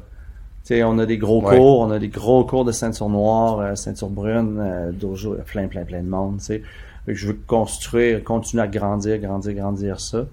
Tu 0.64 0.74
sais, 0.74 0.84
on 0.84 0.98
a 0.98 1.06
des 1.06 1.18
gros 1.18 1.42
Ouais. 1.42 1.56
cours, 1.56 1.80
on 1.80 1.90
a 1.90 1.98
des 1.98 2.08
gros 2.08 2.44
cours 2.44 2.64
de 2.64 2.72
ceinture 2.72 3.08
noire, 3.08 3.58
euh, 3.60 3.74
ceinture 3.74 4.08
brune, 4.10 4.58
euh, 4.60 4.92
dojo, 4.92 5.34
a 5.34 5.42
plein, 5.42 5.66
plein, 5.68 5.84
plein 5.84 6.02
de 6.02 6.08
monde, 6.08 6.38
tu 6.38 6.44
sais. 6.44 6.62
Fait 7.06 7.12
que 7.12 7.18
je 7.18 7.28
veux 7.28 7.38
construire, 7.46 8.22
continuer 8.22 8.62
à 8.62 8.68
grandir, 8.68 9.18
grandir, 9.18 9.54
grandir 9.54 9.98
ça. 10.00 10.26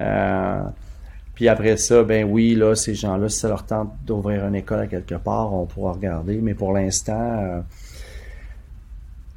Euh, 0.00 0.60
puis 1.34 1.48
après 1.48 1.78
ça, 1.78 2.02
ben 2.02 2.28
oui, 2.30 2.54
là, 2.54 2.74
ces 2.74 2.94
gens-là, 2.94 3.28
si 3.30 3.38
ça 3.38 3.48
leur 3.48 3.64
tente 3.64 3.90
d'ouvrir 4.06 4.44
une 4.46 4.54
école 4.54 4.80
à 4.80 4.86
quelque 4.86 5.14
part, 5.14 5.52
on 5.54 5.64
pourra 5.64 5.92
regarder. 5.92 6.38
Mais 6.42 6.52
pour 6.54 6.72
l'instant, 6.72 7.62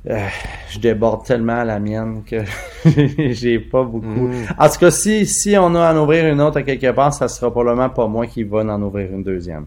euh, 0.08 0.28
je 0.70 0.80
déborde 0.80 1.26
tellement 1.26 1.60
à 1.62 1.66
la 1.66 1.80
mienne 1.80 2.24
que 2.24 2.44
j'ai 3.34 3.60
pas 3.60 3.84
beaucoup. 3.84 4.06
Mhm. 4.08 4.46
En 4.58 4.70
tout 4.70 4.78
cas, 4.80 4.92
si, 4.92 5.26
si 5.26 5.56
on 5.58 5.74
a 5.76 5.88
à 5.90 5.94
en 5.94 5.98
ouvrir 6.04 6.26
une 6.32 6.42
autre 6.42 6.58
à 6.58 6.64
quelque 6.64 6.92
part, 6.92 7.14
ça 7.14 7.28
sera 7.28 7.50
probablement 7.52 7.90
pas 7.90 8.08
moi 8.08 8.28
qui 8.28 8.44
va 8.44 8.60
en 8.60 8.82
ouvrir 8.82 9.12
une 9.12 9.24
deuxième. 9.24 9.66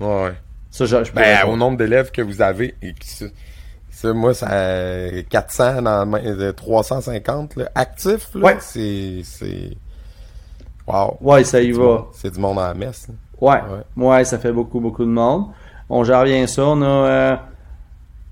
Ouais, 0.00 0.06
ouais. 0.24 0.32
Ça, 0.70 0.84
je, 0.84 1.04
je 1.04 1.10
pourrais 1.10 1.42
Ben, 1.44 1.48
au 1.50 1.56
nombre 1.56 1.78
d'élèves 1.78 2.10
que 2.10 2.20
vous 2.20 2.42
avez, 2.42 2.74
et 2.82 2.92
que 2.92 3.04
ça, 3.90 4.12
moi, 4.12 4.34
ça, 4.34 4.48
400 5.30 5.80
dans, 5.82 6.00
le 6.04 6.10
main- 6.10 6.24
euh, 6.24 6.52
350, 6.52 7.56
là, 7.56 7.70
actifs, 7.74 8.28
là, 8.34 8.40
Ouais. 8.44 8.56
c'est, 8.60 9.20
c'est, 9.24 9.70
wow. 10.86 11.16
Ouais, 11.22 11.44
ça 11.44 11.62
y 11.62 11.70
va. 11.72 12.06
C'est 12.12 12.32
du 12.34 12.38
monde 12.40 12.58
à 12.58 12.68
la 12.68 12.74
messe. 12.74 13.08
Ouais. 13.40 13.60
ouais. 13.96 14.24
ça 14.24 14.38
fait 14.38 14.52
beaucoup, 14.52 14.80
beaucoup 14.80 15.04
de 15.04 15.10
monde. 15.10 15.46
On 15.88 16.04
gère 16.04 16.24
bien 16.24 16.46
ça. 16.46 16.64
On 16.66 16.82
a, 16.82 16.86
euh, 16.86 17.36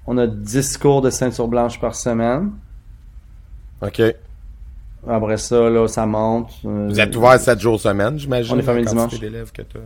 on 0.07 0.19
a 0.19 0.27
10 0.27 0.79
cours 0.79 1.01
de 1.03 1.11
ceinture 1.11 1.49
blanche 1.49 1.81
par 1.81 1.95
semaine. 1.95 2.53
OK. 3.83 4.03
Après 5.09 5.37
ça, 5.37 5.69
là, 5.69 5.87
ça 5.89 6.07
monte. 6.07 6.51
Vous 6.63 6.99
êtes 6.99 7.15
ouvert 7.17 7.39
7 7.39 7.61
jours 7.61 7.79
semaine, 7.81 8.19
j'imagine. 8.19 8.55
On 8.55 8.59
est 8.59 8.63
fermé 8.63 8.81
le 8.81 8.87
dimanche. 8.87 9.19
d'élèves 9.21 9.53
que 9.53 9.63
t'as. 9.63 9.79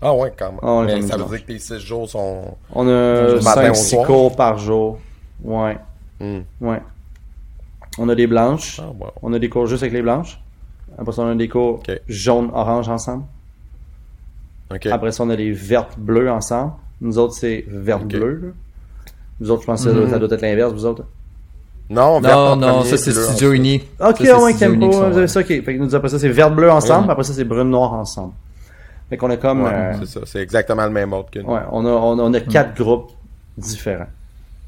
Ah 0.00 0.14
ouais, 0.14 0.32
quand 0.36 0.50
même. 0.50 0.60
On 0.62 0.84
Mais 0.84 1.02
ça 1.02 1.16
veut 1.16 1.24
dire 1.24 1.42
que 1.46 1.52
tes 1.52 1.58
6 1.58 1.78
jours 1.78 2.08
sont... 2.08 2.56
On 2.72 2.86
a 2.88 3.34
Du 3.38 3.44
matin 3.44 3.70
au 3.70 3.74
5-6 3.74 3.90
soir. 3.90 4.06
cours 4.06 4.36
par 4.36 4.58
jour. 4.58 4.98
Ouais, 5.42 5.78
Hmm. 6.20 6.40
ouais. 6.60 6.80
On 7.98 8.08
a 8.08 8.14
des 8.14 8.26
blanches. 8.28 8.80
Ah, 8.80 8.86
wow. 8.90 9.10
On 9.22 9.32
a 9.32 9.38
des 9.40 9.48
cours 9.48 9.66
juste 9.66 9.82
avec 9.82 9.92
les 9.92 10.02
blanches. 10.02 10.40
Après 10.96 11.12
ça, 11.12 11.22
on 11.22 11.28
a 11.30 11.34
des 11.34 11.48
cours 11.48 11.80
Ok. 11.80 12.00
jaune-orange 12.08 12.88
ensemble. 12.88 13.24
OK. 14.72 14.86
Après 14.86 15.10
ça, 15.10 15.24
on 15.24 15.30
a 15.30 15.36
les 15.36 15.50
vertes-bleues 15.52 16.30
ensemble. 16.30 16.72
Nous 17.00 17.18
autres, 17.18 17.34
c'est 17.34 17.64
vert-bleu. 17.66 18.54
Nous 19.40 19.50
autres, 19.50 19.62
je 19.62 19.66
pense 19.66 19.82
que 19.84 19.88
ça 19.90 19.94
doit- 19.94 20.04
Mhm. 20.06 20.10
ça 20.10 20.18
doit 20.18 20.28
être 20.32 20.42
l'inverse, 20.42 20.72
vous 20.72 20.86
autres. 20.86 21.04
Non, 21.90 22.20
vert 22.20 22.36
Non, 22.36 22.56
non, 22.56 22.68
premier, 22.78 22.90
ça 22.90 22.96
c'est 22.96 23.12
Studio. 23.12 23.52
Uni. 23.52 23.82
Ok, 24.00 24.16
Ça, 24.18 24.24
c'est 24.24 24.34
ouais, 24.36 24.52
sont, 24.52 25.10
vous 25.10 25.18
avez 25.18 25.28
ça, 25.28 25.40
ok. 25.40 25.46
Fait 25.46 25.62
que 25.62 25.78
nous, 25.78 25.94
après 25.94 26.08
ça, 26.08 26.18
c'est 26.18 26.28
vert-bleu 26.28 26.70
ensemble, 26.70 27.10
après 27.10 27.24
ça, 27.24 27.32
c'est 27.34 27.44
brune-noir 27.44 27.92
ensemble. 27.92 28.32
Fait 29.10 29.16
qu'on 29.18 29.28
a 29.30 29.36
comme, 29.36 29.64
Ouais, 29.64 29.70
euh, 29.72 29.92
c'est 30.00 30.06
ça. 30.06 30.20
C'est 30.24 30.40
exactement 30.40 30.84
le 30.84 30.90
même 30.90 31.12
ordre 31.12 31.28
que 31.30 31.40
nous. 31.40 31.48
ouais, 31.52 31.60
on 31.70 31.84
a, 31.84 31.90
on 31.90 32.18
a, 32.18 32.22
on 32.22 32.32
a 32.32 32.40
quatre 32.40 32.74
groupes 32.82 33.10
différents. 33.58 34.06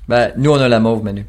Ben, 0.07 0.33
nous, 0.37 0.51
on 0.51 0.61
a 0.61 0.69
la 0.69 0.81
mauve, 0.81 1.03
Manu. 1.03 1.25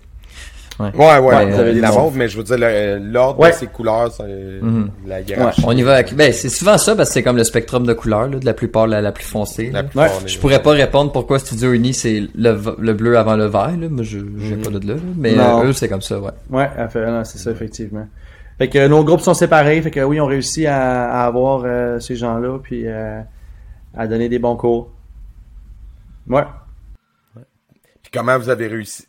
Ouais, 0.79 0.89
ouais, 0.97 1.19
vous 1.19 1.59
avez 1.59 1.73
la 1.73 1.91
mais 2.13 2.27
je 2.27 2.37
veux 2.37 2.43
dire, 2.43 2.57
le- 2.59 2.97
l'ordre 2.99 3.39
Ouais. 3.39 3.51
de 3.51 3.55
ces 3.55 3.67
couleurs, 3.67 4.11
c'est 4.11 4.23
Mhm. 4.61 4.89
la 5.07 5.21
hiérarchie. 5.21 5.63
On 5.65 5.71
y 5.71 5.81
va 5.83 5.93
avec... 5.93 6.13
Ben, 6.15 6.33
c'est 6.33 6.49
souvent 6.49 6.77
ça, 6.77 6.95
parce 6.95 7.09
que 7.09 7.13
c'est 7.13 7.23
comme 7.23 7.37
le 7.37 7.43
spectrum 7.45 7.85
de 7.85 7.93
couleurs, 7.93 8.27
là, 8.27 8.39
de 8.39 8.45
la 8.45 8.53
plupart 8.53 8.85
la, 8.85 8.99
la 9.01 9.11
plus 9.13 9.23
foncée. 9.25 9.69
La 9.71 9.83
des- 9.83 9.89
Je 10.25 10.37
pourrais 10.39 10.61
pas 10.61 10.71
répondre 10.71 11.11
pourquoi 11.13 11.39
Studio 11.39 11.71
Uni, 11.71 11.93
c'est 11.93 12.23
le, 12.35 12.59
le 12.77 12.93
bleu 12.93 13.17
avant 13.17 13.35
le 13.37 13.45
vert, 13.45 13.71
là. 13.79 13.87
Moi, 13.89 14.03
je, 14.03 14.19
j'ai 14.39 14.57
pas 14.57 14.69
de 14.69 14.85
là, 14.85 14.95
là. 14.95 14.99
Mais 15.17 15.35
Non. 15.35 15.61
euh, 15.61 15.67
eux, 15.67 15.73
c'est 15.73 15.87
comme 15.87 16.01
ça, 16.01 16.19
ouais. 16.19 16.31
Ouais, 16.49 16.69
fait- 16.89 17.05
non, 17.09 17.23
c'est 17.23 17.37
ça, 17.37 17.51
effectivement. 17.51 18.05
Fait 18.57 18.67
que 18.69 18.77
euh, 18.79 18.87
nos 18.89 19.03
groupes 19.03 19.21
sont 19.21 19.33
séparés, 19.33 19.81
fait 19.81 19.91
que 19.91 19.99
oui, 20.01 20.19
on 20.19 20.25
réussit 20.25 20.65
à, 20.65 21.09
à 21.23 21.25
avoir 21.25 21.63
euh, 21.65 21.99
ces 21.99 22.15
gens-là, 22.17 22.57
puis 22.61 22.83
euh, 22.85 23.21
à 23.95 24.07
donner 24.07 24.27
des 24.29 24.39
bons 24.39 24.55
cours. 24.57 24.91
Ouais. 26.29 26.43
Puis 28.01 28.11
comment 28.13 28.37
vous 28.37 28.49
avez 28.49 28.67
réussi... 28.67 29.05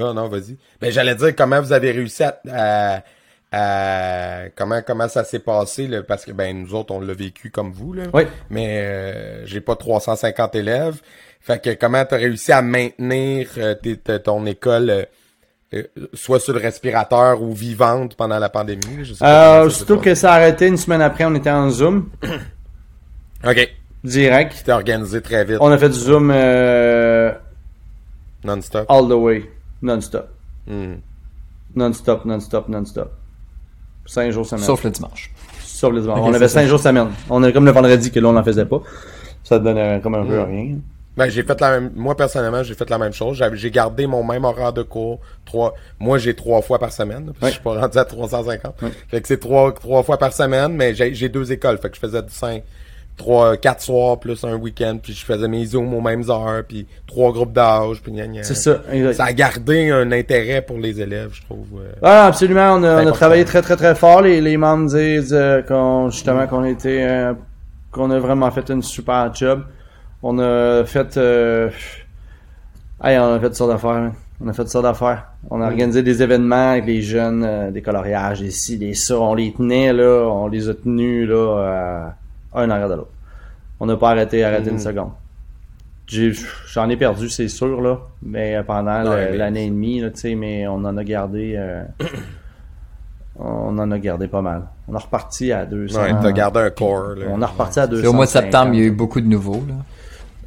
Oh, 0.00 0.12
non, 0.12 0.28
vas-y. 0.28 0.56
Ben, 0.80 0.90
j'allais 0.90 1.14
dire 1.14 1.34
comment 1.36 1.60
vous 1.60 1.72
avez 1.72 1.90
réussi 1.92 2.22
à... 2.24 2.38
à- 2.50 3.02
à- 3.52 4.48
Comment, 4.56 4.82
comment 4.84 5.08
ça 5.08 5.22
s'est 5.24 5.38
passé, 5.38 5.86
là, 5.86 6.02
parce 6.02 6.24
que 6.24 6.32
ben 6.32 6.56
nous 6.60 6.74
autres, 6.74 6.92
on 6.92 7.00
l'a 7.00 7.14
vécu 7.14 7.50
comme 7.50 7.70
vous, 7.72 7.92
là. 7.92 8.02
Oui. 8.12 8.22
Mais 8.50 8.80
euh, 8.82 9.46
j'ai 9.46 9.60
pas 9.60 9.76
350 9.76 10.54
élèves. 10.56 11.00
Fait 11.40 11.62
que 11.62 11.70
comment 11.74 12.04
t'as 12.04 12.16
réussi 12.16 12.50
à 12.52 12.62
maintenir 12.62 13.48
euh, 13.58 13.74
ton 14.24 14.44
école 14.46 15.06
euh, 15.72 15.82
soit 16.14 16.40
sur 16.40 16.52
le 16.52 16.58
respirateur 16.60 17.42
ou 17.42 17.52
vivante 17.52 18.16
pendant 18.16 18.38
la 18.40 18.48
pandémie? 18.48 19.04
Je 19.04 19.12
sais 19.14 19.18
pas 19.20 19.64
Euh, 19.64 19.70
surtout 19.70 19.98
que 19.98 20.14
ça 20.16 20.32
a 20.32 20.36
arrêté 20.36 20.66
une 20.66 20.76
semaine 20.78 21.02
après, 21.02 21.24
on 21.24 21.34
était 21.36 21.50
en 21.50 21.70
Zoom, 21.70 22.10
OK. 23.46 23.68
direct. 24.02 24.52
C'était 24.56 24.72
organisé 24.72 25.20
très 25.20 25.44
vite. 25.44 25.58
On 25.60 25.70
a 25.70 25.78
fait 25.78 25.90
du 25.90 25.98
Zoom 25.98 26.30
Non-stop? 28.44 28.86
all 28.88 29.08
the 29.08 29.12
way, 29.12 29.50
non-stop. 29.82 30.28
Hmm. 30.66 30.94
Non-stop, 31.74 32.24
non-stop, 32.24 32.68
non-stop. 32.68 33.12
Cinq 34.06 34.30
jours 34.30 34.46
semaine. 34.46 34.64
Sauf 34.64 34.84
le 34.84 34.90
dimanche. 34.90 35.30
Sauf 35.62 35.92
les 35.92 36.00
dimanches. 36.02 36.20
Ok, 36.20 36.26
on 36.26 36.34
avait 36.34 36.48
ça. 36.48 36.60
cinq 36.60 36.66
jours 36.68 36.78
semaine. 36.80 37.08
On 37.30 37.42
est 37.42 37.52
comme 37.52 37.64
le 37.64 37.72
vendredi 37.72 38.10
que 38.10 38.20
là, 38.20 38.28
on 38.28 38.32
n'en 38.32 38.44
faisait 38.44 38.66
pas. 38.66 38.80
Ça 39.42 39.58
donnait 39.58 40.00
comme 40.02 40.14
un 40.14 40.24
peu 40.24 40.40
rien. 40.42 40.76
Ben, 41.16 41.28
j'ai 41.28 41.44
fait 41.44 41.60
la 41.60 41.70
même, 41.78 41.92
moi, 41.94 42.16
personnellement, 42.16 42.62
j'ai 42.64 42.74
fait 42.74 42.90
la 42.90 42.98
même 42.98 43.12
chose. 43.12 43.40
J'ai 43.54 43.70
gardé 43.70 44.06
mon 44.06 44.24
même 44.24 44.44
horaire 44.44 44.72
de 44.72 44.82
cours. 44.82 45.20
Trois, 45.44 45.74
moi, 46.00 46.18
j'ai 46.18 46.34
trois 46.34 46.60
fois 46.60 46.78
par 46.80 46.92
semaine, 46.92 47.26
parce 47.26 47.38
que 47.38 47.46
je 47.46 47.52
suis 47.52 47.62
pas 47.62 47.80
rendu 47.80 47.98
à 47.98 48.04
350. 48.04 48.74
Fait 49.08 49.20
que 49.20 49.28
c'est 49.28 49.38
trois, 49.38 49.72
trois 49.72 50.02
fois 50.02 50.18
par 50.18 50.32
semaine, 50.32 50.72
mais 50.74 50.92
j'ai 50.94 51.14
j'ai 51.14 51.28
deux 51.28 51.52
écoles. 51.52 51.78
Fait 51.78 51.88
que 51.88 51.94
je 51.94 52.00
faisais 52.00 52.20
du 52.22 52.32
cinq, 52.34 52.64
trois, 53.16 53.56
quatre 53.56 53.80
soirs 53.80 54.18
plus 54.18 54.42
un 54.44 54.54
week-end, 54.56 54.98
puis 55.02 55.12
je 55.12 55.24
faisais 55.24 55.46
mes 55.46 55.64
zooms 55.66 55.94
aux 55.94 56.00
mêmes 56.00 56.28
heures, 56.28 56.62
puis 56.66 56.86
trois 57.06 57.32
groupes 57.32 57.52
d'âge, 57.52 58.00
puis 58.02 58.10
gna, 58.12 58.26
gna. 58.26 58.42
C'est 58.42 58.54
ça. 58.56 58.78
exact. 58.90 59.14
Ça 59.14 59.24
a 59.26 59.32
gardé 59.32 59.90
un 59.90 60.10
intérêt 60.12 60.62
pour 60.62 60.78
les 60.78 61.00
élèves, 61.00 61.30
je 61.32 61.42
trouve. 61.42 61.66
euh. 61.78 61.92
Ah, 62.02 62.26
absolument. 62.26 62.72
On 62.74 62.82
a, 62.82 62.86
on 62.86 62.96
a 62.96 63.00
important. 63.02 63.12
travaillé 63.12 63.44
très, 63.44 63.62
très, 63.62 63.76
très 63.76 63.94
fort. 63.94 64.22
Les, 64.22 64.40
les 64.40 64.56
membres 64.56 64.86
disent 64.88 65.32
euh, 65.32 65.62
qu'on, 65.62 66.10
justement, 66.10 66.46
qu'on 66.48 66.64
était, 66.64 67.06
euh, 67.08 67.34
qu'on 67.92 68.10
a 68.10 68.18
vraiment 68.18 68.50
fait 68.50 68.68
une 68.70 68.82
super 68.82 69.32
job. 69.34 69.62
On 70.22 70.38
a 70.40 70.84
fait, 70.84 71.16
euh, 71.16 71.70
hey, 73.02 73.18
on 73.18 73.34
a 73.34 73.38
fait 73.38 73.46
toutes 73.46 73.54
sortes 73.56 73.70
d'affaires. 73.70 73.90
hein. 73.90 74.12
On 74.44 74.48
a 74.48 74.52
fait 74.52 74.66
sortes 74.68 74.84
d'affaires. 74.84 75.26
On 75.50 75.60
a 75.62 75.66
organisé 75.66 76.02
des 76.02 76.20
événements 76.22 76.72
avec 76.72 76.86
les 76.86 77.00
jeunes, 77.02 77.70
des 77.70 77.80
coloriages, 77.82 78.40
des 78.40 78.50
ci, 78.50 78.76
des 78.76 78.94
ça. 78.94 79.16
On 79.20 79.34
les 79.34 79.52
tenait, 79.52 79.92
là. 79.92 80.26
On 80.28 80.48
les 80.48 80.68
a 80.68 80.74
tenus, 80.74 81.28
là, 81.28 82.14
un 82.54 82.66
en 82.66 82.70
arrière 82.70 82.88
de 82.88 82.94
l'autre. 82.94 83.10
On 83.80 83.86
n'a 83.86 83.96
pas 83.96 84.10
arrêté, 84.10 84.44
arrêté 84.44 84.70
une 84.70 84.78
seconde. 84.78 85.10
j'ai- 86.06 86.32
j'en 86.68 86.88
ai 86.90 86.96
perdu, 86.96 87.28
c'est 87.30 87.48
sûr, 87.48 87.80
là. 87.80 87.98
Mais 88.22 88.62
pendant 88.66 89.04
Ouais, 89.10 89.36
l'année 89.36 89.64
et 89.66 89.70
demie, 89.70 90.00
là, 90.00 90.10
tu 90.10 90.20
sais, 90.20 90.34
mais 90.34 90.66
on 90.68 90.74
en 90.84 90.96
a 90.98 91.02
gardé. 91.04 91.54
euh, 91.56 91.82
on 93.38 93.76
en 93.78 93.90
a 93.90 93.98
gardé 93.98 94.28
pas 94.28 94.42
mal. 94.42 94.62
On 94.86 94.94
a 94.94 94.98
reparti 94.98 95.50
à 95.50 95.66
200. 95.66 96.00
Ouais, 96.02 96.12
t'as 96.22 96.32
gardé 96.32 96.60
un 96.60 96.70
corps. 96.70 97.14
Là. 97.16 97.26
On 97.30 97.42
a 97.42 97.46
reparti 97.46 97.80
à 97.80 97.86
200. 97.86 98.02
C'est 98.02 98.08
au 98.08 98.12
mois 98.12 98.26
de 98.26 98.30
septembre, 98.30 98.70
il 98.74 98.80
y 98.80 98.82
a 98.82 98.86
eu 98.86 98.90
beaucoup 98.92 99.20
de 99.20 99.26
nouveaux. 99.26 99.64
Là. 99.66 99.74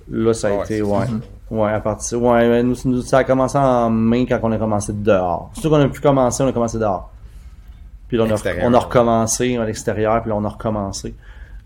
Là, 0.10 0.34
ça 0.34 0.48
a 0.48 0.52
Ouais, 0.52 0.64
été, 0.64 0.82
ouais. 0.82 1.06
Ouais, 1.50 1.72
à 1.72 1.80
partir. 1.82 2.22
Ouais, 2.22 2.48
mais 2.48 2.64
nous, 2.64 2.76
nous, 2.86 3.02
ça 3.02 3.20
a 3.20 3.24
commencé 3.24 3.58
en 3.58 3.90
mai 3.90 4.26
quand 4.26 4.40
on 4.44 4.52
a 4.52 4.58
commencé 4.58 4.94
dehors. 4.94 5.50
Surtout 5.54 5.70
qu'on 5.70 5.82
a 5.82 5.88
pu 5.90 6.00
commencer, 6.00 6.44
on 6.44 6.48
a 6.48 6.54
commencé 6.54 6.78
dehors. 6.78 7.12
Puis 8.08 8.18
là, 8.18 8.24
on 8.26 8.32
a, 8.32 8.36
on 8.64 8.74
a 8.74 8.78
ouais. 8.78 8.84
recommencé 8.84 9.58
à 9.58 9.66
l'extérieur, 9.66 10.22
puis 10.22 10.30
là, 10.30 10.36
on 10.38 10.46
a 10.46 10.50
recommencé 10.50 11.14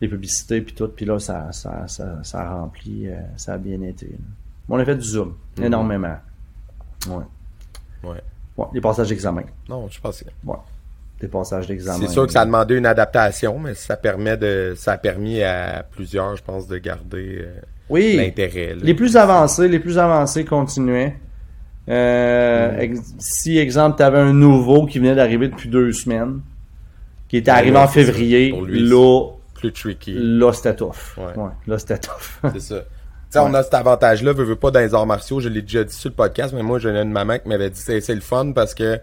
les 0.01 0.07
publicités, 0.07 0.61
puis 0.61 0.73
tout. 0.73 0.87
Puis 0.89 1.05
là, 1.05 1.19
ça, 1.19 1.51
ça, 1.51 1.83
ça, 1.87 2.19
ça 2.23 2.41
a 2.41 2.55
rempli, 2.55 3.07
euh, 3.07 3.15
ça 3.37 3.53
a 3.53 3.57
bien 3.57 3.81
été. 3.81 4.07
là. 4.07 4.17
On 4.69 4.77
a 4.79 4.85
fait 4.85 4.95
du 4.95 5.03
zoom, 5.07 5.35
Mhm. 5.57 5.65
énormément. 5.65 6.15
Ouais. 7.07 7.23
Ouais. 8.09 8.21
Ouais, 8.57 8.65
des 8.73 8.81
passages 8.81 9.09
d'examen. 9.09 9.43
Non, 9.69 9.87
je 9.89 9.99
pense 9.99 10.21
que 10.21 10.29
Ouais. 10.45 10.57
Des 11.19 11.27
passages 11.27 11.67
d'examen. 11.67 11.99
c'est 12.07 12.11
sûr 12.11 12.25
que 12.25 12.31
ça 12.33 12.41
a 12.41 12.45
demandé 12.45 12.75
une 12.75 12.85
adaptation, 12.87 13.59
mais 13.59 13.75
ça 13.75 13.95
permet 13.95 14.37
de, 14.37 14.73
ça 14.75 14.93
a 14.93 14.97
permis 14.97 15.43
à 15.43 15.85
plusieurs, 15.89 16.35
je 16.35 16.43
pense, 16.43 16.67
de 16.67 16.77
garder 16.79 17.37
euh, 17.41 17.59
Oui. 17.89 18.15
l'intérêt. 18.17 18.73
là. 18.75 18.81
Les 18.81 18.93
plus 18.95 19.15
avancés, 19.15 19.67
les 19.67 19.79
plus 19.79 19.97
avancés 19.99 20.45
continuaient. 20.45 21.15
Euh, 21.89 22.79
ex- 22.79 23.13
si, 23.19 23.57
exemple, 23.57 23.97
tu 23.97 24.03
avais 24.03 24.19
un 24.19 24.33
nouveau 24.33 24.85
qui 24.85 24.99
venait 24.99 25.15
d'arriver 25.15 25.47
depuis 25.47 25.69
deux 25.69 25.91
semaines, 25.91 26.41
qui 27.27 27.37
était 27.37 27.51
Ouais, 27.51 27.57
arrivé 27.57 27.77
en 27.77 27.87
c'est 27.87 28.01
ça. 28.01 28.05
février, 28.11 28.49
Pour 28.51 28.63
lui, 28.63 28.87
là, 28.87 29.23
Plus 29.61 29.71
tricky. 29.71 30.13
là, 30.17 30.51
c'était 30.51 30.75
tough. 30.75 31.15
Ouais. 31.17 31.37
Ouais, 31.37 31.51
là, 31.67 31.77
c'était 31.79 31.97
tough. 31.99 32.39
C'est 32.53 32.59
ça. 32.59 32.79
Tu 32.79 32.85
sais, 33.29 33.39
on 33.39 33.53
a 33.53 33.63
cet 33.63 33.73
avantage-là, 33.75 34.33
veux, 34.33 34.43
veux 34.43 34.55
pas 34.57 34.71
dans 34.71 34.81
les 34.81 34.93
arts 34.93 35.05
martiaux, 35.05 35.39
je 35.39 35.47
l'ai 35.47 35.61
déjà 35.61 35.85
dit 35.85 35.93
sur 35.93 36.09
le 36.09 36.15
podcast, 36.15 36.53
mais 36.53 36.63
moi, 36.63 36.79
j'ai 36.79 36.89
une 36.89 37.11
maman 37.13 37.37
qui 37.39 37.47
m'avait 37.47 37.69
dit, 37.69 37.79
c'est 37.79 38.01
c'est 38.01 38.13
le 38.15 38.19
fun 38.21 38.51
parce 38.51 38.73
que 38.73 38.99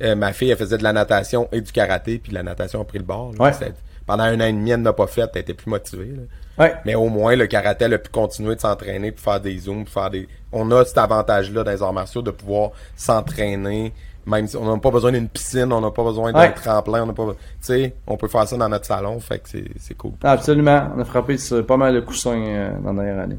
euh, 0.00 0.14
ma 0.14 0.32
fille, 0.32 0.48
elle 0.50 0.56
faisait 0.56 0.78
de 0.78 0.82
la 0.84 0.92
natation 0.94 1.48
et 1.52 1.60
du 1.60 1.70
karaté, 1.72 2.18
puis 2.18 2.32
la 2.32 2.42
natation 2.42 2.80
a 2.80 2.84
pris 2.84 2.96
le 2.98 3.04
bord. 3.04 3.32
là. 3.38 3.44
Ouais. 3.44 3.52
C'était- 3.52 3.74
Pendant 4.06 4.22
un 4.24 4.40
an 4.40 4.44
et 4.46 4.52
demi, 4.54 4.70
elle 4.70 4.80
n'a 4.80 4.94
pas 4.94 5.06
fait, 5.06 5.28
elle 5.34 5.40
était 5.42 5.52
plus 5.52 5.68
motivée. 5.68 6.12
là. 6.16 6.64
ouais. 6.64 6.74
Mais 6.86 6.94
au 6.94 7.08
moins, 7.10 7.36
le 7.36 7.46
karaté, 7.46 7.84
elle 7.84 7.94
a 7.94 7.98
pu 7.98 8.08
continuer 8.10 8.54
de 8.54 8.60
s'entraîner, 8.60 9.12
puis 9.12 9.22
faire 9.22 9.40
des 9.40 9.58
zooms, 9.58 9.84
puis 9.84 9.92
faire 9.92 10.08
des... 10.08 10.28
On 10.52 10.70
a 10.70 10.84
cet 10.86 10.96
avantage-là 10.96 11.62
dans 11.64 11.70
les 11.70 11.82
arts 11.82 11.92
martiaux 11.92 12.22
de 12.22 12.30
pouvoir 12.30 12.70
s'entraîner, 12.96 13.92
même 14.26 14.46
si 14.46 14.56
on 14.56 14.64
n'a 14.70 14.78
pas 14.78 14.90
besoin 14.90 15.12
d'une 15.12 15.28
piscine, 15.28 15.72
on 15.72 15.80
n'a 15.80 15.90
pas 15.90 16.04
besoin 16.04 16.32
d'un 16.32 16.40
Ouais. 16.40 16.52
tremplin, 16.52 17.02
on 17.02 17.06
n'a 17.06 17.12
pas... 17.12 17.26
Tu 17.32 17.36
sais, 17.60 17.94
on 18.06 18.16
peut 18.16 18.28
faire 18.28 18.46
ça 18.46 18.56
dans 18.56 18.68
notre 18.68 18.84
salon, 18.86 19.18
fait 19.20 19.38
que 19.38 19.48
c'est 19.78 19.94
cool. 19.96 20.12
Absolument. 20.22 20.88
On 20.96 21.00
a 21.00 21.04
frappé 21.04 21.38
sur 21.38 21.64
pas 21.64 21.76
mal 21.76 21.94
de 21.94 22.00
coussins 22.00 22.40
euh, 22.40 22.70
dans 22.84 22.92
la 22.92 23.04
dernière 23.04 23.24
année. 23.24 23.38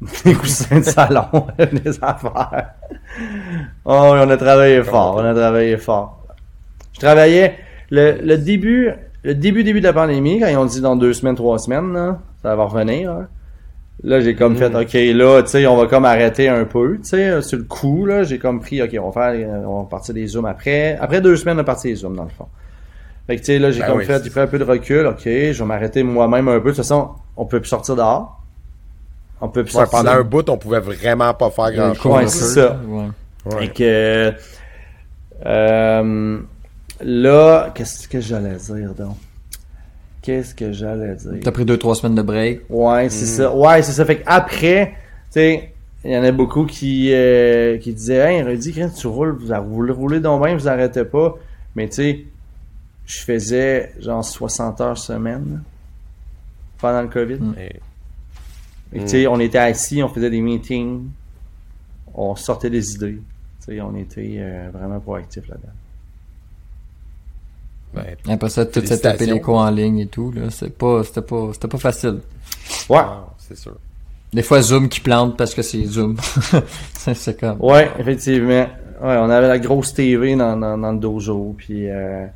Des 0.24 0.34
coussins 0.34 0.78
de 0.78 0.84
salon, 0.84 1.24
des 1.58 1.98
affaires. 2.02 2.70
Oh, 3.84 4.12
on 4.14 4.30
a 4.30 4.36
travaillé 4.36 4.82
fort, 4.82 5.16
on 5.16 5.24
a 5.24 5.34
travaillé 5.34 5.76
fort. 5.76 6.24
Je 6.92 7.00
travaillais 7.00 7.58
le, 7.90 8.18
le 8.22 8.38
début, 8.38 8.90
le 9.24 9.34
début 9.34 9.64
début 9.64 9.80
de 9.80 9.86
la 9.86 9.92
pandémie, 9.92 10.38
quand 10.40 10.46
ils 10.46 10.56
ont 10.56 10.64
dit 10.64 10.80
dans 10.80 10.94
deux 10.96 11.12
semaines, 11.12 11.34
trois 11.34 11.58
semaines, 11.58 11.92
là, 11.92 12.18
ça 12.42 12.54
va 12.54 12.64
revenir. 12.64 13.10
hein. 13.10 13.28
Là, 14.02 14.20
j'ai 14.20 14.34
comme 14.34 14.56
fait, 14.56 14.74
ok, 14.74 14.94
là, 15.14 15.42
tu 15.42 15.50
sais, 15.50 15.66
on 15.66 15.76
va 15.76 15.86
comme 15.86 16.06
arrêter 16.06 16.48
un 16.48 16.64
peu, 16.64 16.96
tu 17.02 17.08
sais, 17.10 17.42
sur 17.42 17.58
le 17.58 17.64
coup, 17.64 18.06
là, 18.06 18.22
j'ai 18.22 18.38
comme 18.38 18.60
pris, 18.60 18.80
ok, 18.82 18.96
on 18.98 19.10
va 19.10 19.32
faire, 19.34 19.46
euh, 19.46 19.62
on 19.66 19.82
va 19.82 19.88
partir 19.90 20.14
des 20.14 20.26
zooms 20.26 20.46
après. 20.46 20.96
Après 20.98 21.20
deux 21.20 21.36
semaines, 21.36 21.58
on 21.58 21.60
a 21.60 21.64
parti 21.64 21.88
des 21.88 21.96
zooms, 21.96 22.16
dans 22.16 22.22
le 22.24 22.30
fond. 22.30 22.46
Fait 23.26 23.36
que, 23.36 23.40
tu 23.40 23.46
sais, 23.46 23.58
là, 23.58 23.70
j'ai 23.70 23.80
Ben 23.80 23.88
comme 23.88 23.98
oui, 23.98 24.06
fait, 24.06 24.24
j'ai 24.24 24.30
pris 24.30 24.40
un 24.40 24.46
peu 24.46 24.58
de 24.58 24.64
recul, 24.64 25.06
ok, 25.06 25.20
je 25.24 25.52
vais 25.52 25.64
m'arrêter 25.66 26.02
moi-même 26.02 26.48
un 26.48 26.60
peu. 26.60 26.70
De 26.70 26.74
toute 26.74 26.76
façon, 26.78 27.10
on 27.36 27.44
peut 27.44 27.60
plus 27.60 27.68
sortir 27.68 27.94
dehors. 27.96 28.40
On 29.42 29.48
peut 29.48 29.64
plus 29.64 29.74
Ouais, 29.74 29.82
sortir. 29.84 29.98
pendant 29.98 30.12
un 30.12 30.22
bout, 30.22 30.48
on 30.48 30.56
pouvait 30.56 30.80
vraiment 30.80 31.32
pas 31.34 31.50
faire 31.50 31.70
grand-chose. 31.72 32.12
Ouais, 32.12 32.26
c'est 32.26 32.54
ça. 32.60 32.80
ouais. 32.86 33.04
Ouais. 33.46 33.66
Fait 33.66 33.68
que, 33.68 34.32
euh, 35.46 36.38
là, 37.02 37.70
qu'est-ce 37.74 38.08
que 38.08 38.20
j'allais 38.20 38.56
dire, 38.56 38.94
donc? 38.94 39.16
Qu'est-ce 40.30 40.54
que 40.54 40.70
j'allais 40.70 41.16
dire? 41.16 41.40
T'as 41.42 41.50
pris 41.50 41.64
deux, 41.64 41.76
trois 41.76 41.96
semaines 41.96 42.14
de 42.14 42.22
break? 42.22 42.60
Ouais, 42.70 43.08
c'est 43.10 43.26
ça. 43.26 43.52
Ouais, 43.52 43.82
c'est 43.82 43.90
ça. 43.90 44.04
Fait 44.04 44.20
qu'après, 44.20 44.90
tu 44.92 44.94
sais, 45.30 45.72
il 46.04 46.12
y 46.12 46.16
en 46.16 46.22
a 46.22 46.30
beaucoup 46.30 46.66
qui, 46.66 47.12
euh, 47.12 47.78
qui 47.78 47.92
disaient, 47.92 48.36
hey, 48.36 48.42
Rudy, 48.42 48.72
quand 48.72 48.90
tu 48.90 49.08
roules, 49.08 49.36
vous, 49.40 49.48
vous 49.48 49.92
roulez 49.94 50.20
donc 50.20 50.44
bien, 50.44 50.54
vous 50.56 50.68
arrêtez 50.68 51.04
pas. 51.04 51.34
Mais 51.74 51.88
tu 51.88 51.94
sais, 51.96 52.24
je 53.06 53.18
faisais 53.22 53.92
genre 53.98 54.24
60 54.24 54.80
heures 54.80 54.98
semaine 54.98 55.62
pendant 56.78 57.02
le 57.02 57.08
COVID. 57.08 57.38
Mais- 57.56 57.80
Et 58.92 59.00
tu 59.00 59.08
sais, 59.08 59.26
on 59.26 59.40
était 59.40 59.58
assis, 59.58 60.00
on 60.02 60.08
faisait 60.08 60.30
des 60.30 60.40
meetings, 60.40 61.08
on 62.14 62.36
sortait 62.36 62.70
des 62.70 62.94
idées. 62.94 63.20
Tu 63.66 63.74
sais, 63.74 63.80
on 63.80 63.96
était 63.96 64.36
euh, 64.38 64.68
vraiment 64.72 65.00
proactifs 65.00 65.48
là-dedans. 65.48 65.72
Ben, 67.94 68.04
Après 68.28 68.48
ça, 68.50 68.66
tout 68.66 68.80
s'est 68.80 68.98
tapé 68.98 69.18
Félicitations. 69.18 69.34
les 69.34 69.40
cours 69.40 69.58
en 69.58 69.70
ligne 69.70 69.98
et 70.00 70.06
tout, 70.06 70.32
là. 70.32 70.50
C'est 70.50 70.76
pas, 70.76 71.02
c'était 71.04 71.22
pas, 71.22 71.50
c'était 71.52 71.68
pas 71.68 71.78
facile. 71.78 72.20
Ouais. 72.88 73.00
c'est 73.38 73.56
sûr. 73.56 73.76
Des 74.32 74.42
fois, 74.42 74.62
Zoom 74.62 74.88
qui 74.88 75.00
plante 75.00 75.36
parce 75.36 75.54
que 75.54 75.62
c'est 75.62 75.84
Zoom. 75.84 76.16
c'est 76.92 77.14
c'est 77.14 77.38
comme. 77.38 77.60
Ouais, 77.60 77.90
effectivement. 77.98 78.66
Ouais, 79.02 79.16
on 79.16 79.30
avait 79.30 79.48
la 79.48 79.58
grosse 79.58 79.94
TV 79.94 80.36
dans, 80.36 80.56
dans, 80.56 80.76
dans 80.76 80.92
le 80.92 80.98
dojo, 80.98 81.54
puis 81.56 81.88
euh, 81.88 82.26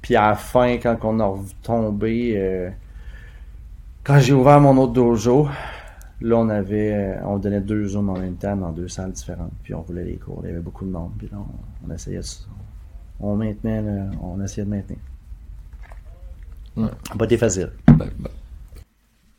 puis 0.00 0.16
à 0.16 0.28
la 0.28 0.34
fin, 0.34 0.78
quand 0.78 0.96
on 1.02 1.20
a 1.20 1.26
retombé, 1.26 2.34
euh, 2.36 2.70
quand 4.02 4.18
j'ai 4.20 4.32
ouvert 4.32 4.60
mon 4.60 4.76
autre 4.78 4.92
dojo, 4.92 5.48
là 6.20 6.36
on 6.36 6.48
avait, 6.48 6.92
euh, 6.94 7.26
on 7.26 7.38
donnait 7.38 7.60
deux 7.60 7.88
zooms 7.88 8.08
en 8.08 8.18
même 8.18 8.36
temps 8.36 8.56
dans 8.56 8.70
deux 8.70 8.88
salles 8.88 9.12
différentes, 9.12 9.52
puis 9.62 9.74
on 9.74 9.82
voulait 9.82 10.04
les 10.04 10.14
cours, 10.16 10.40
il 10.44 10.46
y 10.46 10.52
avait 10.52 10.60
beaucoup 10.60 10.84
de 10.86 10.90
monde, 10.90 11.10
puis 11.18 11.28
là 11.30 11.38
on, 11.38 11.90
on 11.90 11.94
essayait 11.94 12.20
de, 12.20 12.24
on 13.20 13.34
maintenait, 13.36 13.82
on 14.22 14.42
essayait 14.42 14.64
de 14.64 14.70
maintenir. 14.70 14.98
Ouais. 16.76 16.88
Pas 17.18 17.24
été 17.24 17.38
facile. 17.38 17.70
Ben, 17.88 18.08
ben. 18.18 18.30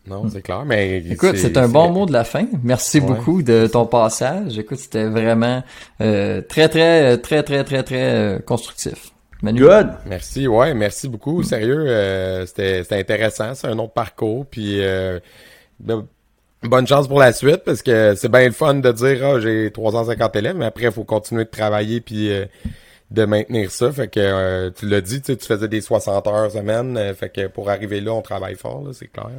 Non, 0.08 0.28
c'est 0.30 0.42
clair, 0.42 0.64
mais... 0.66 1.00
Écoute, 1.10 1.36
c'est 1.36 1.58
un 1.58 1.68
bon 1.68 1.92
mot 1.92 2.06
de 2.06 2.14
la 2.14 2.24
fin. 2.24 2.46
Merci 2.64 3.00
Ouais. 3.02 3.08
beaucoup 3.08 3.44
de 3.44 3.68
ton 3.68 3.86
passage. 3.86 4.58
Écoute, 4.58 4.78
c'était 4.80 5.04
vraiment 5.06 5.62
euh, 6.00 6.42
très, 6.42 6.70
très, 6.70 7.18
très, 7.18 7.44
très, 7.44 7.64
très, 7.66 7.84
très 7.84 8.16
euh, 8.16 8.40
constructif. 8.40 9.12
Manu? 9.42 9.60
Good. 9.60 9.90
Merci, 10.08 10.48
ouais, 10.48 10.74
merci 10.74 11.10
beaucoup. 11.10 11.44
Sérieux, 11.44 11.86
euh, 11.88 12.46
c'était 12.46 12.84
c'était 12.84 12.96
intéressant. 13.00 13.54
C'est 13.54 13.68
un 13.68 13.78
autre 13.78 13.92
parcours. 13.94 14.46
Puis 14.48 14.82
euh, 14.82 15.20
bonne 16.64 16.88
chance 16.88 17.08
pour 17.08 17.20
la 17.20 17.34
suite 17.34 17.64
parce 17.66 17.82
que 17.82 18.16
c'est 18.16 18.30
bien 18.32 18.46
le 18.46 18.52
fun 18.52 18.76
de 18.76 18.92
dire 18.92 19.20
ah, 19.24 19.40
j'ai 19.40 19.70
350 19.72 20.36
élèves, 20.38 20.56
mais 20.56 20.66
après 20.66 20.86
il 20.86 20.92
faut 20.92 21.04
continuer 21.04 21.44
de 21.46 21.50
travailler 21.50 22.02
puis 22.02 22.32
euh, 22.32 22.46
de 23.12 23.26
maintenir 23.26 23.72
ça. 23.72 23.92
Fait 23.92 24.08
que 24.08 24.20
euh, 24.20 24.70
tu 24.72 24.88
l'as 24.88 25.02
dit, 25.02 25.22
tu 25.22 25.28
sais, 25.28 25.38
tu 25.38 25.46
faisais 25.46 25.68
des 25.68 25.82
60 25.82 26.28
heures 26.28 26.52
semaine. 26.52 26.98
euh, 26.98 27.14
fait 27.14 27.30
que 27.30 27.48
pour 27.48 27.70
arriver 27.70 28.02
là, 28.02 28.14
on 28.14 28.22
travaille 28.22 28.56
fort, 28.56 28.84
c'est 28.94 29.08
clair. 29.08 29.30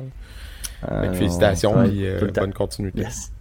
Fait 0.81 0.87
que 0.87 0.93
Euh, 0.93 1.13
félicitations 1.15 1.73
travaille 1.73 2.07
euh, 2.07 2.31
bonne 2.35 2.53
continuité. 2.55 3.01
Yes. 3.01 3.33